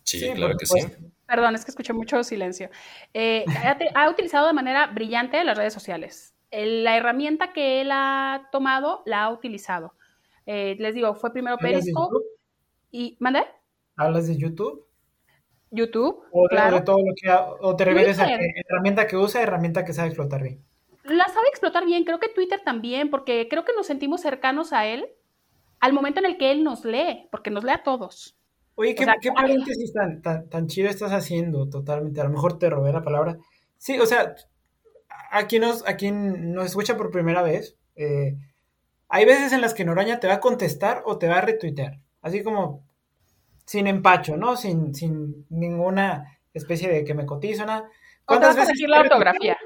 Sí, 0.01 0.27
claro 0.33 0.57
que 0.57 0.65
sí. 0.65 0.79
Perdón, 1.27 1.53
es 1.53 1.63
que 1.63 1.69
escuché 1.69 1.93
mucho 1.93 2.23
silencio. 2.23 2.71
Eh, 3.13 3.45
ha, 3.93 4.09
utilizado 4.09 4.47
de 4.47 4.53
manera 4.53 4.87
brillante 4.87 5.43
las 5.43 5.55
redes 5.55 5.73
sociales. 5.75 6.33
la 6.51 6.97
herramienta 6.97 7.53
que 7.53 7.81
él 7.81 7.91
ha 7.91 8.49
tomado, 8.51 9.03
la 9.05 9.25
ha 9.25 9.31
utilizado. 9.31 9.93
Eh, 10.47 10.77
les 10.79 10.95
digo, 10.95 11.13
fue 11.13 11.31
primero 11.31 11.59
Periscope 11.59 12.17
y... 12.89 13.17
¿Mandé? 13.19 13.43
¿Hablas 13.95 14.27
de 14.27 14.37
YouTube? 14.37 14.85
YouTube, 15.71 16.23
o 16.31 16.47
claro. 16.47 16.83
todo 16.83 16.97
lo 16.97 17.13
que 17.15 17.29
o 17.31 17.75
te 17.75 17.85
refieres 17.85 18.19
a 18.19 18.27
herramienta 18.29 19.07
que 19.07 19.17
usa, 19.17 19.41
herramienta 19.41 19.83
que 19.83 19.93
sabe 19.93 20.07
explotar 20.07 20.41
bien. 20.41 20.63
La 21.03 21.25
sabe 21.25 21.47
explotar 21.49 21.85
bien, 21.85 22.03
creo 22.03 22.19
que 22.19 22.29
Twitter 22.29 22.61
también, 22.63 23.09
porque 23.09 23.47
creo 23.49 23.65
que 23.65 23.73
nos 23.75 23.85
sentimos 23.85 24.21
cercanos 24.21 24.73
a 24.73 24.85
él 24.85 25.07
al 25.79 25.93
momento 25.93 26.19
en 26.19 26.25
el 26.25 26.37
que 26.37 26.51
él 26.51 26.63
nos 26.63 26.85
lee, 26.85 27.27
porque 27.29 27.51
nos 27.51 27.63
lee 27.63 27.71
a 27.71 27.83
todos. 27.83 28.37
Oye, 28.75 28.95
¿qué, 28.95 29.05
¿qué 29.21 29.31
paréntesis 29.31 29.93
tan, 29.93 30.21
tan, 30.21 30.67
chido 30.67 30.89
estás 30.89 31.11
haciendo 31.11 31.69
totalmente? 31.69 32.19
A 32.21 32.25
lo 32.25 32.31
mejor 32.31 32.57
te 32.57 32.69
robé 32.69 32.91
la 32.91 33.03
palabra. 33.03 33.37
Sí, 33.77 33.99
o 33.99 34.05
sea, 34.05 34.35
a 35.31 35.47
quien 35.47 35.61
nos, 35.61 35.87
a 35.87 35.95
quien 35.95 36.53
nos 36.53 36.65
escucha 36.65 36.97
por 36.97 37.11
primera 37.11 37.41
vez, 37.41 37.77
eh, 37.95 38.35
hay 39.07 39.25
veces 39.25 39.53
en 39.53 39.61
las 39.61 39.73
que 39.73 39.85
Noraña 39.85 40.19
te 40.19 40.27
va 40.27 40.35
a 40.35 40.39
contestar 40.39 41.03
o 41.05 41.17
te 41.17 41.27
va 41.27 41.37
a 41.37 41.41
retuitear. 41.41 41.99
Así 42.21 42.43
como 42.43 42.83
sin 43.65 43.87
empacho, 43.87 44.37
¿no? 44.37 44.55
Sin, 44.55 44.93
sin 44.93 45.45
ninguna 45.49 46.39
especie 46.53 46.89
de 46.89 47.03
que 47.03 47.13
me 47.13 47.25
cotizo, 47.25 47.65
nada. 47.65 47.89
¿Cuántas 48.25 48.55
veces 48.55 48.79
la 48.87 49.01
ortografía? 49.01 49.57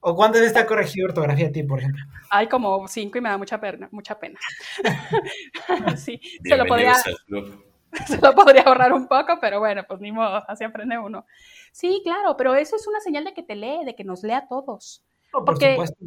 ¿O 0.00 0.16
cuántas 0.16 0.40
veces 0.40 0.56
está 0.56 0.66
corregido 0.66 1.06
ortografía 1.06 1.46
a 1.46 1.52
ti, 1.52 1.62
por 1.62 1.78
ejemplo? 1.78 2.04
Hay 2.30 2.48
como 2.48 2.88
cinco 2.88 3.18
y 3.18 3.20
me 3.20 3.28
da 3.28 3.38
mucha 3.38 3.60
pena. 3.60 3.88
Mucha 3.92 4.18
pena. 4.18 4.38
sí, 5.96 6.20
se 6.42 6.56
lo, 6.56 6.66
podría, 6.66 6.94
se 8.06 8.20
lo 8.20 8.34
podría 8.34 8.62
ahorrar 8.62 8.92
un 8.92 9.06
poco, 9.06 9.38
pero 9.40 9.60
bueno, 9.60 9.84
pues 9.86 10.00
ni 10.00 10.10
modo, 10.10 10.42
así 10.48 10.64
aprende 10.64 10.98
uno. 10.98 11.24
Sí, 11.70 12.00
claro, 12.02 12.36
pero 12.36 12.54
eso 12.54 12.74
es 12.74 12.86
una 12.88 13.00
señal 13.00 13.24
de 13.24 13.32
que 13.32 13.44
te 13.44 13.54
lee, 13.54 13.84
de 13.84 13.94
que 13.94 14.04
nos 14.04 14.24
lee 14.24 14.32
a 14.32 14.48
todos. 14.48 15.04
por 15.30 15.44
Porque, 15.44 15.72
supuesto. 15.72 16.04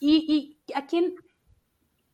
Y, 0.00 0.58
y 0.66 0.72
a 0.72 0.86
quién, 0.86 1.14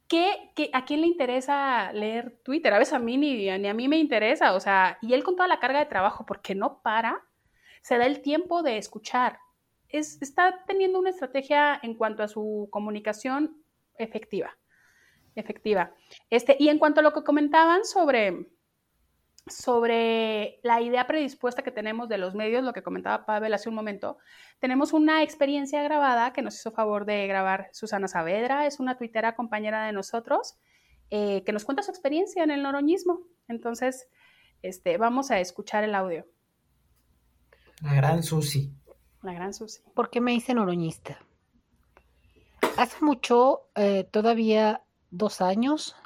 ¿Qué, 0.09 0.71
a 0.73 0.85
quién 0.87 1.03
le 1.03 1.07
interesa 1.07 1.93
leer 1.93 2.41
Twitter? 2.43 2.73
A 2.73 2.79
veces 2.79 2.95
a 2.95 2.99
mí 2.99 3.19
ni, 3.19 3.51
ni, 3.59 3.69
a 3.69 3.75
mí 3.75 3.89
me 3.89 3.99
interesa, 3.99 4.55
o 4.55 4.61
sea, 4.61 4.99
y 5.03 5.13
él 5.13 5.23
con 5.23 5.37
toda 5.37 5.49
la 5.49 5.61
carga 5.61 5.81
de 5.81 5.87
trabajo, 5.87 6.25
porque 6.25 6.55
no 6.55 6.81
para, 6.83 7.23
se 7.83 7.99
da 7.99 8.07
el 8.07 8.23
tiempo 8.23 8.63
de 8.63 8.79
escuchar, 8.79 9.39
está 9.89 10.65
teniendo 10.67 10.99
una 10.99 11.11
estrategia 11.11 11.79
en 11.83 11.95
cuanto 11.95 12.23
a 12.23 12.29
su 12.29 12.69
comunicación 12.71 13.63
efectiva. 13.99 14.57
Efectiva. 15.35 15.95
Este, 16.31 16.57
y 16.59 16.69
en 16.69 16.79
cuanto 16.79 17.01
a 17.01 17.03
lo 17.03 17.13
que 17.13 17.23
comentaban 17.23 17.85
sobre, 17.85 18.49
sobre 19.51 20.61
la 20.63 20.81
idea 20.81 21.07
predispuesta 21.07 21.63
que 21.63 21.71
tenemos 21.71 22.09
de 22.09 22.19
los 22.19 22.35
medios, 22.35 22.65
lo 22.65 22.73
que 22.73 22.83
comentaba 22.83 23.27
Pavel 23.27 23.55
hace 23.55 23.69
un 23.69 23.75
momento, 23.75 24.19
tenemos 24.59 24.93
una 24.93 25.23
experiencia 25.23 25.83
grabada 25.83 26.33
que 26.33 26.43
nos 26.43 26.57
hizo 26.57 26.71
favor 26.71 27.05
de 27.05 27.27
grabar 27.27 27.69
Susana 27.73 28.09
Saavedra, 28.09 28.67
es 28.67 28.81
una 28.81 28.97
tuitera 28.97 29.35
compañera 29.35 29.85
de 29.87 29.93
nosotros, 29.93 30.57
eh, 31.11 31.43
que 31.45 31.53
nos 31.53 31.65
cuenta 31.65 31.83
su 31.83 31.91
experiencia 31.91 32.45
en 32.45 32.51
el 32.51 32.63
noroñismo. 32.63 33.21
Entonces, 33.49 34.09
este, 34.63 34.99
vamos 34.99 35.31
a 35.31 35.41
escuchar 35.41 35.85
el 35.85 35.95
audio. 35.95 36.27
La 37.83 37.95
gran 37.95 38.23
Susi. 38.23 38.73
La 39.23 39.33
gran 39.33 39.55
Susi. 39.55 39.83
¿Por 39.95 40.11
qué 40.11 40.21
me 40.21 40.35
hice 40.35 40.55
noroñista? 40.55 41.19
Hace 42.77 43.05
mucho, 43.05 43.69
eh, 43.75 44.05
todavía 44.11 44.83
dos 45.11 45.41
años, 45.41 45.97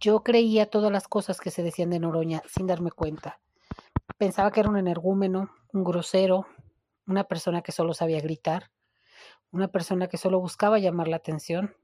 yo 0.00 0.22
creía 0.22 0.70
todas 0.70 0.92
las 0.92 1.08
cosas 1.08 1.40
que 1.40 1.50
se 1.50 1.62
decían 1.62 1.90
de 1.90 2.00
Noroña 2.00 2.42
sin 2.46 2.66
darme 2.66 2.90
cuenta. 2.90 3.40
Pensaba 4.18 4.50
que 4.50 4.60
era 4.60 4.68
un 4.68 4.78
energúmeno, 4.78 5.50
un 5.72 5.84
grosero, 5.84 6.46
una 7.06 7.24
persona 7.24 7.62
que 7.62 7.72
solo 7.72 7.94
sabía 7.94 8.20
gritar, 8.20 8.70
una 9.50 9.68
persona 9.68 10.08
que 10.08 10.18
solo 10.18 10.40
buscaba 10.40 10.78
llamar 10.78 11.08
la 11.08 11.16
atención. 11.16 11.74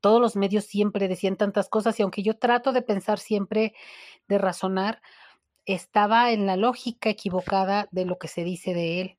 Todos 0.00 0.20
los 0.20 0.36
medios 0.36 0.64
siempre 0.64 1.08
decían 1.08 1.36
tantas 1.36 1.68
cosas 1.68 1.98
y 1.98 2.02
aunque 2.02 2.22
yo 2.22 2.38
trato 2.38 2.72
de 2.72 2.82
pensar 2.82 3.18
siempre, 3.18 3.74
de 4.28 4.38
razonar, 4.38 5.00
estaba 5.64 6.32
en 6.32 6.46
la 6.46 6.56
lógica 6.56 7.10
equivocada 7.10 7.88
de 7.90 8.04
lo 8.04 8.18
que 8.18 8.28
se 8.28 8.44
dice 8.44 8.74
de 8.74 9.00
él. 9.00 9.18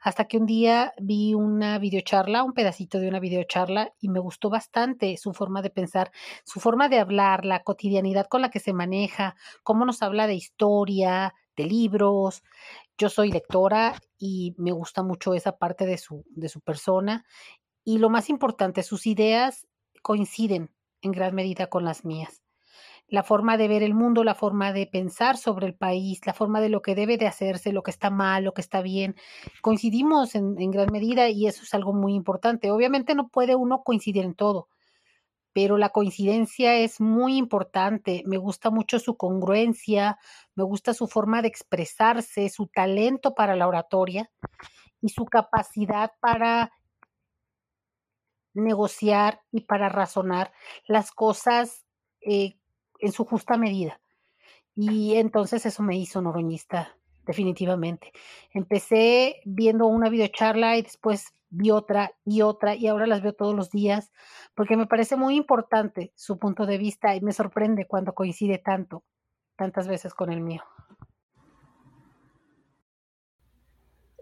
Hasta 0.00 0.26
que 0.26 0.38
un 0.38 0.46
día 0.46 0.92
vi 1.00 1.34
una 1.34 1.78
videocharla, 1.78 2.42
un 2.42 2.54
pedacito 2.54 2.98
de 2.98 3.08
una 3.08 3.20
videocharla, 3.20 3.92
y 4.00 4.08
me 4.08 4.18
gustó 4.18 4.50
bastante 4.50 5.16
su 5.16 5.32
forma 5.32 5.62
de 5.62 5.70
pensar, 5.70 6.10
su 6.44 6.60
forma 6.60 6.88
de 6.88 6.98
hablar, 6.98 7.44
la 7.44 7.62
cotidianidad 7.62 8.26
con 8.26 8.40
la 8.40 8.50
que 8.50 8.60
se 8.60 8.72
maneja, 8.72 9.36
cómo 9.62 9.84
nos 9.84 10.02
habla 10.02 10.26
de 10.26 10.34
historia, 10.34 11.34
de 11.56 11.64
libros. 11.64 12.42
Yo 12.96 13.08
soy 13.08 13.30
lectora 13.30 14.00
y 14.18 14.54
me 14.56 14.72
gusta 14.72 15.02
mucho 15.02 15.34
esa 15.34 15.58
parte 15.58 15.86
de 15.86 15.98
su, 15.98 16.24
de 16.30 16.48
su 16.48 16.60
persona. 16.60 17.24
Y 17.84 17.98
lo 17.98 18.10
más 18.10 18.30
importante, 18.30 18.82
sus 18.82 19.06
ideas 19.06 19.66
coinciden 20.02 20.70
en 21.02 21.12
gran 21.12 21.34
medida 21.34 21.68
con 21.68 21.84
las 21.84 22.04
mías 22.04 22.42
la 23.10 23.24
forma 23.24 23.56
de 23.56 23.68
ver 23.68 23.82
el 23.82 23.92
mundo, 23.92 24.22
la 24.22 24.36
forma 24.36 24.72
de 24.72 24.86
pensar 24.86 25.36
sobre 25.36 25.66
el 25.66 25.74
país, 25.74 26.20
la 26.24 26.32
forma 26.32 26.60
de 26.60 26.68
lo 26.68 26.80
que 26.80 26.94
debe 26.94 27.18
de 27.18 27.26
hacerse, 27.26 27.72
lo 27.72 27.82
que 27.82 27.90
está 27.90 28.08
mal, 28.08 28.44
lo 28.44 28.54
que 28.54 28.60
está 28.60 28.82
bien. 28.82 29.16
Coincidimos 29.62 30.36
en, 30.36 30.54
gran 30.70 30.92
medida 30.92 31.28
y 31.28 31.48
eso 31.48 31.64
es 31.64 31.74
algo 31.74 31.92
muy 31.92 32.14
importante. 32.14 32.70
Obviamente 32.70 33.16
no 33.16 33.28
puede 33.28 33.56
uno 33.56 33.82
coincidir 33.82 34.24
en 34.24 34.34
todo, 34.34 34.68
pero 35.52 35.76
la 35.76 35.88
coincidencia 35.88 36.76
es 36.76 37.00
muy 37.00 37.36
importante. 37.36 38.22
Me 38.26 38.36
gusta 38.36 38.70
mucho 38.70 39.00
su 39.00 39.16
congruencia, 39.16 40.16
me 40.54 40.62
gusta 40.62 40.94
su 40.94 41.08
forma 41.08 41.42
de 41.42 41.48
expresarse, 41.48 42.48
su 42.48 42.68
talento 42.68 43.34
para 43.34 43.56
la 43.56 43.66
oratoria 43.66 44.30
y 45.00 45.08
su 45.08 45.24
capacidad 45.24 46.12
para 46.20 46.72
negociar 48.54 49.42
y 49.50 49.62
para 49.62 49.88
razonar 49.88 50.52
las 50.86 51.10
cosas 51.10 51.86
eh, 52.20 52.59
en 53.00 53.12
su 53.12 53.24
justa 53.24 53.56
medida. 53.56 54.00
Y 54.74 55.16
entonces 55.16 55.66
eso 55.66 55.82
me 55.82 55.96
hizo 55.96 56.22
noroñista, 56.22 56.96
definitivamente. 57.26 58.12
Empecé 58.52 59.40
viendo 59.44 59.86
una 59.86 60.08
videocharla 60.08 60.76
y 60.76 60.82
después 60.82 61.34
vi 61.50 61.70
otra 61.70 62.12
y 62.24 62.42
otra 62.42 62.74
y 62.76 62.86
ahora 62.86 63.06
las 63.06 63.22
veo 63.22 63.32
todos 63.32 63.54
los 63.54 63.70
días 63.70 64.12
porque 64.54 64.76
me 64.76 64.86
parece 64.86 65.16
muy 65.16 65.36
importante 65.36 66.12
su 66.14 66.38
punto 66.38 66.64
de 66.64 66.78
vista 66.78 67.14
y 67.16 67.20
me 67.20 67.32
sorprende 67.32 67.86
cuando 67.86 68.14
coincide 68.14 68.58
tanto, 68.58 69.04
tantas 69.56 69.88
veces 69.88 70.14
con 70.14 70.32
el 70.32 70.40
mío. 70.40 70.62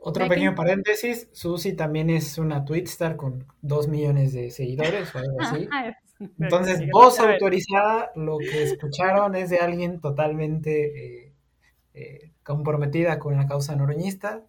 Otro 0.00 0.28
pequeño 0.28 0.54
paréntesis, 0.54 1.28
Susi 1.32 1.74
también 1.74 2.08
es 2.08 2.38
una 2.38 2.64
twitstar 2.64 3.16
con 3.16 3.46
dos 3.60 3.88
millones 3.88 4.32
de 4.32 4.50
seguidores 4.50 5.14
o 5.14 5.18
algo 5.18 5.40
así. 5.40 5.68
Entonces, 6.38 6.88
voz 6.90 7.18
autorizada, 7.20 8.10
lo 8.16 8.38
que 8.38 8.62
escucharon 8.62 9.34
es 9.36 9.50
de 9.50 9.58
alguien 9.58 10.00
totalmente 10.00 11.26
eh, 11.26 11.34
eh, 11.94 12.32
comprometida 12.42 13.18
con 13.18 13.36
la 13.36 13.46
causa 13.46 13.76
noroñista. 13.76 14.44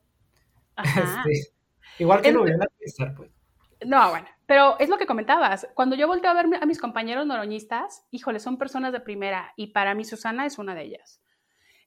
Este, 0.78 1.51
igual 1.99 2.22
que 2.22 2.32
Nubia, 2.32 2.57
pues. 3.15 3.30
No, 3.86 4.09
bueno, 4.09 4.28
pero 4.45 4.78
es 4.80 4.89
lo 4.89 4.97
que 4.97 5.05
comentabas. 5.05 5.67
Cuando 5.74 5.95
yo 5.95 6.07
volteo 6.07 6.32
a 6.32 6.34
ver 6.34 6.47
a 6.61 6.65
mis 6.65 6.80
compañeros 6.80 7.26
noroñistas, 7.26 8.05
híjole, 8.11 8.39
son 8.39 8.57
personas 8.57 8.91
de 8.91 8.99
primera 8.99 9.53
y 9.55 9.67
para 9.67 9.93
mí 9.95 10.03
Susana 10.03 10.45
es 10.45 10.57
una 10.57 10.76
de 10.76 10.84
ellas. 10.84 11.22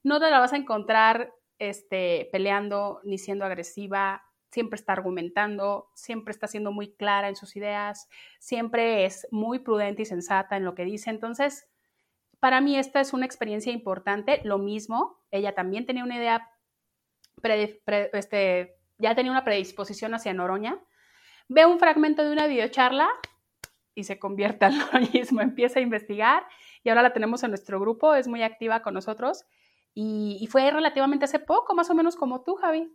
No 0.03 0.19
te 0.19 0.31
la 0.31 0.39
vas 0.39 0.53
a 0.53 0.57
encontrar 0.57 1.33
este, 1.59 2.29
peleando 2.33 3.01
ni 3.05 3.19
siendo 3.19 3.45
agresiva, 3.45 4.25
siempre 4.53 4.77
está 4.77 4.93
argumentando, 4.93 5.91
siempre 5.95 6.31
está 6.31 6.47
siendo 6.47 6.73
muy 6.73 6.95
clara 6.95 7.29
en 7.29 7.37
sus 7.37 7.57
ideas, 7.57 8.09
siempre 8.39 9.07
es 9.07 9.27
muy 9.31 9.61
prudente 9.61 10.03
y 10.03 10.07
sensata 10.07 10.57
en 10.57 10.65
lo 10.65 10.75
que 10.75 10.85
dice. 10.85 11.11
Entonces, 11.11 11.69
para 12.39 12.61
mí 12.61 12.79
esta 12.79 13.01
es 13.01 13.15
una 13.15 13.25
experiencia 13.25 13.73
importante. 13.73 14.43
Lo 14.45 14.59
mismo, 14.59 15.19
ella 15.31 15.55
también 15.55 15.87
tenía 15.87 16.05
una 16.05 16.17
idea, 16.17 16.51
este, 18.13 18.77
ya 18.99 19.15
tenía 19.15 19.33
una 19.33 19.45
predisposición 19.45 20.15
hacia 20.15 20.35
Noroña. 20.35 20.79
Ve 21.49 21.65
un 21.65 21.79
fragmento 21.79 22.23
de 22.23 22.33
una 22.33 22.47
videocharla 22.47 23.09
y 23.95 24.05
se 24.05 24.19
convierte 24.19 24.67
al 24.67 24.77
noroñismo, 24.79 25.41
empieza 25.41 25.79
a 25.79 25.83
investigar 25.83 26.47
y 26.85 26.91
ahora 26.91 27.03
la 27.03 27.13
tenemos 27.15 27.43
en 27.43 27.51
nuestro 27.51 27.81
grupo, 27.81 28.15
es 28.15 28.29
muy 28.29 28.43
activa 28.43 28.83
con 28.83 28.93
nosotros 28.95 29.47
y, 29.95 30.47
fue 30.51 30.71
relativamente 30.71 31.27
hace 31.27 31.39
poco, 31.39 31.75
más 31.75 31.91
o 31.91 31.95
menos 31.95 32.17
como 32.17 32.43
tú, 32.43 32.55
Javi. 32.57 32.91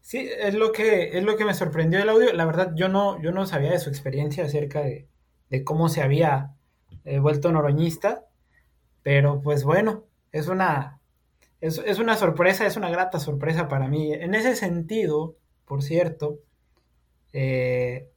Sí, 0.00 0.28
es 0.38 0.54
lo 0.54 0.72
que, 0.72 1.16
es 1.16 1.24
lo 1.24 1.36
que 1.36 1.44
me 1.44 1.54
sorprendió 1.54 2.00
el 2.00 2.08
audio. 2.08 2.32
La 2.32 2.44
verdad, 2.44 2.72
yo 2.74 2.88
no, 2.88 3.20
yo 3.22 3.32
no 3.32 3.46
sabía 3.46 3.70
de 3.70 3.78
su 3.78 3.90
experiencia 3.90 4.44
acerca 4.44 4.82
de, 4.82 5.06
cómo 5.64 5.88
se 5.88 6.02
había 6.02 6.54
eh, 7.04 7.18
vuelto 7.18 7.52
noroñista. 7.52 8.26
Pero 9.02 9.40
pues 9.40 9.64
bueno, 9.64 10.04
es 10.32 10.48
una, 10.48 11.00
es, 11.60 11.78
es, 11.78 11.98
una 11.98 12.16
sorpresa, 12.16 12.66
es 12.66 12.76
una 12.76 12.90
grata 12.90 13.18
sorpresa 13.18 13.68
para 13.68 13.88
mí. 13.88 14.12
En 14.12 14.34
ese 14.34 14.56
sentido, 14.56 15.36
por 15.64 15.82
cierto, 15.82 16.40
eh, 17.32 18.10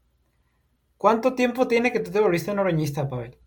¿cuánto 0.97 1.35
tiempo 1.35 1.67
tiene 1.67 1.91
que 1.91 1.99
tú 1.99 2.11
te 2.11 2.19
volviste 2.19 2.53
noroñista, 2.53 3.07
Pavel? 3.07 3.37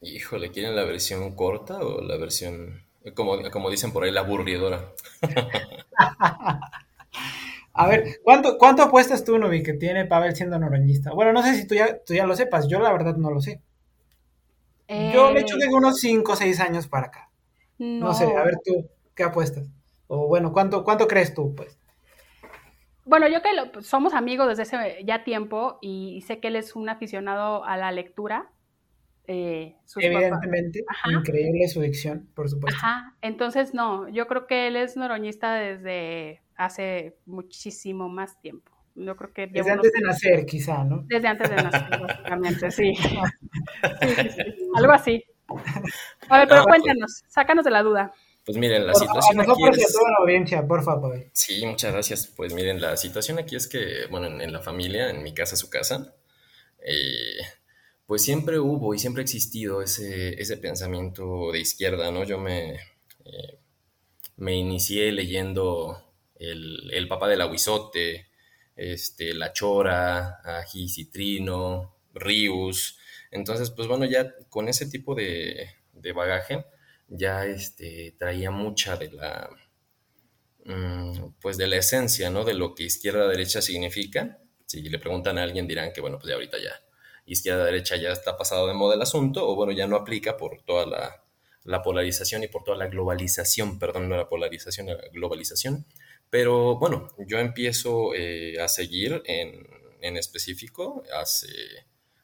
Híjole, 0.00 0.50
¿quieren 0.50 0.76
la 0.76 0.84
versión 0.84 1.34
corta 1.34 1.78
o 1.78 2.02
la 2.02 2.16
versión, 2.16 2.83
como, 3.12 3.38
como 3.50 3.70
dicen 3.70 3.92
por 3.92 4.04
ahí, 4.04 4.10
la 4.10 4.20
aburridora? 4.20 4.92
A 7.76 7.88
ver, 7.88 8.20
¿cuánto, 8.22 8.56
¿cuánto 8.56 8.84
apuestas 8.84 9.24
tú, 9.24 9.36
Novi, 9.36 9.64
que 9.64 9.72
tiene 9.72 10.04
Pavel 10.04 10.36
siendo 10.36 10.58
noroñista? 10.58 11.12
Bueno, 11.12 11.32
no 11.32 11.42
sé 11.42 11.56
si 11.56 11.66
tú 11.66 11.74
ya, 11.74 11.98
tú 12.04 12.14
ya 12.14 12.24
lo 12.24 12.36
sepas, 12.36 12.68
yo 12.68 12.78
la 12.78 12.92
verdad 12.92 13.16
no 13.16 13.32
lo 13.32 13.40
sé. 13.40 13.60
Yo 14.88 15.32
le 15.32 15.40
echo 15.40 15.56
de 15.56 15.64
eh, 15.64 15.74
unos 15.74 15.98
5 15.98 16.32
o 16.32 16.36
6 16.36 16.60
años 16.60 16.86
para 16.86 17.06
acá. 17.06 17.30
No. 17.78 18.14
sé, 18.14 18.24
a 18.24 18.44
ver 18.44 18.54
tú, 18.64 18.88
¿qué 19.16 19.24
apuestas? 19.24 19.66
O 20.06 20.28
bueno, 20.28 20.52
¿cuánto, 20.52 20.84
cuánto 20.84 21.08
crees 21.08 21.34
tú, 21.34 21.54
pues? 21.54 21.76
Bueno, 23.04 23.28
yo 23.28 23.42
que 23.42 23.48
pues, 23.72 23.86
somos 23.86 24.14
amigos 24.14 24.46
desde 24.48 24.62
ese 24.62 25.04
ya 25.04 25.24
tiempo 25.24 25.78
y 25.82 26.22
sé 26.26 26.38
que 26.38 26.48
él 26.48 26.56
es 26.56 26.76
un 26.76 26.88
aficionado 26.88 27.64
a 27.64 27.76
la 27.76 27.90
lectura. 27.90 28.50
Eh, 29.26 29.74
Evidentemente, 29.96 30.84
increíble 31.10 31.66
su 31.68 31.80
dicción, 31.80 32.28
por 32.34 32.48
supuesto. 32.48 32.78
Ajá, 32.78 33.16
entonces 33.22 33.72
no, 33.72 34.08
yo 34.08 34.26
creo 34.26 34.46
que 34.46 34.66
él 34.66 34.76
es 34.76 34.96
noroñista 34.96 35.54
desde 35.54 36.42
hace 36.56 37.16
muchísimo 37.24 38.08
más 38.08 38.38
tiempo. 38.40 38.70
Yo 38.94 39.16
creo 39.16 39.32
que 39.32 39.46
desde 39.46 39.70
antes 39.70 39.92
de 39.92 40.00
nacer, 40.02 40.46
quizá, 40.46 40.84
¿no? 40.84 41.04
Desde 41.08 41.26
antes 41.26 41.48
de 41.48 41.56
nacer, 41.56 42.00
básicamente, 42.00 42.70
sí. 42.70 42.92
Algo 44.74 44.92
así. 44.92 45.24
A 46.28 46.38
ver, 46.38 46.48
pero 46.48 46.60
ah, 46.60 46.64
cuéntanos, 46.64 47.24
sácanos 47.26 47.64
de 47.64 47.70
la 47.70 47.82
duda. 47.82 48.12
Pues 48.44 48.58
miren, 48.58 48.86
la 48.86 48.94
situación 48.94 49.40
aquí 49.40 49.52
es... 49.70 49.92
toda 49.92 50.10
la 50.10 50.16
audiencia, 50.20 50.66
por 50.66 50.84
favor. 50.84 51.18
Sí, 51.32 51.64
muchas 51.66 51.92
gracias. 51.92 52.26
Pues 52.26 52.52
miren, 52.52 52.80
la 52.80 52.96
situación 52.96 53.38
aquí 53.38 53.56
es 53.56 53.66
que, 53.66 54.06
bueno, 54.10 54.26
en, 54.26 54.52
la 54.52 54.60
familia, 54.60 55.08
en 55.08 55.22
mi 55.22 55.32
casa, 55.32 55.56
su 55.56 55.70
casa, 55.70 56.14
eh, 56.78 57.38
pues 58.06 58.22
siempre 58.22 58.58
hubo 58.58 58.94
y 58.94 58.98
siempre 58.98 59.22
ha 59.22 59.24
existido 59.24 59.82
ese, 59.82 60.40
ese 60.40 60.56
pensamiento 60.58 61.50
de 61.52 61.60
izquierda, 61.60 62.10
¿no? 62.10 62.24
Yo 62.24 62.38
me, 62.38 62.74
eh, 63.24 63.58
me 64.36 64.54
inicié 64.56 65.12
leyendo 65.12 66.12
el, 66.36 66.90
el 66.92 67.08
Papá 67.08 67.28
del 67.28 67.40
Aguizote, 67.40 68.28
este, 68.76 69.34
La 69.34 69.52
Chora, 69.52 70.40
Ají 70.44 70.88
Citrino, 70.88 71.96
Rius. 72.14 72.98
Entonces, 73.30 73.70
pues 73.70 73.88
bueno, 73.88 74.04
ya 74.04 74.34
con 74.48 74.68
ese 74.68 74.86
tipo 74.86 75.14
de, 75.14 75.68
de 75.92 76.12
bagaje, 76.12 76.66
ya 77.08 77.46
este, 77.46 78.14
traía 78.18 78.50
mucha 78.50 78.96
de 78.96 79.10
la, 79.12 79.50
mm, 80.64 81.34
pues 81.40 81.56
de 81.56 81.66
la 81.66 81.76
esencia, 81.76 82.30
¿no? 82.30 82.44
De 82.44 82.54
lo 82.54 82.74
que 82.74 82.84
izquierda-derecha 82.84 83.62
significa. 83.62 84.38
Si 84.66 84.82
le 84.82 84.98
preguntan 84.98 85.38
a 85.38 85.42
alguien 85.42 85.66
dirán 85.66 85.92
que, 85.92 86.00
bueno, 86.00 86.18
pues 86.18 86.28
ya 86.28 86.34
ahorita 86.34 86.58
ya 86.58 86.72
izquierda-derecha 87.26 87.96
ya 87.96 88.10
está 88.10 88.36
pasado 88.36 88.66
de 88.66 88.74
moda 88.74 88.94
el 88.94 89.02
asunto, 89.02 89.48
o 89.48 89.54
bueno, 89.54 89.72
ya 89.72 89.86
no 89.86 89.96
aplica 89.96 90.36
por 90.36 90.62
toda 90.62 90.86
la, 91.64 91.82
polarización 91.82 92.42
y 92.44 92.48
por 92.48 92.64
toda 92.64 92.76
la 92.76 92.88
globalización, 92.88 93.78
perdón, 93.78 94.08
no 94.08 94.16
la 94.16 94.28
polarización, 94.28 94.86
la 94.86 94.96
globalización. 95.12 95.86
Pero 96.30 96.78
bueno, 96.78 97.08
yo 97.26 97.38
empiezo 97.38 98.14
eh, 98.14 98.60
a 98.60 98.68
seguir 98.68 99.22
en, 99.26 99.66
en, 100.00 100.16
específico 100.16 101.02
hace 101.14 101.48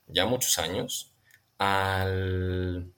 ya 0.07 0.27
muchos 0.27 0.59
años 0.59 1.15
al... 1.59 2.93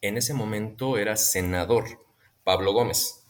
En 0.00 0.18
ese 0.18 0.34
momento 0.34 0.98
era 0.98 1.16
senador 1.16 1.84
Pablo 2.44 2.72
Gómez 2.72 3.23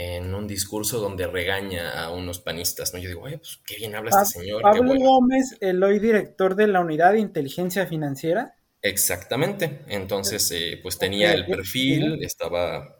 en 0.00 0.32
un 0.32 0.46
discurso 0.46 1.00
donde 1.00 1.26
regaña 1.26 2.00
a 2.00 2.12
unos 2.12 2.38
panistas, 2.38 2.94
¿no? 2.94 3.00
Yo 3.00 3.08
digo, 3.08 3.22
oye, 3.22 3.38
pues 3.38 3.60
qué 3.66 3.78
bien 3.78 3.96
habla 3.96 4.10
este 4.10 4.38
señor. 4.38 4.62
Pablo 4.62 4.94
Gómez, 4.94 5.56
el 5.58 5.82
hoy 5.82 5.98
director 5.98 6.54
de 6.54 6.68
la 6.68 6.78
Unidad 6.78 7.14
de 7.14 7.18
Inteligencia 7.18 7.84
Financiera. 7.84 8.54
Exactamente. 8.80 9.80
Entonces, 9.88 10.52
eh, 10.52 10.78
pues 10.80 10.98
tenía 10.98 11.32
el 11.32 11.46
perfil, 11.46 12.22
estaba 12.22 12.96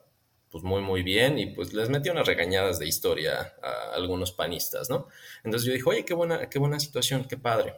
pues 0.51 0.65
muy, 0.65 0.83
muy 0.83 1.05
bien 1.05 1.39
y 1.39 1.47
pues 1.47 1.73
les 1.73 1.89
metía 1.89 2.11
unas 2.11 2.27
regañadas 2.27 2.81
de 2.81 2.89
historia 2.89 3.55
a 3.63 3.95
algunos 3.95 4.33
panistas, 4.33 4.91
¿no? 4.91 5.07
Entonces 5.45 5.69
yo 5.69 5.75
dije, 5.75 5.89
oye, 5.89 6.05
qué 6.05 6.15
buena, 6.15 6.51
qué 6.51 6.59
buena 6.59 6.81
situación, 6.81 7.27
qué 7.29 7.37
padre. 7.37 7.75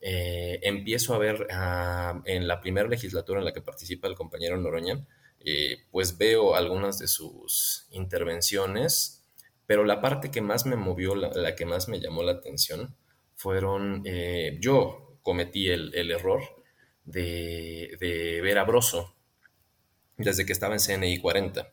Eh, 0.00 0.60
empiezo 0.62 1.12
a 1.12 1.18
ver 1.18 1.48
ah, 1.50 2.22
en 2.24 2.46
la 2.46 2.60
primera 2.60 2.88
legislatura 2.88 3.40
en 3.40 3.46
la 3.46 3.52
que 3.52 3.62
participa 3.62 4.06
el 4.06 4.14
compañero 4.14 4.56
Noroña, 4.56 5.04
eh, 5.46 5.84
pues 5.90 6.16
veo 6.16 6.54
algunas 6.54 6.98
de 6.98 7.06
sus 7.06 7.86
intervenciones, 7.90 9.22
pero 9.66 9.84
la 9.84 10.00
parte 10.00 10.30
que 10.30 10.40
más 10.40 10.64
me 10.64 10.76
movió, 10.76 11.14
la, 11.14 11.54
que 11.54 11.66
más 11.66 11.86
me 11.88 12.00
llamó 12.00 12.22
la 12.22 12.32
atención, 12.32 12.96
fueron, 13.34 14.02
eh, 14.06 14.56
yo 14.60 15.18
cometí 15.22 15.68
el, 15.68 16.10
error 16.10 16.42
de, 17.04 17.96
ver 18.42 18.58
a 18.58 18.64
Broso 18.64 19.14
desde 20.16 20.46
que 20.46 20.52
estaba 20.52 20.74
en 20.74 20.80
CNI 20.80 21.18
40. 21.18 21.70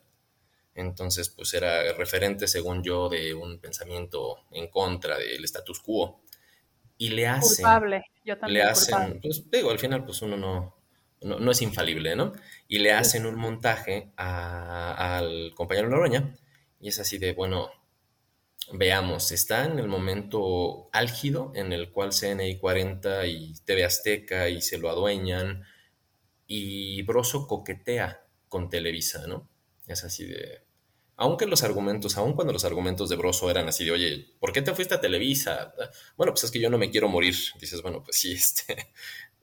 Entonces, 0.74 1.30
pues 1.30 1.54
era 1.54 1.94
referente, 1.94 2.48
según 2.48 2.82
yo, 2.82 3.08
de 3.08 3.32
un 3.32 3.58
pensamiento 3.58 4.44
en 4.50 4.68
contra 4.68 5.16
del 5.16 5.44
status 5.44 5.80
quo. 5.80 6.20
Y 6.98 7.10
le 7.10 7.26
hacen... 7.26 7.64
Culpable, 7.64 8.04
yo 8.24 8.38
también. 8.38 8.64
Le 8.64 8.70
hacen, 8.70 9.20
pues 9.20 9.50
digo, 9.50 9.70
al 9.70 9.78
final, 9.78 10.04
pues 10.04 10.20
uno 10.22 10.36
no, 10.36 10.81
no, 11.24 11.50
es 11.50 11.62
infalible, 11.62 12.16
¿no? 12.16 12.32
Y 12.68 12.78
le 12.78 12.92
hacen 12.92 13.26
un 13.26 13.36
montaje 13.36 14.12
al 14.16 15.52
compañero 15.54 15.88
Noroña 15.88 16.34
y 16.80 16.88
es 16.88 16.98
así 16.98 17.18
de, 17.18 17.32
bueno, 17.32 17.70
veamos, 18.72 19.32
está 19.32 19.64
en 19.64 19.78
el 19.78 19.88
momento 19.88 20.88
álgido 20.92 21.52
en 21.54 21.72
el 21.72 21.90
cual 21.90 22.10
CNI 22.10 22.58
40 22.58 23.26
y 23.26 23.54
TV 23.64 23.84
Azteca 23.84 24.48
y 24.48 24.60
se 24.60 24.78
lo 24.78 24.88
adueñan 24.90 25.64
y 26.46 27.02
Broso 27.02 27.46
coquetea 27.46 28.26
con 28.48 28.68
Televisa, 28.68 29.26
¿no? 29.26 29.48
Es 29.86 30.04
así 30.04 30.26
de... 30.26 30.62
Aunque 31.16 31.46
los 31.46 31.62
argumentos, 31.62 32.16
aun 32.16 32.34
cuando 32.34 32.52
los 32.52 32.64
argumentos 32.64 33.08
de 33.08 33.16
Broso 33.16 33.50
eran 33.50 33.68
así 33.68 33.84
de, 33.84 33.92
oye, 33.92 34.34
¿por 34.40 34.52
qué 34.52 34.60
te 34.60 34.74
fuiste 34.74 34.94
a 34.94 35.00
Televisa? 35.00 35.72
Bueno, 36.16 36.32
pues 36.32 36.44
es 36.44 36.50
que 36.50 36.58
yo 36.58 36.68
no 36.68 36.78
me 36.78 36.90
quiero 36.90 37.08
morir. 37.08 37.36
Dices, 37.60 37.80
bueno, 37.80 38.02
pues 38.02 38.18
sí, 38.18 38.32
este, 38.32 38.92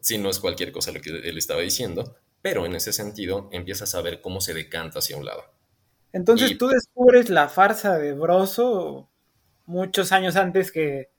si 0.02 0.18
no 0.18 0.30
es 0.30 0.40
cualquier 0.40 0.72
cosa 0.72 0.92
lo 0.92 1.02
que 1.02 1.10
él 1.10 1.38
estaba 1.38 1.62
diciendo, 1.62 2.16
pero 2.42 2.66
en 2.66 2.76
ese 2.76 2.94
sentido 2.94 3.50
empiezas 3.52 3.96
a 3.96 4.02
ver 4.02 4.22
cómo 4.22 4.42
se 4.42 4.54
decanta 4.54 5.00
hacia 5.00 5.18
un 5.18 5.26
lado. 5.26 5.44
Entonces 6.14 6.58
tú 6.58 6.68
descubres 6.68 7.30
la 7.30 7.50
farsa 7.50 7.98
de 7.98 8.14
Broso 8.14 9.10
muchos 9.66 10.12
años 10.12 10.36
antes 10.36 10.72
que 10.72 11.12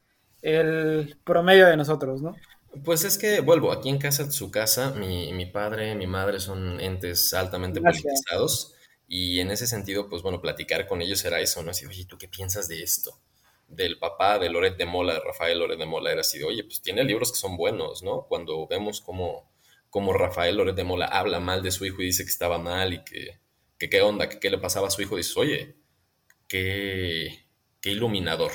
el 0.43 1.19
promedio 1.25 1.67
de 1.67 1.77
nosotros, 1.77 2.23
¿no? 2.23 2.37
Pues 2.85 3.05
es 3.05 3.19
que 3.19 3.41
vuelvo, 3.41 3.73
aquí 3.73 3.89
en 3.89 3.99
casa, 3.99 4.31
su 4.31 4.51
casa, 4.51 4.93
mi, 4.93 5.33
mi 5.33 5.47
padre, 5.47 5.95
mi 5.97 6.07
madre 6.07 6.39
son 6.41 6.81
entes 6.81 7.35
altamente 7.35 7.81
politizados 7.81 8.75
Y 9.09 9.41
en 9.41 9.51
ese 9.51 9.67
sentido, 9.67 10.09
pues 10.09 10.23
bueno, 10.23 10.41
platicar 10.41 10.87
con 10.87 11.03
ellos 11.03 11.25
era 11.25 11.41
eso, 11.41 11.63
¿no? 11.63 11.71
Así, 11.73 11.87
oye, 11.87 12.05
¿tú 12.07 12.17
qué 12.19 12.29
piensas 12.29 12.69
de 12.69 12.83
esto? 12.83 13.19
Del 13.71 13.99
papá 13.99 14.39
de 14.39 14.51
Loret 14.51 14.77
de 14.77 14.85
Mola, 14.85 15.15
de 15.15 15.21
Rafael 15.21 15.59
Loret 15.59 15.79
de 15.79 15.87
Mola, 15.87 16.13
era 16.13 16.21
así 16.23 16.39
de, 16.39 16.45
oye, 16.45 16.65
pues 16.65 16.83
tiene 16.83 17.05
libros 17.05 17.33
que 17.33 17.39
son 17.39 17.57
buenos, 17.57 18.03
¿no? 18.03 18.27
Cuando 18.29 18.67
vemos 18.67 19.01
cómo, 19.01 19.51
cómo 19.89 20.13
Rafael 20.13 20.57
Loret 20.57 20.75
de 20.77 20.85
Mola 20.85 21.07
habla 21.07 21.41
mal 21.41 21.63
de 21.63 21.71
su 21.71 21.87
hijo 21.87 22.03
y 22.03 22.07
dice 22.07 22.25
que 22.25 22.31
estaba 22.31 22.59
mal 22.59 22.93
y 22.93 23.05
que, 23.05 23.39
qué 23.79 24.03
onda, 24.03 24.29
que 24.29 24.41
qué 24.41 24.51
le 24.51 24.59
pasaba 24.59 24.89
a 24.89 24.91
su 24.91 25.03
hijo, 25.03 25.17
dices, 25.17 25.37
oye, 25.37 25.77
qué, 26.49 27.47
qué 27.81 27.91
iluminador, 27.91 28.53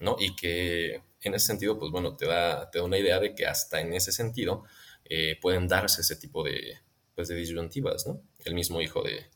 ¿no? 0.00 0.16
Y 0.18 0.34
que 0.36 1.02
en 1.22 1.34
ese 1.34 1.46
sentido, 1.46 1.78
pues 1.78 1.90
bueno, 1.92 2.16
te 2.16 2.26
da, 2.26 2.70
te 2.70 2.78
da 2.78 2.84
una 2.84 2.98
idea 2.98 3.20
de 3.20 3.34
que 3.34 3.46
hasta 3.46 3.80
en 3.80 3.94
ese 3.94 4.12
sentido 4.12 4.64
eh, 5.04 5.38
pueden 5.40 5.68
darse 5.68 6.00
ese 6.02 6.16
tipo 6.16 6.42
de, 6.42 6.78
pues, 7.14 7.28
de 7.28 7.36
disyuntivas, 7.36 8.06
¿no? 8.06 8.20
El 8.44 8.54
mismo 8.54 8.80
hijo 8.80 9.02
de, 9.02 9.26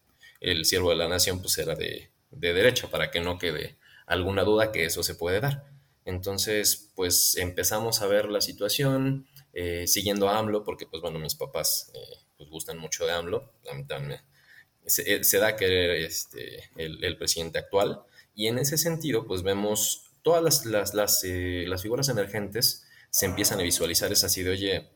el 0.40 0.64
siervo 0.64 0.90
de 0.90 0.96
la 0.96 1.08
nación, 1.08 1.40
pues 1.40 1.56
era 1.58 1.74
de, 1.74 2.10
de 2.30 2.52
derecha, 2.52 2.88
para 2.88 3.10
que 3.10 3.20
no 3.20 3.38
quede 3.38 3.76
alguna 4.10 4.42
duda 4.42 4.72
que 4.72 4.84
eso 4.84 5.02
se 5.02 5.14
puede 5.14 5.40
dar. 5.40 5.64
Entonces, 6.04 6.90
pues 6.94 7.36
empezamos 7.36 8.02
a 8.02 8.06
ver 8.06 8.26
la 8.26 8.40
situación, 8.40 9.26
eh, 9.52 9.86
siguiendo 9.86 10.28
a 10.28 10.38
AMLO, 10.38 10.64
porque 10.64 10.86
pues 10.86 11.00
bueno, 11.00 11.18
mis 11.18 11.34
papás 11.34 11.90
eh, 11.94 12.18
pues 12.36 12.50
gustan 12.50 12.78
mucho 12.78 13.06
de 13.06 13.12
AMLO, 13.12 13.52
se, 14.86 15.14
eh, 15.14 15.24
se, 15.24 15.38
da 15.38 15.56
que 15.56 16.04
este, 16.04 16.70
el, 16.76 17.02
el, 17.04 17.16
presidente 17.16 17.58
actual, 17.58 18.02
y 18.34 18.48
en 18.48 18.58
ese 18.58 18.78
sentido, 18.78 19.26
pues 19.26 19.42
vemos 19.42 20.10
todas 20.22 20.42
las, 20.42 20.66
las, 20.66 20.94
las, 20.94 21.24
eh, 21.24 21.64
las 21.66 21.82
figuras 21.82 22.08
emergentes 22.08 22.86
se 23.10 23.26
empiezan 23.26 23.60
a 23.60 23.64
visualizar, 23.64 24.12
es 24.12 24.24
así 24.24 24.42
de, 24.42 24.50
oye, 24.50 24.88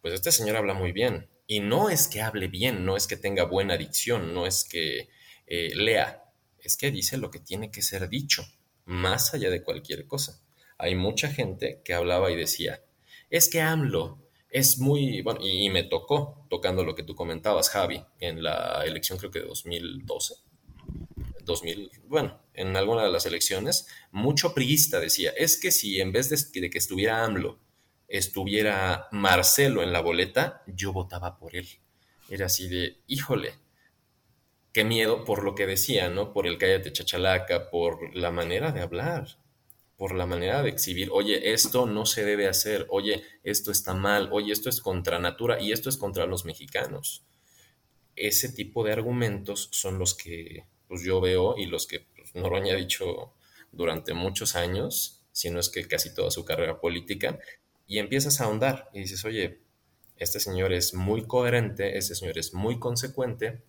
pues 0.00 0.14
este 0.14 0.32
señor 0.32 0.56
habla 0.56 0.74
muy 0.74 0.92
bien, 0.92 1.28
y 1.46 1.60
no 1.60 1.90
es 1.90 2.08
que 2.08 2.22
hable 2.22 2.48
bien, 2.48 2.84
no 2.84 2.96
es 2.96 3.06
que 3.06 3.16
tenga 3.16 3.44
buena 3.44 3.76
dicción, 3.76 4.34
no 4.34 4.46
es 4.46 4.64
que 4.64 5.08
eh, 5.46 5.74
lea, 5.74 6.19
es 6.62 6.76
que 6.76 6.90
dice 6.90 7.16
lo 7.16 7.30
que 7.30 7.40
tiene 7.40 7.70
que 7.70 7.82
ser 7.82 8.08
dicho, 8.08 8.44
más 8.84 9.34
allá 9.34 9.50
de 9.50 9.62
cualquier 9.62 10.06
cosa. 10.06 10.40
Hay 10.78 10.94
mucha 10.94 11.28
gente 11.28 11.82
que 11.84 11.94
hablaba 11.94 12.30
y 12.30 12.36
decía, 12.36 12.82
es 13.28 13.48
que 13.48 13.60
AMLO 13.60 14.18
es 14.50 14.78
muy, 14.78 15.22
bueno, 15.22 15.40
y, 15.42 15.70
me 15.70 15.84
tocó, 15.84 16.46
tocando 16.50 16.84
lo 16.84 16.94
que 16.94 17.04
tú 17.04 17.14
comentabas, 17.14 17.68
Javi, 17.70 18.04
en 18.18 18.42
la 18.42 18.82
elección 18.84 19.18
creo 19.18 19.30
que 19.30 19.40
de 19.40 19.46
2012, 19.46 20.34
2000, 21.44 21.90
bueno, 22.08 22.40
en 22.54 22.76
alguna 22.76 23.04
de 23.04 23.12
las 23.12 23.26
elecciones, 23.26 23.86
mucho 24.10 24.54
priista 24.54 24.98
decía, 24.98 25.30
es 25.36 25.58
que 25.58 25.70
si 25.70 26.00
en 26.00 26.12
vez 26.12 26.28
de, 26.28 26.60
de 26.60 26.70
que 26.70 26.78
estuviera 26.78 27.24
AMLO, 27.24 27.60
estuviera 28.08 29.06
Marcelo 29.12 29.82
en 29.82 29.92
la 29.92 30.00
boleta, 30.00 30.62
yo 30.66 30.92
votaba 30.92 31.38
por 31.38 31.54
él. 31.54 31.68
Era 32.28 32.46
así 32.46 32.68
de, 32.68 32.98
híjole, 33.06 33.54
qué 34.72 34.84
miedo 34.84 35.24
por 35.24 35.44
lo 35.44 35.54
que 35.54 35.66
decía, 35.66 36.08
¿no? 36.10 36.32
Por 36.32 36.46
el 36.46 36.58
cállate 36.58 36.92
chachalaca, 36.92 37.70
por 37.70 38.14
la 38.16 38.30
manera 38.30 38.72
de 38.72 38.80
hablar, 38.80 39.38
por 39.96 40.14
la 40.14 40.26
manera 40.26 40.62
de 40.62 40.70
exhibir, 40.70 41.10
oye, 41.12 41.52
esto 41.52 41.86
no 41.86 42.06
se 42.06 42.24
debe 42.24 42.48
hacer, 42.48 42.86
oye, 42.88 43.22
esto 43.42 43.70
está 43.70 43.94
mal, 43.94 44.28
oye, 44.32 44.52
esto 44.52 44.68
es 44.68 44.80
contra 44.80 45.18
natura 45.18 45.60
y 45.60 45.72
esto 45.72 45.88
es 45.88 45.96
contra 45.96 46.26
los 46.26 46.44
mexicanos. 46.44 47.24
Ese 48.16 48.48
tipo 48.50 48.84
de 48.84 48.92
argumentos 48.92 49.68
son 49.72 49.98
los 49.98 50.14
que 50.14 50.64
pues, 50.88 51.02
yo 51.02 51.20
veo 51.20 51.56
y 51.58 51.66
los 51.66 51.86
que 51.86 52.00
pues, 52.00 52.34
Noroña 52.34 52.74
ha 52.74 52.76
dicho 52.76 53.34
durante 53.72 54.14
muchos 54.14 54.56
años, 54.56 55.22
si 55.32 55.50
no 55.50 55.60
es 55.60 55.68
que 55.68 55.86
casi 55.86 56.14
toda 56.14 56.30
su 56.30 56.44
carrera 56.44 56.80
política, 56.80 57.38
y 57.86 57.98
empiezas 57.98 58.40
a 58.40 58.44
ahondar 58.44 58.88
y 58.94 59.00
dices, 59.00 59.24
oye, 59.24 59.60
este 60.16 60.38
señor 60.38 60.72
es 60.72 60.94
muy 60.94 61.26
coherente, 61.26 61.98
este 61.98 62.14
señor 62.14 62.38
es 62.38 62.54
muy 62.54 62.78
consecuente 62.78 63.62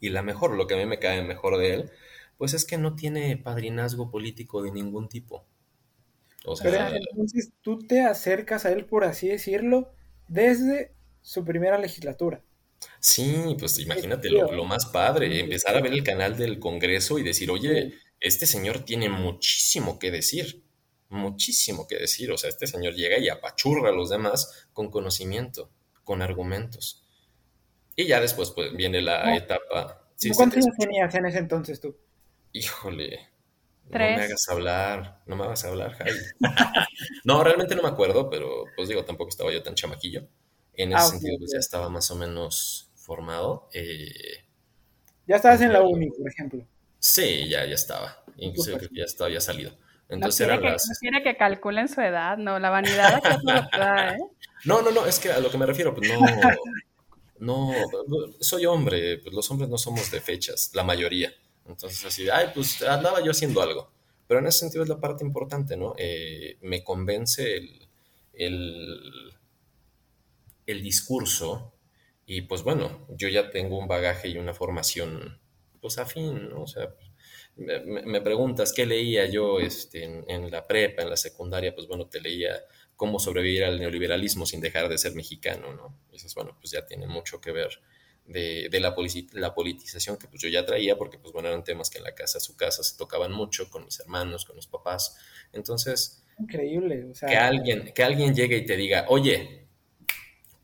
y 0.00 0.10
la 0.10 0.22
mejor, 0.22 0.54
lo 0.56 0.66
que 0.66 0.74
a 0.74 0.76
mí 0.76 0.86
me 0.86 0.98
cae 0.98 1.22
mejor 1.22 1.58
de 1.58 1.74
él, 1.74 1.90
pues 2.36 2.54
es 2.54 2.64
que 2.64 2.78
no 2.78 2.94
tiene 2.94 3.36
padrinazgo 3.36 4.10
político 4.10 4.62
de 4.62 4.72
ningún 4.72 5.08
tipo. 5.08 5.44
O 6.44 6.56
sea, 6.56 6.70
Pero 6.70 6.96
entonces 6.96 7.52
tú 7.62 7.78
te 7.78 8.02
acercas 8.02 8.66
a 8.66 8.72
él, 8.72 8.84
por 8.84 9.04
así 9.04 9.28
decirlo, 9.28 9.92
desde 10.28 10.92
su 11.22 11.44
primera 11.44 11.78
legislatura. 11.78 12.42
Sí, 13.00 13.56
pues 13.58 13.78
imagínate 13.78 14.28
lo, 14.28 14.52
lo, 14.52 14.64
más 14.64 14.86
padre, 14.86 15.40
empezar 15.40 15.74
a 15.74 15.80
ver 15.80 15.92
el 15.92 16.02
canal 16.02 16.36
del 16.36 16.58
Congreso 16.58 17.18
y 17.18 17.22
decir, 17.22 17.50
oye, 17.50 17.94
este 18.20 18.44
señor 18.44 18.80
tiene 18.80 19.08
muchísimo 19.08 19.98
que 19.98 20.10
decir 20.10 20.64
muchísimo 21.14 21.86
que 21.86 21.96
decir. 21.96 22.30
O 22.30 22.36
sea, 22.36 22.50
este 22.50 22.66
señor 22.66 22.94
llega 22.94 23.18
y 23.18 23.28
apachurra 23.28 23.88
a 23.88 23.92
los 23.92 24.10
demás 24.10 24.66
con 24.72 24.90
conocimiento, 24.90 25.70
con 26.02 26.20
argumentos. 26.20 27.03
Y 27.96 28.06
ya 28.06 28.20
después 28.20 28.50
pues, 28.50 28.74
viene 28.74 29.00
la 29.00 29.26
no. 29.26 29.36
etapa. 29.36 30.02
Sí, 30.16 30.30
¿Cuántos 30.30 30.64
años 30.64 30.76
tenías 30.78 31.14
en 31.14 31.26
ese 31.26 31.38
entonces 31.38 31.80
tú? 31.80 31.96
Híjole. 32.52 33.28
Tres. 33.90 34.12
No 34.12 34.16
me 34.16 34.24
hagas 34.24 34.48
hablar, 34.48 35.20
no 35.26 35.36
me 35.36 35.44
hagas 35.44 35.64
hablar, 35.64 35.92
Javi. 35.92 36.10
no, 37.24 37.44
realmente 37.44 37.74
no 37.74 37.82
me 37.82 37.88
acuerdo, 37.88 38.30
pero 38.30 38.64
pues 38.76 38.88
digo, 38.88 39.04
tampoco 39.04 39.28
estaba 39.28 39.52
yo 39.52 39.62
tan 39.62 39.74
chamaquillo. 39.74 40.26
En 40.72 40.92
ese 40.92 41.02
ah, 41.02 41.06
sentido, 41.06 41.38
pues 41.38 41.52
ya 41.52 41.58
estaba 41.58 41.88
más 41.88 42.10
o 42.10 42.16
menos 42.16 42.90
formado. 42.94 43.68
Eh, 43.72 44.44
ya 45.26 45.36
estabas 45.36 45.60
en 45.60 45.72
la 45.72 45.82
uni, 45.82 46.10
por 46.10 46.28
ejemplo. 46.28 46.66
Sí, 46.98 47.48
ya, 47.48 47.64
ya 47.66 47.74
estaba. 47.74 48.24
Inclusive 48.36 48.78
creo 48.78 48.90
que 48.90 48.98
ya 48.98 49.04
estaba 49.04 49.30
ya 49.30 49.40
salido. 49.40 49.72
Entonces 50.08 50.46
no 50.46 50.54
quiere, 50.54 50.62
que, 50.62 50.72
las... 50.72 50.86
no 50.86 50.94
quiere 51.00 51.22
que 51.22 51.36
calculen 51.36 51.88
su 51.88 52.00
edad, 52.00 52.36
no, 52.36 52.58
la 52.58 52.70
vanidad 52.70 53.22
es 53.24 53.36
¿eh? 53.36 54.18
No, 54.64 54.82
no, 54.82 54.90
no, 54.90 55.06
es 55.06 55.18
que 55.18 55.30
a 55.30 55.40
lo 55.40 55.50
que 55.50 55.58
me 55.58 55.66
refiero, 55.66 55.94
pues 55.94 56.10
no, 56.12 56.20
no, 57.44 57.72
soy 58.40 58.66
hombre, 58.66 59.18
pues 59.18 59.34
los 59.34 59.50
hombres 59.50 59.68
no 59.70 59.78
somos 59.78 60.10
de 60.10 60.20
fechas, 60.20 60.70
la 60.74 60.82
mayoría. 60.82 61.32
Entonces 61.66 62.04
así, 62.04 62.28
ay, 62.28 62.48
pues 62.54 62.82
andaba 62.82 63.22
yo 63.22 63.30
haciendo 63.30 63.62
algo. 63.62 63.90
Pero 64.26 64.40
en 64.40 64.46
ese 64.46 64.60
sentido 64.60 64.82
es 64.82 64.88
la 64.88 65.00
parte 65.00 65.24
importante, 65.24 65.76
¿no? 65.76 65.94
Eh, 65.98 66.56
me 66.62 66.82
convence 66.82 67.56
el, 67.56 67.88
el, 68.32 69.34
el 70.66 70.82
discurso 70.82 71.72
y 72.26 72.42
pues 72.42 72.62
bueno, 72.62 73.06
yo 73.10 73.28
ya 73.28 73.50
tengo 73.50 73.78
un 73.78 73.86
bagaje 73.86 74.28
y 74.28 74.38
una 74.38 74.54
formación 74.54 75.38
pues 75.80 75.98
afín, 75.98 76.48
¿no? 76.48 76.62
O 76.62 76.66
sea, 76.66 76.94
me, 77.56 77.80
me, 77.80 78.20
preguntas 78.20 78.72
qué 78.72 78.86
leía 78.86 79.26
yo 79.26 79.60
este, 79.60 80.04
en, 80.04 80.24
en, 80.28 80.50
la 80.50 80.66
prepa, 80.66 81.02
en 81.02 81.10
la 81.10 81.16
secundaria, 81.16 81.74
pues 81.74 81.86
bueno, 81.86 82.06
te 82.06 82.20
leía 82.20 82.64
cómo 83.04 83.18
sobrevivir 83.18 83.64
al 83.64 83.78
neoliberalismo 83.78 84.46
sin 84.46 84.62
dejar 84.62 84.88
de 84.88 84.96
ser 84.96 85.14
mexicano, 85.14 85.74
¿no? 85.74 85.94
Dices, 86.10 86.34
bueno, 86.34 86.56
pues 86.58 86.70
ya 86.72 86.86
tiene 86.86 87.06
mucho 87.06 87.38
que 87.38 87.52
ver 87.52 87.68
de, 88.24 88.68
de 88.70 88.80
la, 88.80 88.96
la, 89.32 89.54
politización 89.54 90.16
que 90.16 90.26
pues 90.26 90.40
yo 90.40 90.48
ya 90.48 90.64
traía, 90.64 90.96
porque 90.96 91.18
pues 91.18 91.34
bueno, 91.34 91.48
eran 91.48 91.62
temas 91.64 91.90
que 91.90 91.98
en 91.98 92.04
la 92.04 92.14
casa, 92.14 92.40
su 92.40 92.56
casa, 92.56 92.82
se 92.82 92.96
tocaban 92.96 93.30
mucho 93.30 93.68
con 93.68 93.84
mis 93.84 94.00
hermanos, 94.00 94.46
con 94.46 94.56
mis 94.56 94.66
papás. 94.66 95.18
Entonces... 95.52 96.24
Increíble. 96.38 97.04
O 97.10 97.14
sea, 97.14 97.28
que, 97.28 97.36
alguien, 97.36 97.92
que 97.94 98.02
alguien 98.02 98.34
llegue 98.34 98.56
y 98.56 98.64
te 98.64 98.74
diga, 98.78 99.04
oye, 99.08 99.66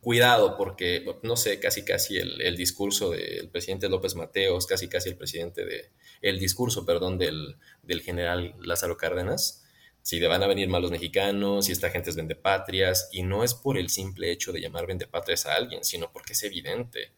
cuidado 0.00 0.56
porque, 0.56 1.04
no 1.22 1.36
sé, 1.36 1.60
casi 1.60 1.84
casi 1.84 2.16
el, 2.16 2.40
el, 2.40 2.56
discurso 2.56 3.10
del 3.10 3.50
presidente 3.50 3.90
López 3.90 4.14
Mateos, 4.14 4.66
casi 4.66 4.88
casi 4.88 5.10
el 5.10 5.16
presidente 5.16 5.66
de, 5.66 5.90
el 6.22 6.38
discurso, 6.38 6.86
perdón, 6.86 7.18
del, 7.18 7.56
del 7.82 8.00
general 8.00 8.54
Lázaro 8.62 8.96
Cárdenas, 8.96 9.59
si 10.02 10.18
le 10.18 10.28
van 10.28 10.42
a 10.42 10.46
venir 10.46 10.68
malos 10.68 10.90
mexicanos, 10.90 11.66
si 11.66 11.72
esta 11.72 11.90
gente 11.90 12.10
es 12.10 12.16
vendepatrias, 12.16 13.08
y 13.12 13.22
no 13.22 13.44
es 13.44 13.54
por 13.54 13.76
el 13.76 13.90
simple 13.90 14.30
hecho 14.30 14.52
de 14.52 14.60
llamar 14.60 14.86
vendepatrias 14.86 15.46
a 15.46 15.54
alguien, 15.54 15.84
sino 15.84 16.10
porque 16.12 16.32
es 16.32 16.42
evidente. 16.42 17.12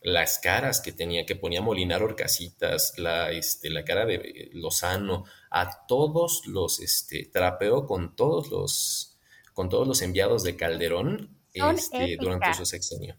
Las 0.00 0.38
caras 0.38 0.80
que 0.80 0.92
tenía, 0.92 1.24
que 1.24 1.34
ponía 1.34 1.62
Molinar 1.62 2.02
Orcasitas, 2.02 2.98
la, 2.98 3.30
este, 3.30 3.70
la 3.70 3.84
cara 3.84 4.04
de 4.04 4.50
Lozano, 4.52 5.24
a 5.50 5.86
todos 5.86 6.42
los, 6.46 6.80
este, 6.80 7.30
trapeó 7.32 7.86
con 7.86 8.14
todos 8.14 8.50
los, 8.50 9.18
con 9.54 9.68
todos 9.68 9.88
los 9.88 10.02
enviados 10.02 10.42
de 10.42 10.56
Calderón 10.56 11.38
este, 11.52 12.16
durante 12.20 12.52
su 12.54 12.66
sexenio. 12.66 13.16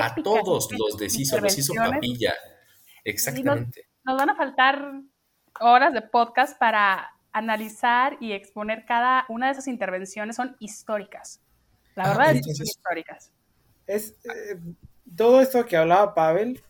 A 0.00 0.14
todos 0.14 0.68
los 0.72 0.98
deshizo, 0.98 1.40
los 1.40 1.56
hizo 1.56 1.72
papilla. 1.74 2.34
Exactamente. 3.04 3.88
Nos, 4.04 4.14
nos, 4.14 4.18
van 4.18 4.30
a 4.30 4.36
faltar 4.36 4.92
horas 5.60 5.94
de 5.94 6.02
podcast 6.02 6.58
para 6.58 7.08
analizar 7.38 8.16
y 8.20 8.32
exponer 8.32 8.84
cada 8.84 9.24
una 9.28 9.46
de 9.46 9.52
esas 9.52 9.68
intervenciones. 9.68 10.36
Son 10.36 10.56
históricas. 10.60 11.40
La 11.94 12.08
verdad 12.08 12.28
ah, 12.28 12.32
es 12.32 12.46
que 12.46 12.54
son 12.54 12.66
históricas. 12.66 13.32
Es 13.86 14.14
eh, 14.24 14.58
todo 15.16 15.40
esto 15.40 15.66
que 15.66 15.76
hablaba 15.76 16.14
Pavel, 16.14 16.62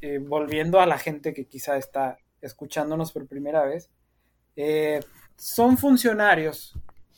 eh, 0.00 0.18
volviendo 0.18 0.78
a 0.80 0.86
la 0.86 0.98
gente 0.98 1.34
que 1.34 1.46
quizá 1.46 1.76
está 1.76 2.18
escuchándonos 2.40 3.12
por 3.12 3.26
primera 3.26 3.64
vez, 3.64 3.90
eh, 4.56 5.00
son 5.36 5.78
funcionarios 5.78 6.74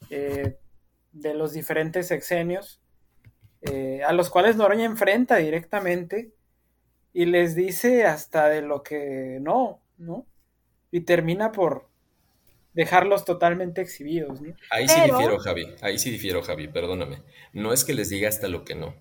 de 0.08 1.34
los 1.34 1.52
diferentes 1.52 2.08
sexenios 2.08 2.82
a 4.06 4.12
los 4.12 4.28
cuales 4.28 4.56
Noroña 4.56 4.84
enfrenta 4.84 5.36
directamente 5.36 6.34
y 7.14 7.24
les 7.24 7.54
dice 7.54 8.04
hasta 8.04 8.48
de 8.48 8.60
lo 8.60 8.82
que 8.82 9.38
no, 9.40 9.80
¿no? 9.96 10.26
Y 10.90 11.02
termina 11.02 11.50
por 11.50 11.88
dejarlos 12.74 13.24
totalmente 13.24 13.80
exhibidos, 13.80 14.40
¿no? 14.40 14.54
Ahí 14.70 14.88
sí 14.88 15.00
difiero, 15.00 15.38
Javi, 15.38 15.74
ahí 15.80 15.98
sí 15.98 16.10
difiero, 16.10 16.42
Javi, 16.42 16.68
perdóname. 16.68 17.22
No 17.52 17.72
es 17.72 17.84
que 17.84 17.94
les 17.94 18.08
diga 18.08 18.28
hasta 18.28 18.48
lo 18.48 18.64
que 18.64 18.74
no. 18.74 18.94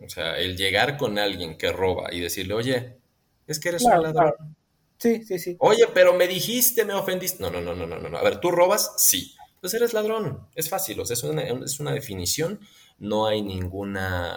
O 0.00 0.08
sea, 0.08 0.38
el 0.38 0.56
llegar 0.56 0.96
con 0.96 1.18
alguien 1.18 1.58
que 1.58 1.72
roba 1.72 2.12
y 2.12 2.20
decirle, 2.20 2.54
oye, 2.54 2.98
es 3.46 3.58
que 3.58 3.70
eres 3.70 3.82
un 3.82 4.02
ladrón. 4.02 4.56
Sí, 4.98 5.24
sí, 5.24 5.38
sí. 5.38 5.56
Oye, 5.60 5.86
pero 5.94 6.14
me 6.14 6.26
dijiste, 6.26 6.84
me 6.84 6.94
ofendiste. 6.94 7.42
No, 7.42 7.50
no, 7.50 7.60
no, 7.60 7.74
no, 7.74 7.86
no, 7.86 7.98
no. 7.98 8.18
A 8.18 8.22
ver, 8.22 8.40
¿tú 8.40 8.50
robas? 8.50 8.94
Sí. 8.98 9.34
Pues 9.60 9.74
eres 9.74 9.92
ladrón. 9.92 10.48
Es 10.54 10.68
fácil, 10.68 11.00
o 11.00 11.04
sea, 11.04 11.14
es 11.14 11.22
una, 11.22 11.42
es 11.42 11.80
una 11.80 11.92
definición. 11.92 12.60
No 12.98 13.26
hay 13.26 13.42
ninguna 13.42 14.36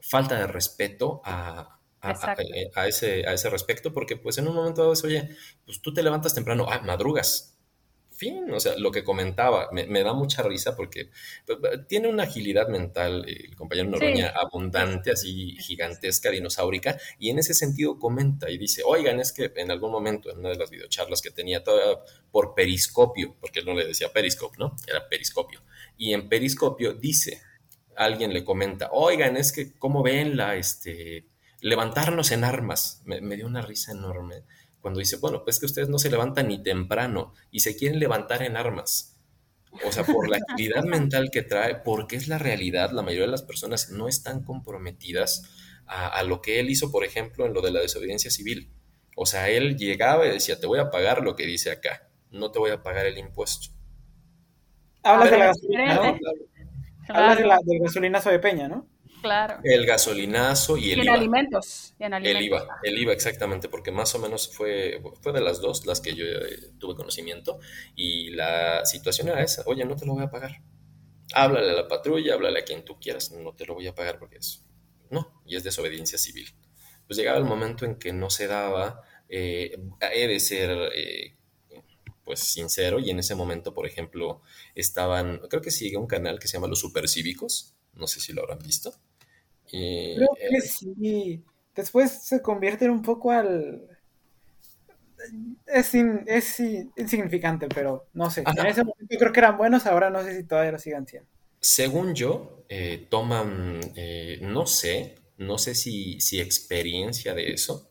falta 0.00 0.38
de 0.38 0.46
respeto 0.46 1.20
a, 1.24 1.78
a, 2.00 2.86
ese, 2.86 3.26
a 3.26 3.32
ese 3.32 3.50
respecto, 3.50 3.92
porque 3.92 4.16
pues 4.16 4.38
en 4.38 4.48
un 4.48 4.54
momento 4.54 4.82
dado 4.82 4.92
es, 4.92 5.04
oye, 5.04 5.28
pues 5.64 5.80
tú 5.80 5.92
te 5.92 6.02
levantas 6.02 6.34
temprano, 6.34 6.66
ah, 6.68 6.80
madrugas, 6.84 7.55
fin, 8.16 8.50
o 8.52 8.60
sea, 8.60 8.76
lo 8.76 8.90
que 8.90 9.04
comentaba, 9.04 9.68
me, 9.72 10.02
da 10.02 10.12
mucha 10.12 10.42
risa 10.42 10.74
porque 10.76 11.10
pues, 11.46 11.58
tiene 11.86 12.08
una 12.08 12.24
agilidad 12.24 12.68
mental 12.68 13.24
el 13.26 13.54
compañero 13.54 13.90
Noroña 13.90 14.32
abundante, 14.34 15.10
así 15.10 15.56
gigantesca, 15.58 16.30
dinosaurica, 16.30 16.98
y 17.18 17.30
en 17.30 17.38
ese 17.38 17.54
sentido 17.54 17.98
comenta 17.98 18.50
y 18.50 18.58
dice, 18.58 18.82
oigan, 18.84 19.20
es 19.20 19.32
que 19.32 19.52
en 19.56 19.70
algún 19.70 19.90
momento, 19.90 20.30
en 20.30 20.38
una 20.38 20.50
de 20.50 20.56
las 20.56 20.70
videocharlas 20.70 21.22
que 21.22 21.30
tenía 21.30 21.62
toda 21.62 22.02
por 22.30 22.54
periscopio, 22.54 23.36
porque 23.40 23.60
él 23.60 23.66
no 23.66 23.74
le 23.74 23.86
decía 23.86 24.12
periscopio, 24.12 24.58
¿no? 24.58 24.76
Era 24.86 25.08
periscopio, 25.08 25.62
y 25.96 26.12
en 26.12 26.28
periscopio 26.28 26.94
dice, 26.94 27.42
alguien 27.96 28.32
le 28.32 28.44
comenta, 28.44 28.90
oigan, 28.92 29.36
es 29.36 29.52
que, 29.52 29.72
¿cómo 29.78 30.02
ven 30.02 30.36
la, 30.36 30.56
este, 30.56 31.26
levantarnos 31.60 32.30
en 32.30 32.44
armas? 32.44 33.02
me 33.04 33.36
dio 33.36 33.46
una 33.46 33.62
risa 33.62 33.92
enorme 33.92 34.44
cuando 34.80 35.00
dice, 35.00 35.16
bueno, 35.16 35.42
pues 35.44 35.58
que 35.58 35.66
ustedes 35.66 35.88
no 35.88 35.98
se 35.98 36.10
levantan 36.10 36.48
ni 36.48 36.62
temprano 36.62 37.32
y 37.50 37.60
se 37.60 37.76
quieren 37.76 37.98
levantar 37.98 38.42
en 38.42 38.56
armas. 38.56 39.18
O 39.84 39.92
sea, 39.92 40.04
por 40.04 40.28
la 40.28 40.38
actividad 40.38 40.84
mental 40.84 41.30
que 41.30 41.42
trae, 41.42 41.76
porque 41.76 42.16
es 42.16 42.28
la 42.28 42.38
realidad, 42.38 42.92
la 42.92 43.02
mayoría 43.02 43.26
de 43.26 43.32
las 43.32 43.42
personas 43.42 43.90
no 43.90 44.08
están 44.08 44.42
comprometidas 44.42 45.42
a, 45.86 46.22
lo 46.24 46.40
que 46.42 46.58
él 46.58 46.68
hizo, 46.68 46.90
por 46.90 47.04
ejemplo, 47.04 47.46
en 47.46 47.54
lo 47.54 47.62
de 47.62 47.70
la 47.70 47.80
desobediencia 47.80 48.30
civil. 48.30 48.72
O 49.16 49.24
sea, 49.24 49.48
él 49.48 49.76
llegaba 49.76 50.26
y 50.26 50.30
decía, 50.30 50.58
te 50.58 50.66
voy 50.66 50.80
a 50.80 50.90
pagar 50.90 51.22
lo 51.22 51.36
que 51.36 51.46
dice 51.46 51.70
acá, 51.70 52.08
no 52.30 52.50
te 52.50 52.58
voy 52.58 52.70
a 52.70 52.82
pagar 52.82 53.06
el 53.06 53.18
impuesto. 53.18 53.68
Hablas 55.02 55.30
de 55.30 55.38
la 55.38 55.46
gasolina, 55.46 55.94
¿no? 55.94 56.18
Hablas 57.08 57.38
de 57.38 57.46
la, 57.46 57.58
del 57.64 57.78
gasolinazo 57.80 58.30
de 58.30 58.40
Peña, 58.40 58.68
¿no? 58.68 58.88
Claro. 59.26 59.60
El 59.62 59.86
gasolinazo 59.86 60.76
y 60.76 60.92
el 60.92 61.00
en 61.00 61.04
IVA. 61.06 61.14
Alimentos, 61.14 61.94
en 61.98 62.14
alimentos. 62.14 62.40
El 62.40 62.46
IVA, 62.46 62.78
el 62.82 62.98
IVA 62.98 63.12
exactamente, 63.12 63.68
porque 63.68 63.90
más 63.90 64.14
o 64.14 64.18
menos 64.18 64.54
fue, 64.54 65.02
fue 65.20 65.32
de 65.32 65.40
las 65.40 65.60
dos 65.60 65.86
las 65.86 66.00
que 66.00 66.14
yo 66.14 66.24
eh, 66.24 66.70
tuve 66.78 66.94
conocimiento 66.94 67.58
y 67.94 68.30
la 68.30 68.84
situación 68.84 69.28
era 69.28 69.42
esa, 69.42 69.62
oye, 69.66 69.84
no 69.84 69.96
te 69.96 70.06
lo 70.06 70.14
voy 70.14 70.24
a 70.24 70.30
pagar. 70.30 70.62
Háblale 71.34 71.70
a 71.70 71.74
la 71.74 71.88
patrulla, 71.88 72.34
háblale 72.34 72.60
a 72.60 72.64
quien 72.64 72.84
tú 72.84 72.98
quieras, 73.00 73.32
no 73.32 73.52
te 73.54 73.66
lo 73.66 73.74
voy 73.74 73.86
a 73.86 73.94
pagar 73.94 74.18
porque 74.18 74.38
es, 74.38 74.64
no, 75.10 75.42
y 75.44 75.56
es 75.56 75.64
desobediencia 75.64 76.18
civil. 76.18 76.48
Pues 77.06 77.18
llegaba 77.18 77.38
el 77.38 77.44
momento 77.44 77.84
en 77.84 77.96
que 77.96 78.12
no 78.12 78.30
se 78.30 78.46
daba, 78.46 79.02
eh, 79.28 79.76
he 80.12 80.26
de 80.26 80.40
ser... 80.40 80.70
Eh, 80.94 81.36
pues 82.26 82.40
sincero, 82.40 82.98
y 82.98 83.08
en 83.08 83.20
ese 83.20 83.36
momento, 83.36 83.72
por 83.72 83.86
ejemplo, 83.86 84.42
estaban, 84.74 85.38
creo 85.48 85.62
que 85.62 85.70
sigue 85.70 85.96
un 85.96 86.08
canal 86.08 86.40
que 86.40 86.48
se 86.48 86.54
llama 86.54 86.66
Los 86.66 86.80
Supercívicos, 86.80 87.76
no 87.94 88.08
sé 88.08 88.20
si 88.20 88.32
lo 88.32 88.42
habrán 88.42 88.58
visto. 88.58 88.92
Creo 89.68 90.28
que 90.38 90.60
sí. 90.60 91.42
Después 91.74 92.24
se 92.24 92.40
convierte 92.40 92.88
un 92.88 93.02
poco 93.02 93.30
al... 93.30 93.82
Es, 95.66 95.92
es 95.94 96.60
insignificante, 96.96 97.68
pero 97.68 98.06
no 98.14 98.30
sé. 98.30 98.44
En 98.46 98.66
ese 98.66 98.84
momento 98.84 99.16
creo 99.18 99.32
que 99.32 99.40
eran 99.40 99.58
buenos, 99.58 99.86
ahora 99.86 100.08
no 100.10 100.22
sé 100.22 100.36
si 100.36 100.44
todavía 100.44 100.72
lo 100.72 100.78
sigan 100.78 101.06
siendo. 101.06 101.28
Según 101.60 102.14
yo, 102.14 102.64
eh, 102.68 103.06
toman, 103.10 103.80
eh, 103.96 104.38
no 104.42 104.66
sé, 104.66 105.16
no 105.38 105.58
sé 105.58 105.74
si, 105.74 106.20
si 106.20 106.40
experiencia 106.40 107.34
de 107.34 107.52
eso, 107.52 107.90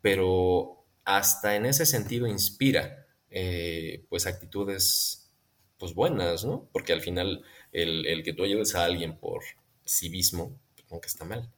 pero 0.00 0.84
hasta 1.04 1.56
en 1.56 1.66
ese 1.66 1.84
sentido 1.86 2.26
inspira 2.26 3.06
eh, 3.30 4.04
pues 4.08 4.26
actitudes 4.26 5.32
pues 5.78 5.94
buenas, 5.94 6.44
¿no? 6.44 6.68
Porque 6.72 6.92
al 6.92 7.00
final 7.00 7.42
el, 7.72 8.06
el 8.06 8.22
que 8.22 8.32
tú 8.32 8.44
ayudes 8.44 8.74
a 8.74 8.84
alguien 8.84 9.18
por 9.18 9.42
civismo, 9.86 10.58
aunque 10.90 11.08
está 11.08 11.24
mal. 11.24 11.50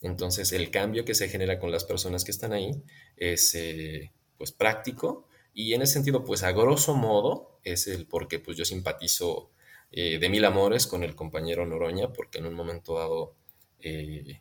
Entonces, 0.00 0.52
el 0.52 0.70
cambio 0.70 1.04
que 1.04 1.14
se 1.14 1.28
genera 1.28 1.58
con 1.58 1.70
las 1.70 1.84
personas 1.84 2.24
que 2.24 2.32
están 2.32 2.52
ahí 2.52 2.82
es, 3.16 3.54
eh, 3.54 4.12
pues, 4.36 4.52
práctico 4.52 5.28
y 5.54 5.74
en 5.74 5.82
ese 5.82 5.94
sentido, 5.94 6.24
pues, 6.24 6.42
a 6.42 6.52
grosso 6.52 6.94
modo, 6.94 7.60
es 7.62 7.86
el 7.86 8.06
porque, 8.06 8.38
pues, 8.38 8.56
yo 8.56 8.64
simpatizo 8.64 9.50
eh, 9.92 10.18
de 10.18 10.28
mil 10.28 10.44
amores 10.44 10.86
con 10.86 11.02
el 11.04 11.14
compañero 11.14 11.66
Noroña, 11.66 12.12
porque 12.12 12.38
en 12.38 12.46
un 12.46 12.54
momento 12.54 12.98
dado, 12.98 13.36
eh, 13.80 14.40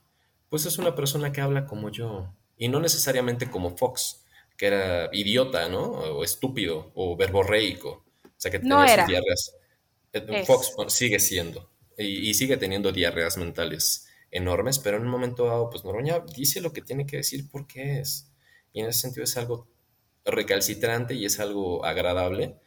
pues, 0.50 0.66
es 0.66 0.78
una 0.78 0.96
persona 0.96 1.32
que 1.32 1.42
habla 1.42 1.66
como 1.66 1.89
yo 1.89 2.34
y 2.58 2.70
no 2.70 2.80
necesariamente 2.80 3.50
como 3.50 3.76
Fox, 3.76 4.24
que 4.58 4.68
era 4.68 5.10
idiota, 5.14 5.68
¿no? 5.70 5.82
O 5.82 6.24
estúpido 6.24 6.92
o 6.96 7.16
verborreico. 7.18 8.06
O 8.24 8.30
sea, 8.38 8.52
que 8.52 8.60
tenía 8.60 8.98
sus 8.98 9.08
diarreas. 9.08 9.56
Fox 10.46 10.94
sigue 10.94 11.20
siendo 11.20 11.72
y, 11.98 12.34
sigue 12.34 12.58
teniendo 12.58 12.92
diarreas 12.92 13.38
mentales 13.38 14.08
enormes, 14.32 14.80
pero 14.80 14.98
en 14.98 15.04
un 15.04 15.10
momento 15.10 15.46
dado, 15.46 15.70
pues 15.70 15.84
Noroña 15.84 16.24
dice 16.36 16.62
lo 16.62 16.74
que 16.74 16.82
tiene 16.82 17.06
que 17.06 17.18
decir 17.18 17.50
porque 17.52 18.00
es. 18.00 18.32
Y 18.74 18.82
en 18.82 18.88
ese 18.88 19.02
sentido 19.02 19.26
es 19.26 19.38
algo 19.38 19.68
recalcitrante 20.26 21.14
y 21.14 21.26
es 21.26 21.40
algo 21.40 21.86
agradable. 21.86 22.58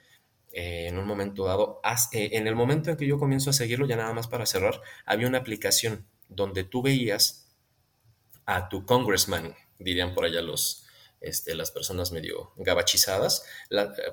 Eh, 0.52 0.86
en 0.86 0.98
un 0.98 1.06
momento 1.06 1.46
dado, 1.46 1.80
eh, 2.12 2.30
en 2.32 2.46
el 2.46 2.54
momento 2.54 2.90
en 2.90 2.96
que 2.96 3.06
yo 3.06 3.18
comienzo 3.18 3.50
a 3.50 3.54
seguirlo, 3.54 3.86
ya 3.86 3.96
nada 3.96 4.12
más 4.12 4.28
para 4.28 4.46
cerrar, 4.46 4.80
había 5.04 5.26
una 5.26 5.38
aplicación 5.38 6.06
donde 6.28 6.62
tú 6.62 6.82
veías 6.82 7.48
a 8.46 8.68
tu 8.68 8.86
congressman, 8.86 9.56
dirían 9.78 10.14
por 10.14 10.24
allá 10.26 10.42
los, 10.42 10.86
este, 11.20 11.54
las 11.54 11.70
personas 11.72 12.12
medio 12.12 12.52
gabachizadas, 12.56 13.44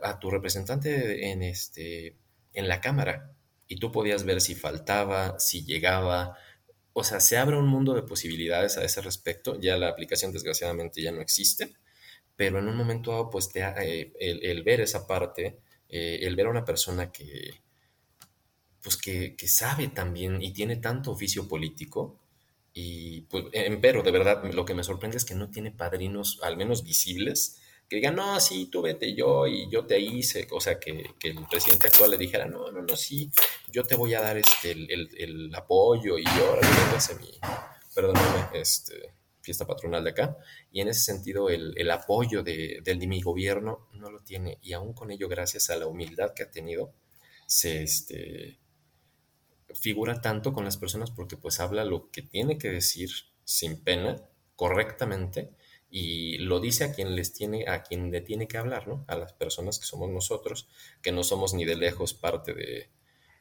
a 0.01 0.19
tu 0.19 0.31
representante 0.31 1.29
en, 1.29 1.43
este, 1.43 2.17
en 2.53 2.67
la 2.67 2.81
cámara, 2.81 3.35
y 3.67 3.77
tú 3.77 3.91
podías 3.91 4.23
ver 4.23 4.41
si 4.41 4.55
faltaba, 4.55 5.39
si 5.39 5.63
llegaba, 5.63 6.37
o 6.93 7.03
sea, 7.03 7.19
se 7.19 7.37
abre 7.37 7.57
un 7.57 7.67
mundo 7.67 7.93
de 7.93 8.03
posibilidades 8.03 8.77
a 8.77 8.83
ese 8.83 9.01
respecto. 9.01 9.59
Ya 9.59 9.77
la 9.77 9.89
aplicación 9.89 10.31
desgraciadamente 10.31 11.01
ya 11.01 11.11
no 11.11 11.21
existe, 11.21 11.73
pero 12.35 12.59
en 12.59 12.67
un 12.67 12.75
momento 12.75 13.11
dado, 13.11 13.29
pues 13.29 13.49
eh, 13.55 14.11
el, 14.19 14.63
ver 14.63 14.81
esa 14.81 15.07
parte, 15.07 15.59
eh, 15.89 16.19
el 16.23 16.35
ver 16.35 16.47
a 16.47 16.51
una 16.51 16.65
persona 16.65 17.11
que, 17.11 17.61
pues 18.81 18.97
que, 18.97 19.35
que, 19.35 19.47
sabe 19.47 19.87
también 19.89 20.41
y 20.41 20.51
tiene 20.53 20.77
tanto 20.77 21.11
oficio 21.11 21.47
político, 21.47 22.19
y 22.73 23.21
pues, 23.21 23.45
pero 23.81 24.01
de 24.01 24.11
verdad 24.11 24.43
lo 24.53 24.65
que 24.65 24.73
me 24.73 24.83
sorprende 24.83 25.17
es 25.17 25.25
que 25.25 25.35
no 25.35 25.49
tiene 25.49 25.71
padrinos, 25.71 26.39
al 26.41 26.57
menos 26.57 26.83
visibles, 26.83 27.60
que 27.91 27.97
digan, 27.97 28.15
no, 28.15 28.39
sí, 28.39 28.67
tú 28.67 28.81
vete 28.81 29.13
yo 29.13 29.45
y 29.47 29.69
yo 29.69 29.85
te 29.85 29.99
hice, 29.99 30.47
o 30.51 30.61
sea, 30.61 30.79
que, 30.79 31.13
el 31.23 31.45
presidente 31.49 31.87
actual 31.87 32.11
le 32.11 32.17
dijera, 32.17 32.45
no, 32.45 32.71
no, 32.71 32.81
no, 32.81 32.95
sí, 32.95 33.29
yo 33.69 33.83
te 33.83 33.95
voy 33.95 34.13
a 34.13 34.21
dar 34.21 34.37
este, 34.37 34.71
el, 34.71 35.53
apoyo 35.53 36.17
y 36.17 36.25
ahora 36.25 36.61
yo 36.61 37.15
mi, 37.19 37.37
perdóname, 37.93 38.47
este, 38.53 39.13
fiesta 39.41 39.67
patronal 39.67 40.05
de 40.05 40.11
acá, 40.11 40.37
y 40.71 40.79
en 40.79 40.87
ese 40.87 41.01
sentido 41.01 41.49
el, 41.49 41.91
apoyo 41.91 42.43
de, 42.43 42.79
del, 42.81 42.97
de 42.97 43.07
mi 43.07 43.21
gobierno 43.21 43.89
no 43.91 44.09
lo 44.09 44.21
tiene, 44.21 44.57
y 44.61 44.71
aún 44.71 44.93
con 44.93 45.11
ello, 45.11 45.27
gracias 45.27 45.69
a 45.69 45.75
la 45.75 45.87
humildad 45.87 46.33
que 46.33 46.43
ha 46.43 46.49
tenido, 46.49 46.93
se, 47.45 47.83
este, 47.83 48.57
figura 49.73 50.21
tanto 50.21 50.53
con 50.53 50.63
las 50.63 50.77
personas 50.77 51.11
porque 51.11 51.35
pues 51.35 51.59
habla 51.59 51.83
lo 51.83 52.09
que 52.09 52.21
tiene 52.21 52.57
que 52.57 52.69
decir 52.69 53.09
sin 53.43 53.83
pena, 53.83 54.15
correctamente, 54.55 55.51
y 55.91 56.37
lo 56.37 56.61
dice 56.61 56.85
a 56.85 56.93
quien 56.93 57.15
les 57.15 57.33
tiene, 57.33 57.67
a 57.67 57.83
quien 57.83 58.11
le 58.11 58.21
tiene 58.21 58.47
que 58.47 58.57
hablar, 58.57 58.87
¿no? 58.87 59.03
A 59.07 59.15
las 59.17 59.33
personas 59.33 59.77
que 59.77 59.85
somos 59.85 60.09
nosotros, 60.09 60.69
que 61.01 61.11
no 61.11 61.23
somos 61.23 61.53
ni 61.53 61.65
de 61.65 61.75
lejos 61.75 62.13
parte 62.13 62.53
de, 62.53 62.89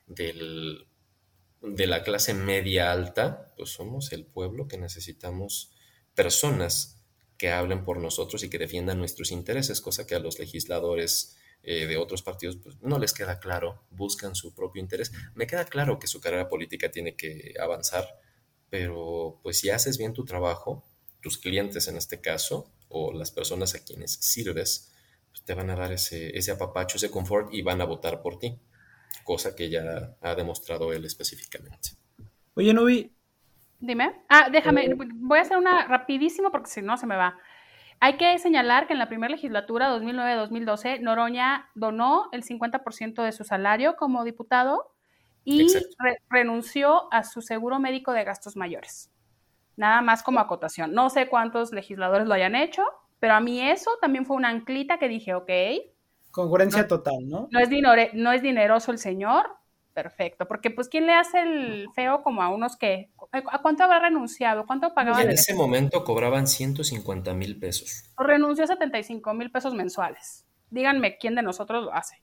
de 0.07 1.87
la 1.87 2.03
clase 2.03 2.35
media 2.35 2.91
alta, 2.91 3.55
pues 3.57 3.71
somos 3.71 4.13
el 4.13 4.27
pueblo 4.27 4.67
que 4.67 4.79
necesitamos 4.79 5.71
personas 6.15 7.01
que 7.39 7.51
hablen 7.51 7.85
por 7.85 7.99
nosotros 7.99 8.43
y 8.43 8.51
que 8.51 8.59
defiendan 8.59 8.99
nuestros 8.99 9.31
intereses, 9.31 9.81
cosa 9.81 10.07
que 10.07 10.17
a 10.17 10.19
los 10.19 10.39
legisladores 10.39 11.39
eh, 11.63 11.87
de 11.87 11.99
otros 11.99 12.23
partidos 12.23 12.57
pues, 12.57 12.77
no 12.83 12.99
les 12.99 13.13
queda 13.13 13.39
claro, 13.39 13.85
buscan 13.91 14.35
su 14.35 14.55
propio 14.55 14.83
interés. 14.83 15.13
Me 15.35 15.47
queda 15.47 15.67
claro 15.67 15.99
que 15.99 16.07
su 16.07 16.21
carrera 16.21 16.49
política 16.49 16.91
tiene 16.91 17.15
que 17.15 17.55
avanzar, 17.61 18.19
pero 18.69 19.39
pues 19.43 19.59
si 19.59 19.71
haces 19.71 19.99
bien 19.99 20.13
tu 20.15 20.25
trabajo, 20.25 20.85
tus 21.21 21.39
clientes 21.39 21.89
en 21.89 21.97
este 21.97 22.21
caso, 22.21 22.71
o 22.89 23.13
las 23.13 23.31
personas 23.31 23.75
a 23.75 23.85
quienes 23.85 24.13
sirves, 24.13 24.93
pues, 25.31 25.45
te 25.45 25.55
van 25.55 25.71
a 25.71 25.77
dar 25.77 25.93
ese, 25.93 26.37
ese 26.37 26.51
apapacho, 26.51 26.97
ese 26.97 27.11
confort 27.11 27.53
y 27.53 27.63
van 27.63 27.81
a 27.81 27.85
votar 27.85 28.23
por 28.23 28.39
ti, 28.39 28.59
cosa 29.25 29.55
que 29.55 29.71
ya 29.71 30.17
ha 30.21 30.35
demostrado 30.35 30.93
él 30.93 31.05
específicamente. 31.05 31.91
Oye, 32.55 32.75
Nubi. 32.75 33.13
Dime. 33.79 34.23
Ah, 34.29 34.49
déjame, 34.51 34.91
voy 34.95 35.39
a 35.39 35.43
hacer 35.43 35.57
una 35.57 35.87
rapidísimo 35.87 36.51
porque 36.51 36.71
si 36.71 36.83
no 36.83 36.97
se 36.97 37.07
me 37.07 37.17
va. 37.17 37.39
Hay 37.99 38.17
que 38.17 38.39
señalar 38.39 38.87
que 38.87 38.95
en 38.95 38.99
la 38.99 39.09
primera 39.09 39.31
legislatura 39.31 39.95
2009-2012 39.95 41.01
Noroña 41.01 41.71
donó 41.75 42.29
el 42.33 42.43
50% 42.43 43.23
de 43.23 43.33
su 43.33 43.45
salario 43.45 43.97
como 43.97 44.25
diputado 44.25 44.95
y 45.45 45.67
renunció 46.29 47.13
a 47.13 47.25
su 47.25 47.43
seguro 47.43 47.79
médico 47.79 48.13
de 48.13 48.25
gastos 48.25 48.57
mayores. 48.57 49.10
Nada 49.81 50.03
más 50.03 50.23
como 50.23 50.41
acotación. 50.41 50.93
No 50.93 51.09
sé 51.09 51.31
cuántos 51.31 51.73
legisladores 51.73 52.29
lo 52.29 52.35
hayan 52.35 52.55
hecho, 52.55 52.83
pero 53.19 53.33
a 53.33 53.41
mí 53.41 53.63
eso 53.63 53.91
también 53.99 54.27
fue 54.27 54.37
una 54.37 54.51
anclita 54.51 54.99
que 54.99 55.09
dije, 55.09 55.33
ok. 55.33 55.51
Congruencia 56.31 56.87
total, 56.87 57.27
¿no? 57.27 57.49
No 57.51 57.59
es, 57.59 57.71
no 58.13 58.31
es 58.31 58.43
dineroso 58.43 58.93
el 58.93 58.99
señor, 58.99 59.47
perfecto. 59.95 60.47
Porque, 60.47 60.71
pues, 60.71 60.91
¿quién 60.91 61.07
le 61.07 61.15
hace 61.15 61.41
el 61.41 61.89
feo 61.95 62.23
como 62.23 62.43
a 62.43 62.51
unos 62.51 62.77
que... 62.77 63.09
¿A 63.33 63.63
cuánto 63.63 63.85
habrá 63.85 64.01
renunciado? 64.01 64.67
¿Cuánto 64.67 64.93
pagaban? 64.93 65.23
En 65.23 65.31
ese 65.31 65.55
momento 65.55 66.05
cobraban 66.05 66.47
150 66.47 67.33
mil 67.33 67.59
pesos. 67.59 68.05
Renunció 68.19 68.65
a 68.65 68.67
75 68.67 69.33
mil 69.33 69.51
pesos 69.51 69.73
mensuales. 69.73 70.45
Díganme 70.69 71.17
quién 71.17 71.35
de 71.35 71.43
nosotros 71.43 71.85
lo 71.85 71.95
hace, 71.95 72.23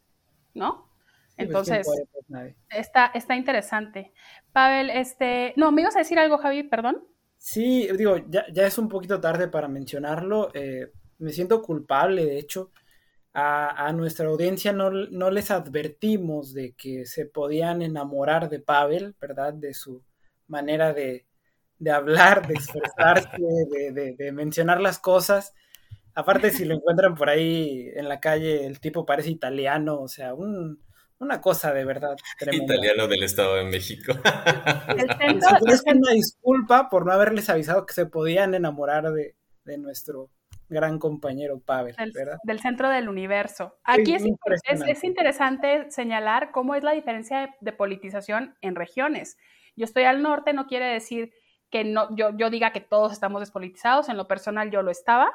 ¿no? 0.54 0.88
Pues, 1.36 1.48
Entonces, 1.48 1.88
pues, 2.28 2.54
está, 2.70 3.08
está 3.16 3.36
interesante. 3.36 4.14
Pavel, 4.52 4.92
este... 4.92 5.56
No, 5.56 5.72
¿me 5.72 5.82
ibas 5.82 5.96
a 5.96 6.00
decir 6.00 6.20
algo, 6.20 6.38
Javi? 6.38 6.62
Perdón. 6.62 7.04
Sí, 7.38 7.88
digo, 7.98 8.18
ya, 8.30 8.46
ya 8.52 8.66
es 8.68 8.78
un 8.78 8.90
poquito 8.90 9.22
tarde 9.22 9.48
para 9.48 9.68
mencionarlo. 9.68 10.52
Eh, 10.54 10.92
me 11.20 11.32
siento 11.32 11.62
culpable, 11.62 12.26
de 12.26 12.40
hecho 12.40 12.72
a, 13.40 13.94
nuestra 13.94 14.28
audiencia 14.28 14.74
no, 14.74 14.90
les 14.90 15.52
advertimos 15.52 16.56
de 16.56 16.74
que 16.74 17.06
se 17.06 17.28
podían 17.28 17.84
enamorar 17.84 18.50
de 18.50 18.60
Pavel, 18.60 19.16
¿verdad? 19.22 19.54
De 19.54 19.76
su 19.76 20.04
manera 20.48 20.92
de, 20.92 21.28
hablar, 21.92 22.48
de 22.48 22.56
expresarse, 22.56 23.30
de, 24.18 24.32
mencionar 24.32 24.82
las 24.82 24.98
cosas. 24.98 25.54
Aparte, 26.16 26.50
si 26.50 26.66
lo 26.66 26.74
encuentran 26.74 27.14
por 27.14 27.30
ahí 27.30 27.92
en 27.94 28.10
la 28.10 28.20
calle, 28.20 28.66
el 28.66 28.80
tipo 28.80 29.06
parece 29.06 29.30
italiano, 29.30 30.02
o 30.02 30.08
sea, 30.08 30.34
una 31.20 31.42
cosa 31.42 31.74
de 31.74 31.86
verdad 31.86 32.16
tremenda. 32.38 32.76
Italiano 32.76 33.08
del 33.08 33.24
Estado 33.24 33.56
de 33.56 33.66
México. 33.66 34.14
es 35.68 35.84
una 35.86 36.12
disculpa 36.12 36.90
por 36.90 37.06
no 37.06 37.12
haberles 37.12 37.50
avisado 37.50 37.86
que 37.86 37.94
se 37.94 38.06
podían 38.06 38.54
enamorar 38.54 39.12
de, 39.12 39.36
de 39.66 39.78
nuestro 39.78 40.32
gran 40.70 41.00
compañero 41.00 41.60
Pavel, 41.60 41.96
del, 41.96 42.12
¿verdad? 42.14 42.38
Del 42.44 42.60
centro 42.60 42.90
del 42.90 43.10
universo. 43.10 43.80
Aquí 43.84 44.14
es, 44.14 44.24
es, 44.88 45.04
interesante 45.04 45.90
señalar 45.92 46.52
cómo 46.52 46.76
es 46.76 46.84
la 46.84 46.92
diferencia 46.92 47.56
de, 47.60 47.72
politización 47.72 48.56
en 48.62 48.76
regiones. 48.76 49.38
Yo 49.76 49.86
estoy 49.86 50.04
al 50.04 50.22
norte, 50.22 50.54
no 50.54 50.68
quiere 50.68 50.86
decir 50.86 51.32
que 51.70 51.84
no, 51.84 52.14
yo, 52.16 52.36
yo 52.38 52.50
diga 52.50 52.72
que 52.72 52.82
todos 52.82 53.12
estamos 53.12 53.42
despolitizados, 53.42 54.10
en 54.10 54.18
lo 54.18 54.28
personal 54.28 54.72
yo 54.72 54.82
lo 54.82 54.92
estaba, 54.92 55.32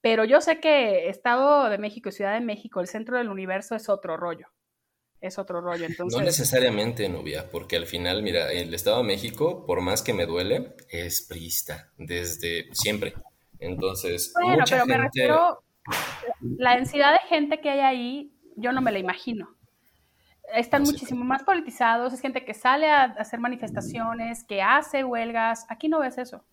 pero 0.00 0.24
yo 0.24 0.40
sé 0.40 0.60
que 0.60 1.08
Estado 1.08 1.68
de 1.68 1.78
México 1.78 2.08
y 2.08 2.12
Ciudad 2.12 2.34
de 2.34 2.40
México, 2.40 2.80
el 2.80 2.88
centro 2.88 3.18
del 3.18 3.28
universo 3.28 3.74
es 3.74 3.88
otro 3.88 4.16
rollo. 4.16 4.48
Es 5.22 5.38
otro 5.38 5.60
rollo. 5.60 5.86
Entonces... 5.86 6.18
No 6.18 6.24
necesariamente, 6.24 7.08
novia, 7.08 7.48
porque 7.48 7.76
al 7.76 7.86
final, 7.86 8.24
mira, 8.24 8.50
el 8.52 8.74
Estado 8.74 8.98
de 8.98 9.04
México, 9.04 9.64
por 9.64 9.80
más 9.80 10.02
que 10.02 10.12
me 10.12 10.26
duele, 10.26 10.74
es 10.90 11.22
priista 11.22 11.90
desde 11.96 12.68
siempre. 12.74 13.14
Entonces, 13.60 14.34
bueno, 14.34 14.64
pero 14.68 14.84
me 14.84 14.98
refiero, 14.98 15.62
la 16.58 16.74
densidad 16.74 17.12
de 17.12 17.20
gente 17.28 17.60
que 17.60 17.70
hay 17.70 17.78
ahí, 17.78 18.32
yo 18.56 18.72
no 18.72 18.80
me 18.80 18.90
la 18.90 18.98
imagino. 18.98 19.56
Están 20.52 20.82
muchísimo 20.82 21.24
más 21.24 21.44
politizados, 21.44 22.12
es 22.12 22.20
gente 22.20 22.44
que 22.44 22.52
sale 22.52 22.90
a 22.90 23.04
hacer 23.04 23.38
manifestaciones, 23.38 24.42
que 24.42 24.60
hace 24.60 25.04
huelgas. 25.04 25.64
Aquí 25.68 25.88
no 25.88 26.00
ves 26.00 26.18
eso. 26.18 26.44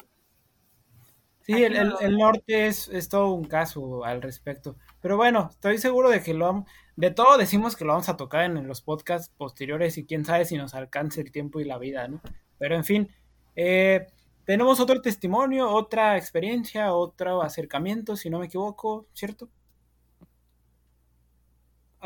Sí, 1.41 1.63
el, 1.63 2.17
norte 2.19 2.67
es, 2.67 2.87
es, 2.89 3.09
todo 3.09 3.33
un 3.33 3.45
caso 3.45 4.05
al 4.05 4.21
respecto. 4.21 4.75
Pero 5.01 5.17
bueno, 5.17 5.47
estoy 5.49 5.79
seguro 5.79 6.11
de 6.11 6.21
que 6.21 6.35
lo 6.35 6.65
de 6.99 7.11
todo 7.11 7.37
decimos 7.37 7.77
que 7.77 7.85
lo 7.85 7.93
vamos 7.93 8.09
a 8.09 8.17
tocar 8.17 8.43
en, 8.43 8.67
los 8.67 8.81
podcasts 8.81 9.33
posteriores 9.37 9.97
y 9.97 10.05
quién 10.05 10.25
sabe 10.25 10.43
si 10.43 10.57
nos 10.57 10.73
alcance 10.73 11.21
el 11.21 11.31
tiempo 11.31 11.61
y 11.61 11.63
la 11.63 11.77
vida, 11.77 12.09
¿no? 12.09 12.21
Pero 12.57 12.75
en 12.75 12.83
fin, 12.83 13.09
eh, 13.55 14.07
tenemos 14.43 14.81
otro 14.81 15.01
testimonio, 15.01 15.69
otra 15.69 16.17
experiencia, 16.17 16.93
otro 16.93 17.41
acercamiento, 17.41 18.17
si 18.17 18.29
no 18.29 18.39
me 18.39 18.47
equivoco, 18.47 19.07
¿cierto? 19.13 19.47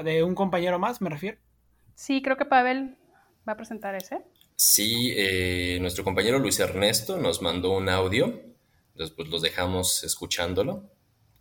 De 0.03 0.23
un 0.23 0.35
compañero 0.35 0.77
más, 0.77 1.01
me 1.01 1.09
refiero. 1.09 1.39
Sí, 1.95 2.21
creo 2.21 2.37
que 2.37 2.45
Pavel 2.45 2.95
va 3.49 3.53
a 3.53 3.57
presentar 3.57 3.95
ese. 3.95 4.19
Sí, 4.55 5.11
eh, 5.15 5.79
nuestro 5.81 6.03
compañero 6.03 6.37
Luis 6.37 6.59
Ernesto 6.59 7.17
nos 7.17 7.41
mandó 7.41 7.71
un 7.71 7.89
audio, 7.89 8.39
después 8.93 9.27
los 9.29 9.41
dejamos 9.41 10.03
escuchándolo 10.03 10.87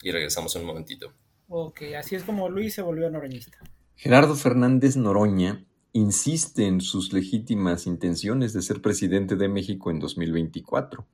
y 0.00 0.10
regresamos 0.10 0.54
un 0.54 0.64
momentito. 0.64 1.12
Ok, 1.54 1.82
así 1.98 2.14
es 2.14 2.22
como 2.22 2.48
Luis 2.48 2.72
se 2.72 2.80
volvió 2.80 3.10
noroñista. 3.10 3.58
Gerardo 3.94 4.36
Fernández 4.36 4.96
Noroña 4.96 5.66
insiste 5.92 6.66
en 6.66 6.80
sus 6.80 7.12
legítimas 7.12 7.86
intenciones 7.86 8.54
de 8.54 8.62
ser 8.62 8.80
presidente 8.80 9.36
de 9.36 9.50
México 9.50 9.90
en 9.90 9.98
2024. 9.98 11.06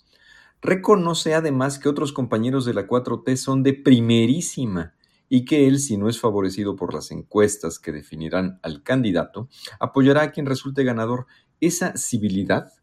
Reconoce 0.62 1.34
además 1.34 1.80
que 1.80 1.89
otros 1.89 2.12
compañeros 2.12 2.64
de 2.64 2.74
la 2.74 2.86
4T 2.86 3.34
son 3.34 3.64
de 3.64 3.74
primerísima 3.74 4.95
y 5.28 5.45
que 5.45 5.66
él, 5.66 5.80
si 5.80 5.97
no 5.97 6.09
es 6.09 6.20
favorecido 6.20 6.76
por 6.76 6.95
las 6.95 7.11
encuestas 7.11 7.80
que 7.80 7.91
definirán 7.91 8.61
al 8.62 8.84
candidato, 8.84 9.49
apoyará 9.80 10.22
a 10.22 10.30
quien 10.30 10.47
resulte 10.47 10.84
ganador. 10.84 11.26
Esa 11.61 11.97
civilidad 11.97 12.74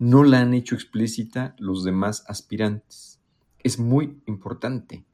no 0.00 0.24
la 0.24 0.40
han 0.40 0.54
hecho 0.54 0.74
explícita 0.74 1.54
los 1.56 1.84
demás 1.84 2.24
aspirantes. 2.26 3.20
Es 3.62 3.78
muy 3.78 4.20
importante. 4.26 5.04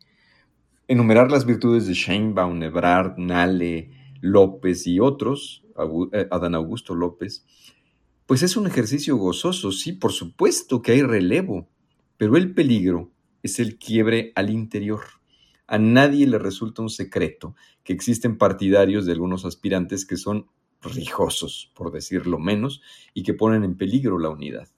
Enumerar 0.89 1.33
las 1.33 1.45
virtudes 1.45 1.89
de 1.89 1.95
Sheinbaum, 1.95 2.63
Ebrard, 2.63 3.19
Nale, 3.19 3.91
López 4.21 4.87
y 4.87 5.01
otros 5.01 5.65
eh, 6.13 6.29
Adán 6.31 6.55
Augusto 6.55 6.95
López, 6.95 7.45
pues 8.25 8.45
es 8.45 8.57
un 8.57 8.69
ejercicio 8.69 9.17
gozoso, 9.17 9.73
sí, 9.73 9.93
por 9.93 10.13
supuesto 10.13 10.83
que 10.83 10.93
hay 10.93 11.03
relevo, 11.03 11.69
pero 12.17 12.37
el 12.37 12.55
peligro 12.55 13.11
es 13.43 13.59
el 13.59 13.79
quiebre 13.79 14.31
al 14.37 14.49
interior. 14.49 15.01
A 15.67 15.79
nadie 15.79 16.25
le 16.27 16.39
resulta 16.39 16.83
un 16.83 16.91
secreto 16.91 17.57
que 17.83 17.93
existen 17.93 18.39
partidarios 18.39 19.07
de 19.07 19.13
algunos 19.13 19.45
aspirantes 19.45 20.07
que 20.07 20.17
son 20.17 20.47
rijosos, 20.83 21.73
por 21.75 21.91
decirlo 21.91 22.39
menos, 22.39 22.81
y 23.13 23.25
que 23.25 23.35
ponen 23.35 23.65
en 23.65 23.77
peligro 23.77 24.21
la 24.21 24.31
unidad. 24.31 24.69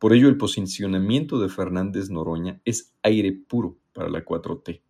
Por 0.00 0.14
ello, 0.14 0.28
el 0.28 0.36
posicionamiento 0.36 1.38
de 1.38 1.48
Fernández 1.48 2.10
Noroña 2.10 2.60
es 2.64 2.92
aire 3.02 3.32
puro 3.32 3.78
para 3.92 4.08
la 4.08 4.24
4T. 4.24 4.82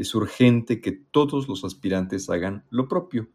Es 0.00 0.14
urgente 0.14 0.80
que 0.80 0.92
todos 0.92 1.48
los 1.48 1.64
aspirantes 1.64 2.30
hagan 2.30 2.64
lo 2.70 2.88
propio 2.88 3.28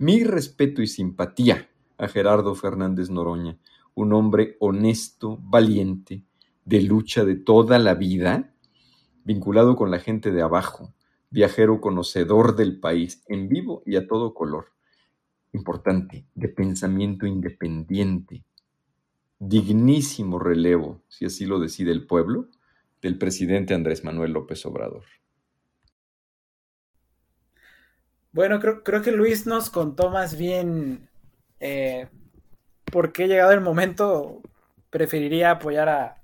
mi 0.00 0.24
respeto 0.24 0.80
y 0.80 0.86
simpatía 0.86 1.68
a 1.98 2.08
Gerardo 2.08 2.54
Fernández 2.54 3.10
Noroña, 3.10 3.58
un 3.92 4.14
hombre 4.14 4.56
honesto, 4.58 5.38
valiente, 5.42 6.24
de 6.64 6.80
lucha 6.80 7.26
de 7.26 7.34
toda 7.34 7.78
la 7.78 7.92
vida, 7.92 8.54
vinculado 9.24 9.76
con 9.76 9.90
la 9.90 9.98
gente 9.98 10.30
de 10.30 10.40
abajo, 10.40 10.94
viajero 11.28 11.82
conocedor 11.82 12.56
del 12.56 12.80
país, 12.80 13.22
en 13.28 13.50
vivo 13.50 13.82
y 13.84 13.96
a 13.96 14.06
todo 14.06 14.32
color. 14.32 14.68
Importante, 15.52 16.24
de 16.34 16.48
pensamiento 16.48 17.26
independiente, 17.26 18.42
dignísimo 19.38 20.38
relevo, 20.38 21.02
si 21.08 21.26
así 21.26 21.44
lo 21.44 21.58
decide 21.58 21.92
el 21.92 22.06
pueblo, 22.06 22.48
del 23.02 23.18
presidente 23.18 23.74
Andrés 23.74 24.02
Manuel 24.02 24.32
López 24.32 24.64
Obrador. 24.64 25.04
Bueno, 28.32 28.60
creo, 28.60 28.82
creo 28.82 29.02
que 29.02 29.10
Luis 29.12 29.46
nos 29.46 29.70
contó 29.70 30.10
más 30.10 30.36
bien 30.36 31.08
eh, 31.58 32.08
por 32.84 33.12
qué 33.12 33.26
llegado 33.26 33.52
el 33.52 33.60
momento 33.60 34.40
preferiría 34.90 35.52
apoyar 35.52 35.88
a, 35.88 36.22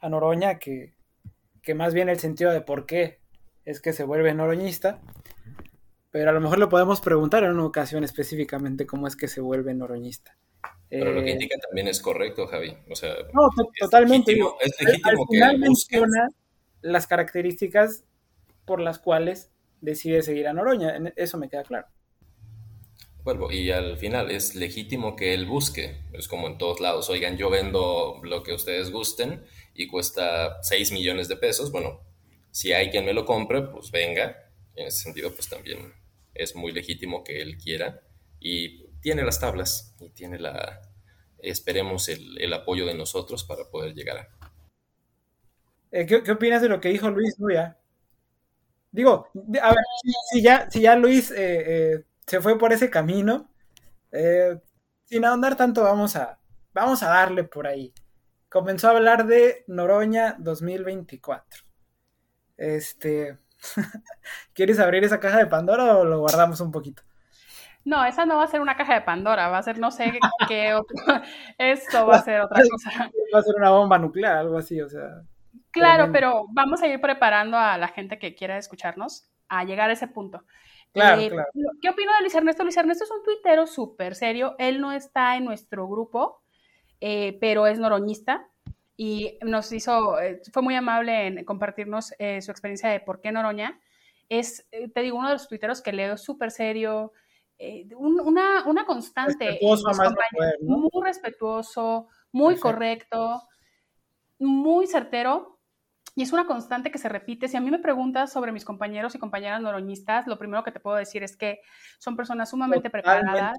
a 0.00 0.08
Noroña 0.08 0.58
que, 0.58 0.94
que, 1.62 1.74
más 1.74 1.94
bien 1.94 2.08
el 2.08 2.18
sentido 2.18 2.50
de 2.52 2.60
por 2.60 2.86
qué 2.86 3.20
es 3.64 3.80
que 3.80 3.92
se 3.92 4.04
vuelve 4.04 4.34
noroñista. 4.34 5.00
Pero 6.10 6.30
a 6.30 6.32
lo 6.32 6.40
mejor 6.40 6.58
lo 6.58 6.70
podemos 6.70 7.00
preguntar 7.00 7.44
en 7.44 7.50
una 7.50 7.66
ocasión 7.66 8.02
específicamente 8.02 8.86
cómo 8.86 9.06
es 9.06 9.14
que 9.14 9.28
se 9.28 9.40
vuelve 9.40 9.74
noroñista. 9.74 10.36
Pero 10.88 11.12
lo 11.12 11.22
que 11.22 11.30
eh, 11.30 11.32
indica 11.34 11.56
también 11.58 11.86
es 11.86 12.00
correcto, 12.00 12.46
Javi. 12.46 12.74
O 12.88 12.96
sea, 12.96 13.14
no, 13.34 13.50
totalmente. 13.78 14.32
es 14.32 14.74
legítimo 14.80 15.26
que 15.30 15.58
menciona 15.58 16.28
las 16.80 17.06
características 17.06 18.04
por 18.64 18.80
las 18.80 18.98
cuales 18.98 19.50
decide 19.80 20.22
seguir 20.22 20.48
a 20.48 20.52
Noroña. 20.52 20.96
Eso 21.16 21.38
me 21.38 21.48
queda 21.48 21.64
claro. 21.64 21.86
Vuelvo, 23.24 23.52
y 23.52 23.70
al 23.70 23.98
final 23.98 24.30
es 24.30 24.54
legítimo 24.54 25.14
que 25.14 25.34
él 25.34 25.46
busque. 25.46 26.00
Es 26.12 26.28
como 26.28 26.46
en 26.46 26.56
todos 26.56 26.80
lados. 26.80 27.10
Oigan, 27.10 27.36
yo 27.36 27.50
vendo 27.50 28.20
lo 28.22 28.42
que 28.42 28.54
ustedes 28.54 28.90
gusten 28.90 29.44
y 29.74 29.86
cuesta 29.86 30.62
6 30.62 30.92
millones 30.92 31.28
de 31.28 31.36
pesos. 31.36 31.70
Bueno, 31.70 32.00
si 32.50 32.72
hay 32.72 32.90
quien 32.90 33.04
me 33.04 33.12
lo 33.12 33.24
compre, 33.24 33.62
pues 33.62 33.90
venga. 33.90 34.50
En 34.74 34.86
ese 34.86 35.02
sentido, 35.02 35.32
pues 35.32 35.48
también 35.48 35.92
es 36.34 36.54
muy 36.56 36.72
legítimo 36.72 37.22
que 37.24 37.42
él 37.42 37.58
quiera. 37.58 38.00
Y 38.40 38.86
tiene 39.00 39.24
las 39.24 39.40
tablas 39.40 39.94
y 40.00 40.10
tiene 40.10 40.38
la, 40.38 40.80
esperemos, 41.40 42.08
el, 42.08 42.52
apoyo 42.52 42.86
de 42.86 42.94
nosotros 42.94 43.44
para 43.44 43.64
poder 43.70 43.94
llegar 43.94 44.18
a... 44.18 44.28
Eh, 45.90 46.06
¿qué, 46.06 46.22
¿qué, 46.22 46.32
opinas 46.32 46.60
de 46.62 46.68
lo 46.68 46.80
que 46.80 46.90
dijo 46.90 47.10
Luis 47.10 47.38
Nuya? 47.38 47.77
Digo, 48.90 49.28
a 49.62 49.68
ver, 49.68 49.84
si, 50.30 50.42
ya, 50.42 50.70
si 50.70 50.80
ya 50.80 50.96
Luis 50.96 51.30
eh, 51.30 51.36
eh, 51.94 52.04
se 52.26 52.40
fue 52.40 52.58
por 52.58 52.72
ese 52.72 52.90
camino, 52.90 53.48
eh, 54.12 54.58
sin 55.04 55.24
ahondar 55.24 55.56
tanto, 55.56 55.82
vamos 55.82 56.16
a, 56.16 56.38
vamos 56.72 57.02
a 57.02 57.08
darle 57.08 57.44
por 57.44 57.66
ahí. 57.66 57.92
comenzó 58.48 58.88
a 58.88 58.92
hablar 58.92 59.26
de 59.26 59.64
Noroña 59.66 60.36
2024. 60.38 61.64
Este, 62.56 63.38
¿quieres 64.54 64.78
abrir 64.78 65.04
esa 65.04 65.20
caja 65.20 65.38
de 65.38 65.46
Pandora 65.46 65.96
o 65.96 66.04
lo 66.04 66.20
guardamos 66.20 66.60
un 66.60 66.72
poquito? 66.72 67.02
No, 67.84 68.04
esa 68.04 68.26
no 68.26 68.36
va 68.36 68.44
a 68.44 68.48
ser 68.48 68.60
una 68.60 68.76
caja 68.76 68.94
de 68.94 69.00
Pandora, 69.02 69.48
va 69.48 69.58
a 69.58 69.62
ser 69.62 69.78
no 69.78 69.90
sé 69.90 70.18
qué 70.48 70.74
otro. 70.74 70.96
Esto 71.56 72.06
va 72.06 72.16
a 72.16 72.22
ser 72.22 72.40
otra 72.40 72.62
cosa. 72.70 73.10
Va 73.34 73.38
a 73.38 73.42
ser 73.42 73.54
una 73.56 73.70
bomba 73.70 73.98
nuclear, 73.98 74.36
algo 74.38 74.58
así, 74.58 74.80
o 74.80 74.88
sea. 74.88 75.22
Claro, 75.70 76.10
pero 76.12 76.46
vamos 76.50 76.82
a 76.82 76.88
ir 76.88 77.00
preparando 77.00 77.56
a 77.56 77.78
la 77.78 77.88
gente 77.88 78.18
que 78.18 78.34
quiera 78.34 78.58
escucharnos 78.58 79.28
a 79.48 79.64
llegar 79.64 79.90
a 79.90 79.92
ese 79.92 80.08
punto. 80.08 80.44
Claro, 80.92 81.20
eh, 81.20 81.28
claro. 81.28 81.48
¿Qué 81.80 81.90
opino 81.90 82.12
de 82.14 82.20
Luis 82.22 82.34
Ernesto? 82.34 82.62
Luis 82.62 82.76
Ernesto 82.76 83.04
es 83.04 83.10
un 83.10 83.22
tuitero 83.22 83.66
súper 83.66 84.14
serio. 84.14 84.54
Él 84.58 84.80
no 84.80 84.92
está 84.92 85.36
en 85.36 85.44
nuestro 85.44 85.86
grupo, 85.88 86.42
eh, 87.00 87.36
pero 87.40 87.66
es 87.66 87.78
noroñista 87.78 88.48
y 88.96 89.38
nos 89.42 89.70
hizo, 89.72 90.18
eh, 90.20 90.40
fue 90.52 90.62
muy 90.62 90.74
amable 90.74 91.26
en 91.26 91.44
compartirnos 91.44 92.06
su 92.06 92.50
experiencia 92.50 92.88
de 92.88 93.00
por 93.00 93.20
qué 93.20 93.30
Noroña. 93.30 93.78
Es, 94.28 94.68
te 94.70 95.00
digo, 95.02 95.16
uno 95.16 95.28
de 95.28 95.34
los 95.34 95.48
tuiteros 95.48 95.80
que 95.80 95.92
leo 95.92 96.16
súper 96.16 96.50
serio, 96.50 97.12
una, 97.96 98.66
una, 98.66 98.84
constante. 98.84 99.58
Muy 100.60 100.90
respetuoso, 101.02 102.08
muy 102.32 102.56
correcto, 102.56 103.42
muy 104.38 104.86
certero 104.88 105.57
y 106.18 106.22
es 106.22 106.32
una 106.32 106.46
constante 106.46 106.90
que 106.90 106.98
se 106.98 107.08
repite. 107.08 107.46
Si 107.46 107.56
a 107.56 107.60
mí 107.60 107.70
me 107.70 107.78
preguntas 107.78 108.32
sobre 108.32 108.50
mis 108.50 108.64
compañeros 108.64 109.14
y 109.14 109.20
compañeras 109.20 109.60
noroñistas, 109.60 110.26
lo 110.26 110.36
primero 110.36 110.64
que 110.64 110.72
te 110.72 110.80
puedo 110.80 110.96
decir 110.96 111.22
es 111.22 111.36
que 111.36 111.60
son 112.00 112.16
personas 112.16 112.50
sumamente 112.50 112.90
preparadas, 112.90 113.56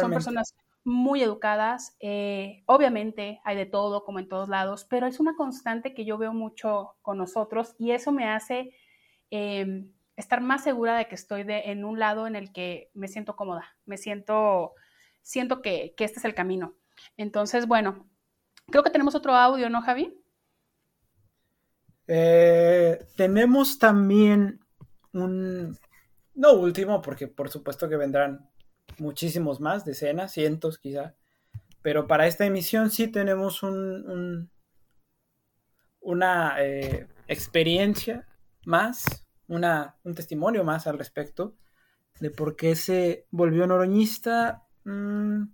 son 0.00 0.10
personas 0.10 0.56
muy 0.82 1.22
educadas. 1.22 1.96
Eh, 2.00 2.64
obviamente 2.66 3.40
hay 3.44 3.54
de 3.54 3.64
todo, 3.64 4.02
como 4.02 4.18
en 4.18 4.28
todos 4.28 4.48
lados, 4.48 4.88
pero 4.90 5.06
es 5.06 5.20
una 5.20 5.36
constante 5.36 5.94
que 5.94 6.04
yo 6.04 6.18
veo 6.18 6.32
mucho 6.32 6.96
con 7.00 7.16
nosotros 7.16 7.76
y 7.78 7.92
eso 7.92 8.10
me 8.10 8.28
hace 8.28 8.74
em, 9.30 9.92
estar 10.16 10.40
más 10.40 10.64
segura 10.64 10.98
de 10.98 11.06
que 11.06 11.14
estoy 11.14 11.44
de, 11.44 11.70
en 11.70 11.84
un 11.84 12.00
lado 12.00 12.26
en 12.26 12.34
el 12.34 12.52
que 12.52 12.90
me 12.92 13.06
siento 13.06 13.36
cómoda, 13.36 13.76
me 13.86 13.98
siento, 13.98 14.72
siento 15.22 15.62
que, 15.62 15.94
que 15.96 16.02
este 16.02 16.18
es 16.18 16.24
el 16.24 16.34
camino. 16.34 16.74
Entonces, 17.16 17.68
bueno, 17.68 18.08
creo 18.66 18.82
que 18.82 18.90
tenemos 18.90 19.14
otro 19.14 19.36
audio, 19.36 19.70
¿no, 19.70 19.80
Javi? 19.80 20.20
Eh, 22.08 23.06
tenemos 23.16 23.78
también 23.78 24.60
un, 25.12 25.78
no 26.34 26.52
último, 26.54 27.02
porque 27.02 27.28
por 27.28 27.50
supuesto 27.50 27.88
que 27.88 27.96
vendrán 27.96 28.50
muchísimos 28.98 29.60
más, 29.60 29.84
decenas, 29.84 30.32
cientos 30.32 30.78
quizá, 30.78 31.14
pero 31.82 32.06
para 32.06 32.26
esta 32.26 32.46
emisión 32.46 32.90
sí 32.90 33.08
tenemos 33.08 33.62
un, 33.62 34.50
una 36.00 36.56
eh, 36.58 37.06
experiencia 37.28 38.26
más, 38.64 39.26
una, 39.46 39.96
un 40.02 40.14
testimonio 40.14 40.64
más 40.64 40.86
al 40.86 40.98
respecto 40.98 41.54
de 42.20 42.30
por 42.30 42.56
qué 42.56 42.74
se 42.74 43.26
volvió 43.30 43.66
noroñista. 43.66 44.66
Mm, 44.84 45.44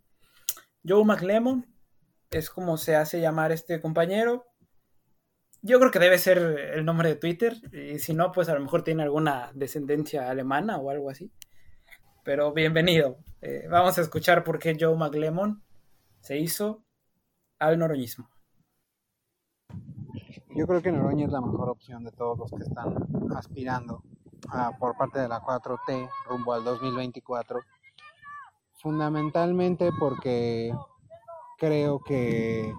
Joe 0.87 1.05
McLemon 1.05 1.67
es 2.31 2.51
como 2.51 2.77
se 2.77 2.97
hace 2.97 3.21
llamar 3.21 3.53
este 3.53 3.81
compañero. 3.81 4.47
Yo 5.67 5.79
creo 5.79 5.91
que 5.91 5.99
debe 5.99 6.19
ser 6.19 6.37
el 6.75 6.85
nombre 6.85 7.09
de 7.09 7.17
Twitter. 7.17 7.55
Y 7.73 7.99
si 7.99 8.13
no, 8.13 8.33
pues 8.33 8.51
a 8.51 8.55
lo 8.55 8.61
mejor 8.61 8.83
tiene 8.83 9.03
alguna 9.03 9.51
descendencia 9.55 10.29
alemana 10.29 10.77
o 10.77 10.91
algo 10.91 11.09
así. 11.09 11.33
Pero 12.23 12.53
bienvenido. 12.53 13.17
Eh, 13.41 13.67
vamos 13.71 13.97
a 13.97 14.03
escuchar 14.03 14.45
por 14.45 14.59
qué 14.59 14.77
Joe 14.79 14.95
McLemon 14.95 15.63
se 16.21 16.37
hizo 16.39 16.85
al 17.59 17.79
noroñismo. 17.79 18.29
Yo 20.55 20.67
creo 20.67 20.83
que 20.83 20.93
Noroña 20.93 21.25
es 21.25 21.33
la 21.33 21.41
mejor 21.41 21.71
opción 21.71 22.05
de 22.05 22.13
todos 22.13 22.39
los 22.39 22.51
que 22.51 22.63
están 22.63 22.95
aspirando 23.35 24.03
por 24.79 24.99
parte 24.99 25.19
de 25.19 25.29
la 25.29 25.41
4T 25.41 26.11
rumbo 26.29 26.53
al 26.53 26.63
2024. 26.65 27.61
Fundamentalmente 28.75 29.89
porque 29.99 30.75
creo 31.57 32.01
que 32.01 32.75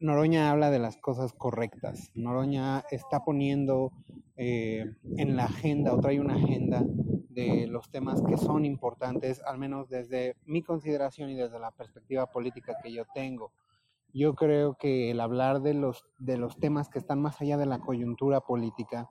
Noroña 0.00 0.50
habla 0.50 0.70
de 0.70 0.78
las 0.78 0.96
cosas 0.96 1.34
correctas. 1.34 2.10
Noroña 2.14 2.84
está 2.90 3.22
poniendo 3.22 3.92
eh, 4.36 4.86
en 5.18 5.36
la 5.36 5.44
agenda 5.44 5.92
o 5.92 6.00
trae 6.00 6.18
una 6.18 6.36
agenda 6.36 6.82
de 7.28 7.66
los 7.66 7.90
temas 7.90 8.22
que 8.22 8.38
son 8.38 8.64
importantes, 8.64 9.42
al 9.44 9.58
menos 9.58 9.90
desde 9.90 10.36
mi 10.46 10.62
consideración 10.62 11.28
y 11.28 11.34
desde 11.34 11.58
la 11.58 11.70
perspectiva 11.72 12.26
política 12.32 12.76
que 12.82 12.90
yo 12.92 13.04
tengo. 13.12 13.52
Yo 14.14 14.34
creo 14.34 14.74
que 14.74 15.10
el 15.10 15.20
hablar 15.20 15.60
de 15.60 15.74
los, 15.74 16.06
de 16.18 16.38
los 16.38 16.58
temas 16.58 16.88
que 16.88 16.98
están 16.98 17.20
más 17.20 17.38
allá 17.42 17.58
de 17.58 17.66
la 17.66 17.80
coyuntura 17.80 18.40
política 18.40 19.06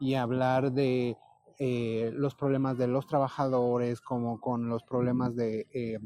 y 0.00 0.14
hablar 0.14 0.72
de 0.72 1.16
eh, 1.60 2.10
los 2.14 2.34
problemas 2.34 2.76
de 2.78 2.88
los 2.88 3.06
trabajadores, 3.06 4.00
como 4.00 4.40
con 4.40 4.68
los 4.68 4.82
problemas 4.82 5.36
de, 5.36 5.68
eh, 5.72 5.98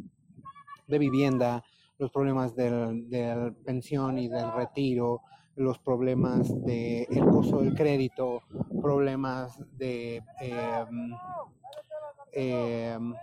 de 0.86 0.98
vivienda, 0.98 1.64
los 1.98 2.10
problemas 2.10 2.54
del, 2.54 3.08
de 3.08 3.52
pensión 3.64 4.18
y 4.18 4.28
del 4.28 4.52
retiro, 4.52 5.22
los 5.56 5.78
problemas 5.78 6.48
del 6.64 7.06
el 7.10 7.24
costo 7.24 7.62
del 7.62 7.74
crédito, 7.74 8.42
problemas 8.82 9.58
de, 9.78 10.22
em, 10.40 11.12
em, 12.32 13.14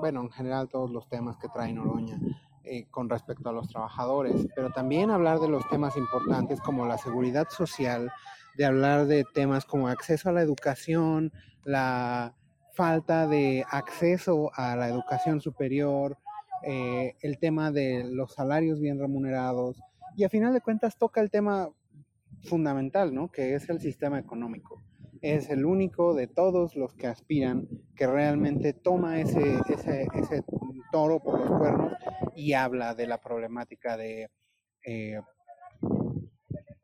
bueno, 0.00 0.22
en 0.22 0.30
general 0.30 0.68
todos 0.68 0.90
los 0.90 1.08
temas 1.08 1.36
que 1.36 1.48
trae 1.48 1.72
Noroña 1.72 2.18
eh, 2.64 2.86
con 2.90 3.08
respecto 3.08 3.48
a 3.48 3.52
los 3.52 3.68
trabajadores, 3.68 4.46
pero 4.54 4.70
también 4.70 5.10
hablar 5.10 5.38
de 5.38 5.48
los 5.48 5.66
temas 5.68 5.96
importantes 5.96 6.60
como 6.60 6.86
la 6.86 6.98
seguridad 6.98 7.48
social, 7.48 8.12
de 8.56 8.64
hablar 8.64 9.06
de 9.06 9.24
temas 9.32 9.64
como 9.64 9.88
acceso 9.88 10.28
a 10.28 10.32
la 10.32 10.42
educación, 10.42 11.32
la 11.64 12.34
falta 12.72 13.26
de 13.26 13.64
acceso 13.70 14.50
a 14.54 14.74
la 14.74 14.88
educación 14.88 15.40
superior, 15.40 16.18
eh, 16.66 17.14
el 17.22 17.38
tema 17.38 17.70
de 17.70 18.04
los 18.04 18.34
salarios 18.34 18.80
bien 18.80 18.98
remunerados 18.98 19.80
y 20.16 20.24
a 20.24 20.28
final 20.28 20.52
de 20.52 20.60
cuentas 20.60 20.96
toca 20.98 21.20
el 21.20 21.30
tema 21.30 21.70
fundamental, 22.42 23.14
¿no? 23.14 23.30
Que 23.30 23.54
es 23.54 23.68
el 23.68 23.80
sistema 23.80 24.18
económico. 24.18 24.82
Es 25.22 25.50
el 25.50 25.64
único 25.64 26.14
de 26.14 26.26
todos 26.26 26.76
los 26.76 26.94
que 26.94 27.06
aspiran 27.06 27.68
que 27.94 28.06
realmente 28.06 28.72
toma 28.72 29.20
ese, 29.20 29.58
ese, 29.68 30.44
toro 30.90 31.20
por 31.20 31.38
los 31.38 31.58
cuernos 31.58 31.92
y 32.34 32.54
habla 32.54 32.94
de 32.94 33.06
la 33.06 33.20
problemática 33.20 33.96
de, 33.96 34.28
eh, 34.84 35.20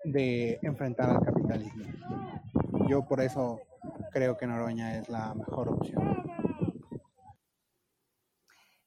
de 0.04 0.58
enfrentar 0.62 1.10
al 1.10 1.24
capitalismo. 1.24 1.84
Yo 2.88 3.06
por 3.06 3.20
eso 3.20 3.60
creo 4.12 4.36
que 4.36 4.46
Noroña 4.46 4.98
es 4.98 5.08
la 5.08 5.34
mejor 5.34 5.68
opción. 5.68 6.35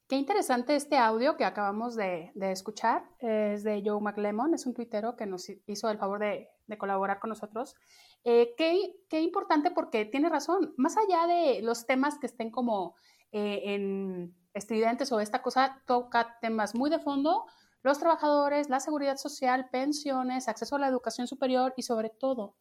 Qué 0.10 0.16
interesante 0.16 0.76
este 0.76 0.98
audio 0.98 1.38
que 1.38 1.46
acabamos 1.46 1.96
de, 1.96 2.32
escuchar. 2.34 3.08
Es 3.20 3.64
de 3.64 3.84
Joe 3.86 4.02
McLemon, 4.02 4.56
es 4.56 4.66
un 4.66 4.74
tuitero 4.74 5.16
que 5.16 5.28
nos 5.28 5.48
hizo 5.68 5.88
el 5.92 6.00
favor 6.00 6.18
de, 6.18 6.50
colaborar 6.80 7.20
con 7.20 7.30
nosotros. 7.30 7.76
Eh, 8.24 8.56
qué, 8.58 9.22
importante 9.22 9.70
porque 9.70 10.06
tiene 10.06 10.28
razón. 10.28 10.74
Más 10.78 10.98
allá 10.98 11.28
de 11.28 11.62
los 11.62 11.86
temas 11.86 12.18
que 12.18 12.26
estén 12.26 12.50
como 12.50 12.96
eh, 13.32 13.62
en 13.66 14.36
estridentes 14.56 15.12
o 15.12 15.20
esta 15.20 15.44
cosa, 15.44 15.84
toca 15.86 16.40
temas 16.42 16.74
muy 16.74 16.90
de 16.90 16.98
fondo. 16.98 17.46
Los 17.84 18.00
trabajadores, 18.00 18.68
la 18.68 18.80
seguridad 18.80 19.18
social, 19.18 19.70
pensiones, 19.70 20.48
acceso 20.48 20.78
a 20.78 20.80
la 20.80 20.88
educación 20.88 21.28
superior 21.28 21.76
y 21.78 21.84
sobre 21.84 22.10
todo, 22.10 22.56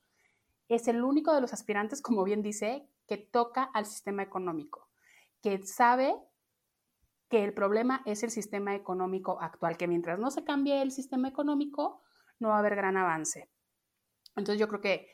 es 0.68 0.86
el 0.86 1.02
único 1.02 1.32
de 1.32 1.40
los 1.40 1.54
aspirantes, 1.54 2.02
como 2.02 2.24
bien 2.24 2.42
dice, 2.42 2.86
que 3.06 3.16
toca 3.16 3.62
al 3.72 3.86
sistema 3.86 4.22
económico, 4.22 4.90
que 5.40 5.66
sabe 5.66 6.14
que 7.28 7.44
el 7.44 7.52
problema 7.52 8.02
es 8.06 8.22
el 8.22 8.30
sistema 8.30 8.74
económico 8.74 9.40
actual, 9.40 9.76
que 9.76 9.86
mientras 9.86 10.18
no 10.18 10.30
se 10.30 10.44
cambie 10.44 10.80
el 10.82 10.90
sistema 10.92 11.28
económico, 11.28 12.02
no 12.38 12.48
va 12.48 12.56
a 12.56 12.58
haber 12.60 12.76
gran 12.76 12.96
avance. 12.96 13.50
Entonces 14.36 14.58
yo 14.58 14.68
creo 14.68 14.80
que, 14.80 15.08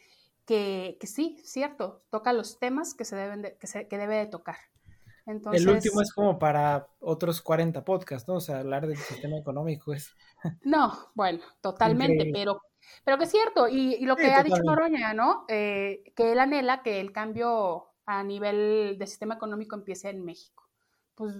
que, 0.46 1.06
sí, 1.06 1.38
cierto, 1.44 2.04
toca 2.10 2.32
los 2.32 2.58
temas 2.58 2.94
que 2.94 3.04
se 3.04 3.16
deben 3.16 3.56
que, 3.58 3.66
se, 3.66 3.88
que 3.88 3.98
debe 3.98 4.16
de 4.16 4.26
tocar. 4.26 4.56
Entonces, 5.26 5.62
el 5.62 5.70
último 5.70 6.02
es 6.02 6.12
como 6.12 6.38
para 6.38 6.86
otros 7.00 7.40
40 7.40 7.82
podcasts, 7.82 8.28
¿no? 8.28 8.34
O 8.34 8.40
sea, 8.40 8.58
hablar 8.58 8.86
del 8.86 8.98
sistema 8.98 9.38
económico 9.38 9.92
es... 9.94 10.14
No, 10.64 10.92
bueno, 11.14 11.40
totalmente, 11.62 12.30
pero, 12.32 12.60
pero 13.04 13.16
que 13.16 13.24
es 13.24 13.30
cierto, 13.30 13.66
y, 13.66 14.04
lo 14.04 14.16
que 14.16 14.26
ha 14.26 14.42
dicho 14.42 14.62
Noroña, 14.62 15.14
¿no? 15.14 15.46
Eh, 15.48 16.04
que 16.14 16.32
él 16.32 16.38
anhela 16.38 16.82
que 16.82 17.00
el 17.00 17.12
cambio 17.12 17.94
a 18.04 18.22
nivel 18.22 18.98
de 18.98 19.06
sistema 19.06 19.36
económico 19.36 19.74
empiece 19.74 20.10
en 20.10 20.22
México. 20.22 20.68
Pues 21.14 21.34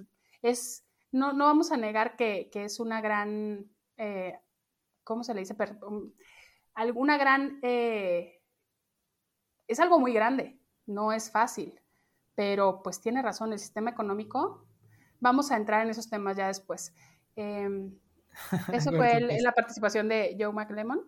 es, 0.44 0.86
no, 1.10 1.32
no 1.32 1.46
vamos 1.46 1.72
a 1.72 1.76
negar 1.76 2.16
que, 2.16 2.50
es 2.52 2.78
una 2.78 3.00
gran, 3.00 3.66
eh, 3.96 4.38
¿cómo 5.02 5.24
se 5.24 5.34
le 5.34 5.40
dice? 5.40 5.56
Um, 5.82 6.12
alguna 6.74 7.16
gran, 7.16 7.58
eh, 7.62 8.42
es 9.66 9.80
algo 9.80 9.98
muy 9.98 10.12
grande, 10.12 10.58
no 10.86 11.12
es 11.12 11.30
fácil, 11.30 11.80
pero 12.34 12.82
pues 12.82 13.00
tiene 13.00 13.22
razón, 13.22 13.52
el 13.52 13.58
sistema 13.58 13.90
económico, 13.90 14.66
vamos 15.20 15.50
a 15.50 15.56
entrar 15.56 15.82
en 15.82 15.90
esos 15.90 16.10
temas 16.10 16.36
ya 16.36 16.48
después. 16.48 16.94
Em, 17.36 17.98
Eso 18.72 18.90
fue 18.90 19.20
la 19.40 19.52
participación 19.52 20.08
de 20.08 20.36
Joe 20.38 20.52
McLemon. 20.52 21.00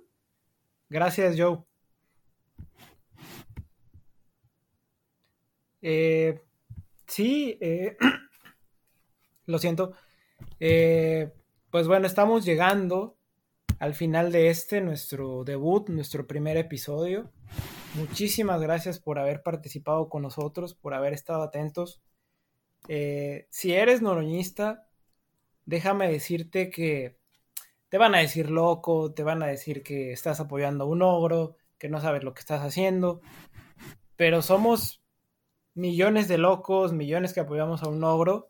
Gracias, 0.89 1.35
Joe. 1.37 1.59
Eh, 5.83 6.43
sí, 7.07 7.59
eh, 7.61 7.97
lo 9.47 9.59
siento. 9.59 9.93
Eh, 10.61 11.33
pues 11.71 11.89
bueno, 11.89 12.07
estamos 12.07 12.45
llegando 12.45 13.17
al 13.79 13.95
final 13.95 14.33
de 14.33 14.49
este, 14.49 14.81
nuestro 14.81 15.45
debut, 15.45 15.89
nuestro 15.89 16.27
primer 16.27 16.57
episodio. 16.57 17.33
Muchísimas 17.95 18.61
gracias 18.61 18.99
por 18.99 19.19
haber 19.19 19.43
participado 19.43 20.09
con 20.09 20.23
nosotros, 20.23 20.75
por 20.75 20.95
haber 20.95 21.13
estado 21.13 21.43
atentos. 21.43 22.03
si 22.87 23.73
eres 23.73 24.03
noroñista, 24.03 24.87
déjame 25.65 26.11
decirte 26.11 26.71
que 26.71 27.19
te 27.89 27.99
van 27.99 28.15
a 28.15 28.19
decir 28.19 28.51
loco, 28.51 29.13
te 29.13 29.23
van 29.23 29.43
a 29.43 29.47
decir 29.47 29.83
que 29.83 30.13
estás 30.13 30.41
apoyando 30.41 30.85
a 30.85 30.87
un 30.87 31.03
ogro, 31.03 31.57
que 31.79 31.89
no 31.89 32.01
sabes 32.01 32.25
lo 32.25 32.35
que 32.35 32.41
estás 32.41 32.63
haciendo, 32.63 33.21
pero 34.17 34.43
somos 34.43 35.03
millones 35.75 36.29
de 36.29 36.39
locos, 36.39 36.93
millones 36.93 37.33
que 37.33 37.41
apoyamos 37.41 37.83
a 37.83 37.89
un 37.89 38.03
ogro. 38.03 38.49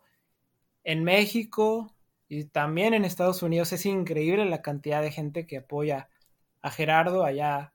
En 0.87 1.03
México 1.03 1.93
y 2.28 2.45
también 2.45 2.95
en 2.95 3.05
Estados 3.05 3.43
Unidos 3.43 3.72
es 3.72 3.84
increíble 3.87 4.45
la 4.45 4.62
cantidad 4.62 5.03
de 5.03 5.11
gente 5.11 5.45
que 5.45 5.57
apoya 5.57 6.09
a 6.62 6.70
Gerardo 6.70 7.24
allá 7.24 7.74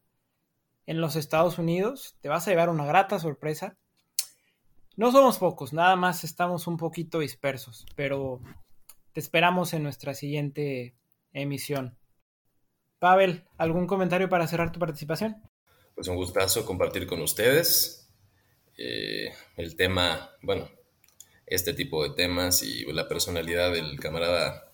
en 0.85 1.01
los 1.01 1.17
Estados 1.17 1.57
Unidos. 1.57 2.15
Te 2.21 2.29
vas 2.29 2.47
a 2.47 2.51
llevar 2.51 2.69
una 2.69 2.85
grata 2.85 3.19
sorpresa. 3.19 3.75
No 4.95 5.11
somos 5.11 5.39
pocos, 5.39 5.73
nada 5.73 5.97
más 5.97 6.23
estamos 6.23 6.67
un 6.67 6.77
poquito 6.77 7.19
dispersos, 7.19 7.85
pero 7.97 8.39
te 9.11 9.19
esperamos 9.19 9.73
en 9.73 9.83
nuestra 9.83 10.13
siguiente 10.13 10.95
emisión. 11.33 11.97
Pavel, 12.97 13.43
¿algún 13.57 13.87
comentario 13.87 14.29
para 14.29 14.47
cerrar 14.47 14.71
tu 14.71 14.79
participación? 14.79 15.35
Pues 15.95 16.07
un 16.07 16.15
gustazo 16.15 16.65
compartir 16.65 17.07
con 17.07 17.21
ustedes. 17.21 18.09
Eh, 18.77 19.33
el 19.57 19.75
tema, 19.75 20.29
bueno, 20.41 20.69
este 21.51 21.73
tipo 21.73 22.01
de 22.01 22.11
temas 22.11 22.63
y 22.63 22.85
la 22.93 23.09
personalidad 23.09 23.73
del 23.73 23.99
camarada 23.99 24.71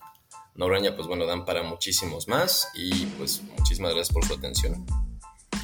Noraña, 0.54 0.96
pues 0.96 1.08
bueno, 1.08 1.26
dan 1.26 1.44
para 1.44 1.64
muchísimos 1.64 2.28
más 2.28 2.70
y 2.76 3.08
pues 3.18 3.42
muchísimas 3.58 3.94
gracias 3.94 4.14
por 4.14 4.26
su 4.26 4.36
atención. 4.36 4.86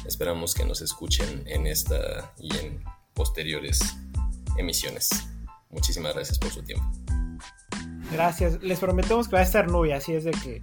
Esperamos 0.06 0.54
que 0.54 0.64
nos 0.64 0.82
escuchen 0.82 1.44
en 1.46 1.68
esta 1.68 2.32
y 2.38 2.56
en 2.56 2.84
posteriores 3.14 3.80
emisiones. 4.58 5.10
Muchísimas 5.70 6.14
gracias 6.14 6.38
por 6.38 6.50
su 6.50 6.62
tiempo. 6.62 6.84
Gracias. 8.12 8.60
Les 8.62 8.78
prometemos 8.80 9.28
que 9.28 9.36
va 9.36 9.40
a 9.40 9.44
estar 9.44 9.68
nubia, 9.68 9.96
así 9.96 10.14
es 10.14 10.24
de 10.24 10.32
que. 10.32 10.62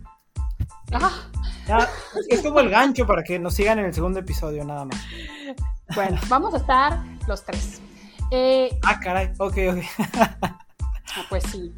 es 2.30 2.42
como 2.42 2.60
el 2.60 2.70
gancho 2.70 3.08
para 3.08 3.24
que 3.24 3.40
nos 3.40 3.54
sigan 3.54 3.80
en 3.80 3.86
el 3.86 3.94
segundo 3.94 4.20
episodio, 4.20 4.64
nada 4.66 4.86
más. 4.86 5.02
Bueno, 5.94 6.22
vamos 6.30 6.54
a 6.54 6.58
estar 6.58 7.04
los 7.28 7.44
tres. 7.44 7.82
Eh, 8.32 8.80
ah, 8.84 9.00
caray, 9.00 9.32
ok, 9.38 9.58
ok. 9.72 9.84
ah, 10.14 11.26
pues 11.30 11.44
sí. 11.52 11.74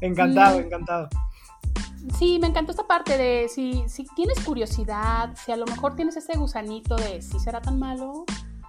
Encantado, 0.00 0.58
encantado. 0.58 1.08
Sí, 2.18 2.38
me 2.40 2.48
encantó 2.48 2.72
esta 2.72 2.86
parte 2.88 3.16
de 3.16 3.48
si, 3.48 3.84
si 3.88 4.04
tienes 4.16 4.40
curiosidad, 4.40 5.30
si 5.36 5.52
a 5.52 5.56
lo 5.56 5.64
mejor 5.66 5.94
tienes 5.94 6.16
ese 6.16 6.36
gusanito 6.36 6.96
de 6.96 7.22
si 7.22 7.38
será 7.38 7.62
tan 7.62 7.78
malo, 7.78 8.24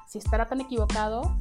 si 0.07 0.19
estará 0.19 0.47
tan 0.47 0.61
equivocado. 0.61 1.36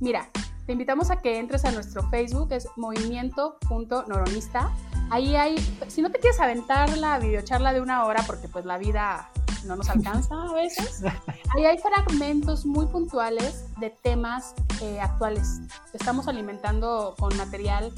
Mira, 0.00 0.28
te 0.68 0.72
invitamos 0.72 1.10
a 1.10 1.22
que 1.22 1.38
entres 1.38 1.64
a 1.64 1.70
nuestro 1.70 2.06
Facebook, 2.10 2.52
es 2.52 2.68
movimiento.noronista. 2.76 4.70
Ahí 5.08 5.34
hay, 5.34 5.56
si 5.86 6.02
no 6.02 6.10
te 6.10 6.18
quieres 6.18 6.38
aventar 6.40 6.94
la 6.98 7.18
videocharla 7.18 7.72
de 7.72 7.80
una 7.80 8.04
hora, 8.04 8.22
porque 8.26 8.48
pues 8.48 8.66
la 8.66 8.76
vida 8.76 9.30
no 9.64 9.76
nos 9.76 9.88
alcanza 9.88 10.34
a 10.34 10.52
veces. 10.52 11.02
Ahí 11.56 11.64
hay 11.64 11.78
fragmentos 11.78 12.66
muy 12.66 12.84
puntuales 12.84 13.64
de 13.80 13.88
temas 13.88 14.54
eh, 14.82 15.00
actuales. 15.00 15.62
Estamos 15.94 16.28
alimentando 16.28 17.14
con 17.18 17.34
material 17.38 17.90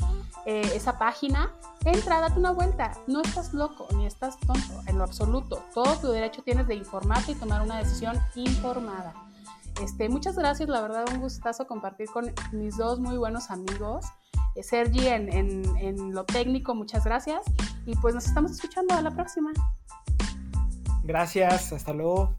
eh, 0.47 0.71
esa 0.73 0.97
página. 0.97 1.51
Entra, 1.85 2.21
date 2.21 2.39
una 2.39 2.53
vuelta. 2.53 2.93
No 3.09 3.21
estás 3.21 3.53
loco 3.53 3.89
ni 3.97 4.07
estás 4.07 4.39
tonto 4.39 4.81
en 4.87 4.97
lo 4.97 5.03
absoluto. 5.03 5.64
Todo 5.75 5.97
tu 5.97 6.07
derecho 6.12 6.45
tienes 6.45 6.68
de 6.68 6.77
informarte 6.77 7.33
y 7.33 7.35
tomar 7.35 7.62
una 7.62 7.79
decisión 7.79 8.16
informada. 8.37 9.12
Este, 9.81 10.09
muchas 10.09 10.37
gracias, 10.37 10.68
la 10.68 10.83
verdad 10.83 11.07
un 11.12 11.20
gustazo 11.20 11.66
compartir 11.66 12.09
con 12.11 12.33
mis 12.53 12.76
dos 12.76 13.01
muy 13.01 13.16
buenos 13.16 13.51
amigos. 13.51 14.05
Eh, 14.55 14.62
Sergi 14.62 15.07
en, 15.07 15.28
en 15.33 16.14
lo 16.14 16.24
técnico, 16.24 16.74
muchas 16.74 17.05
gracias. 17.05 17.41
Y 17.87 17.97
pues 17.97 18.14
nos 18.14 18.26
estamos 18.26 18.53
escuchando 18.53 18.95
a 18.95 19.01
la 19.01 19.11
próxima. 19.11 19.53
Gracias, 21.05 21.72
hasta 21.72 21.93
luego. 21.93 22.37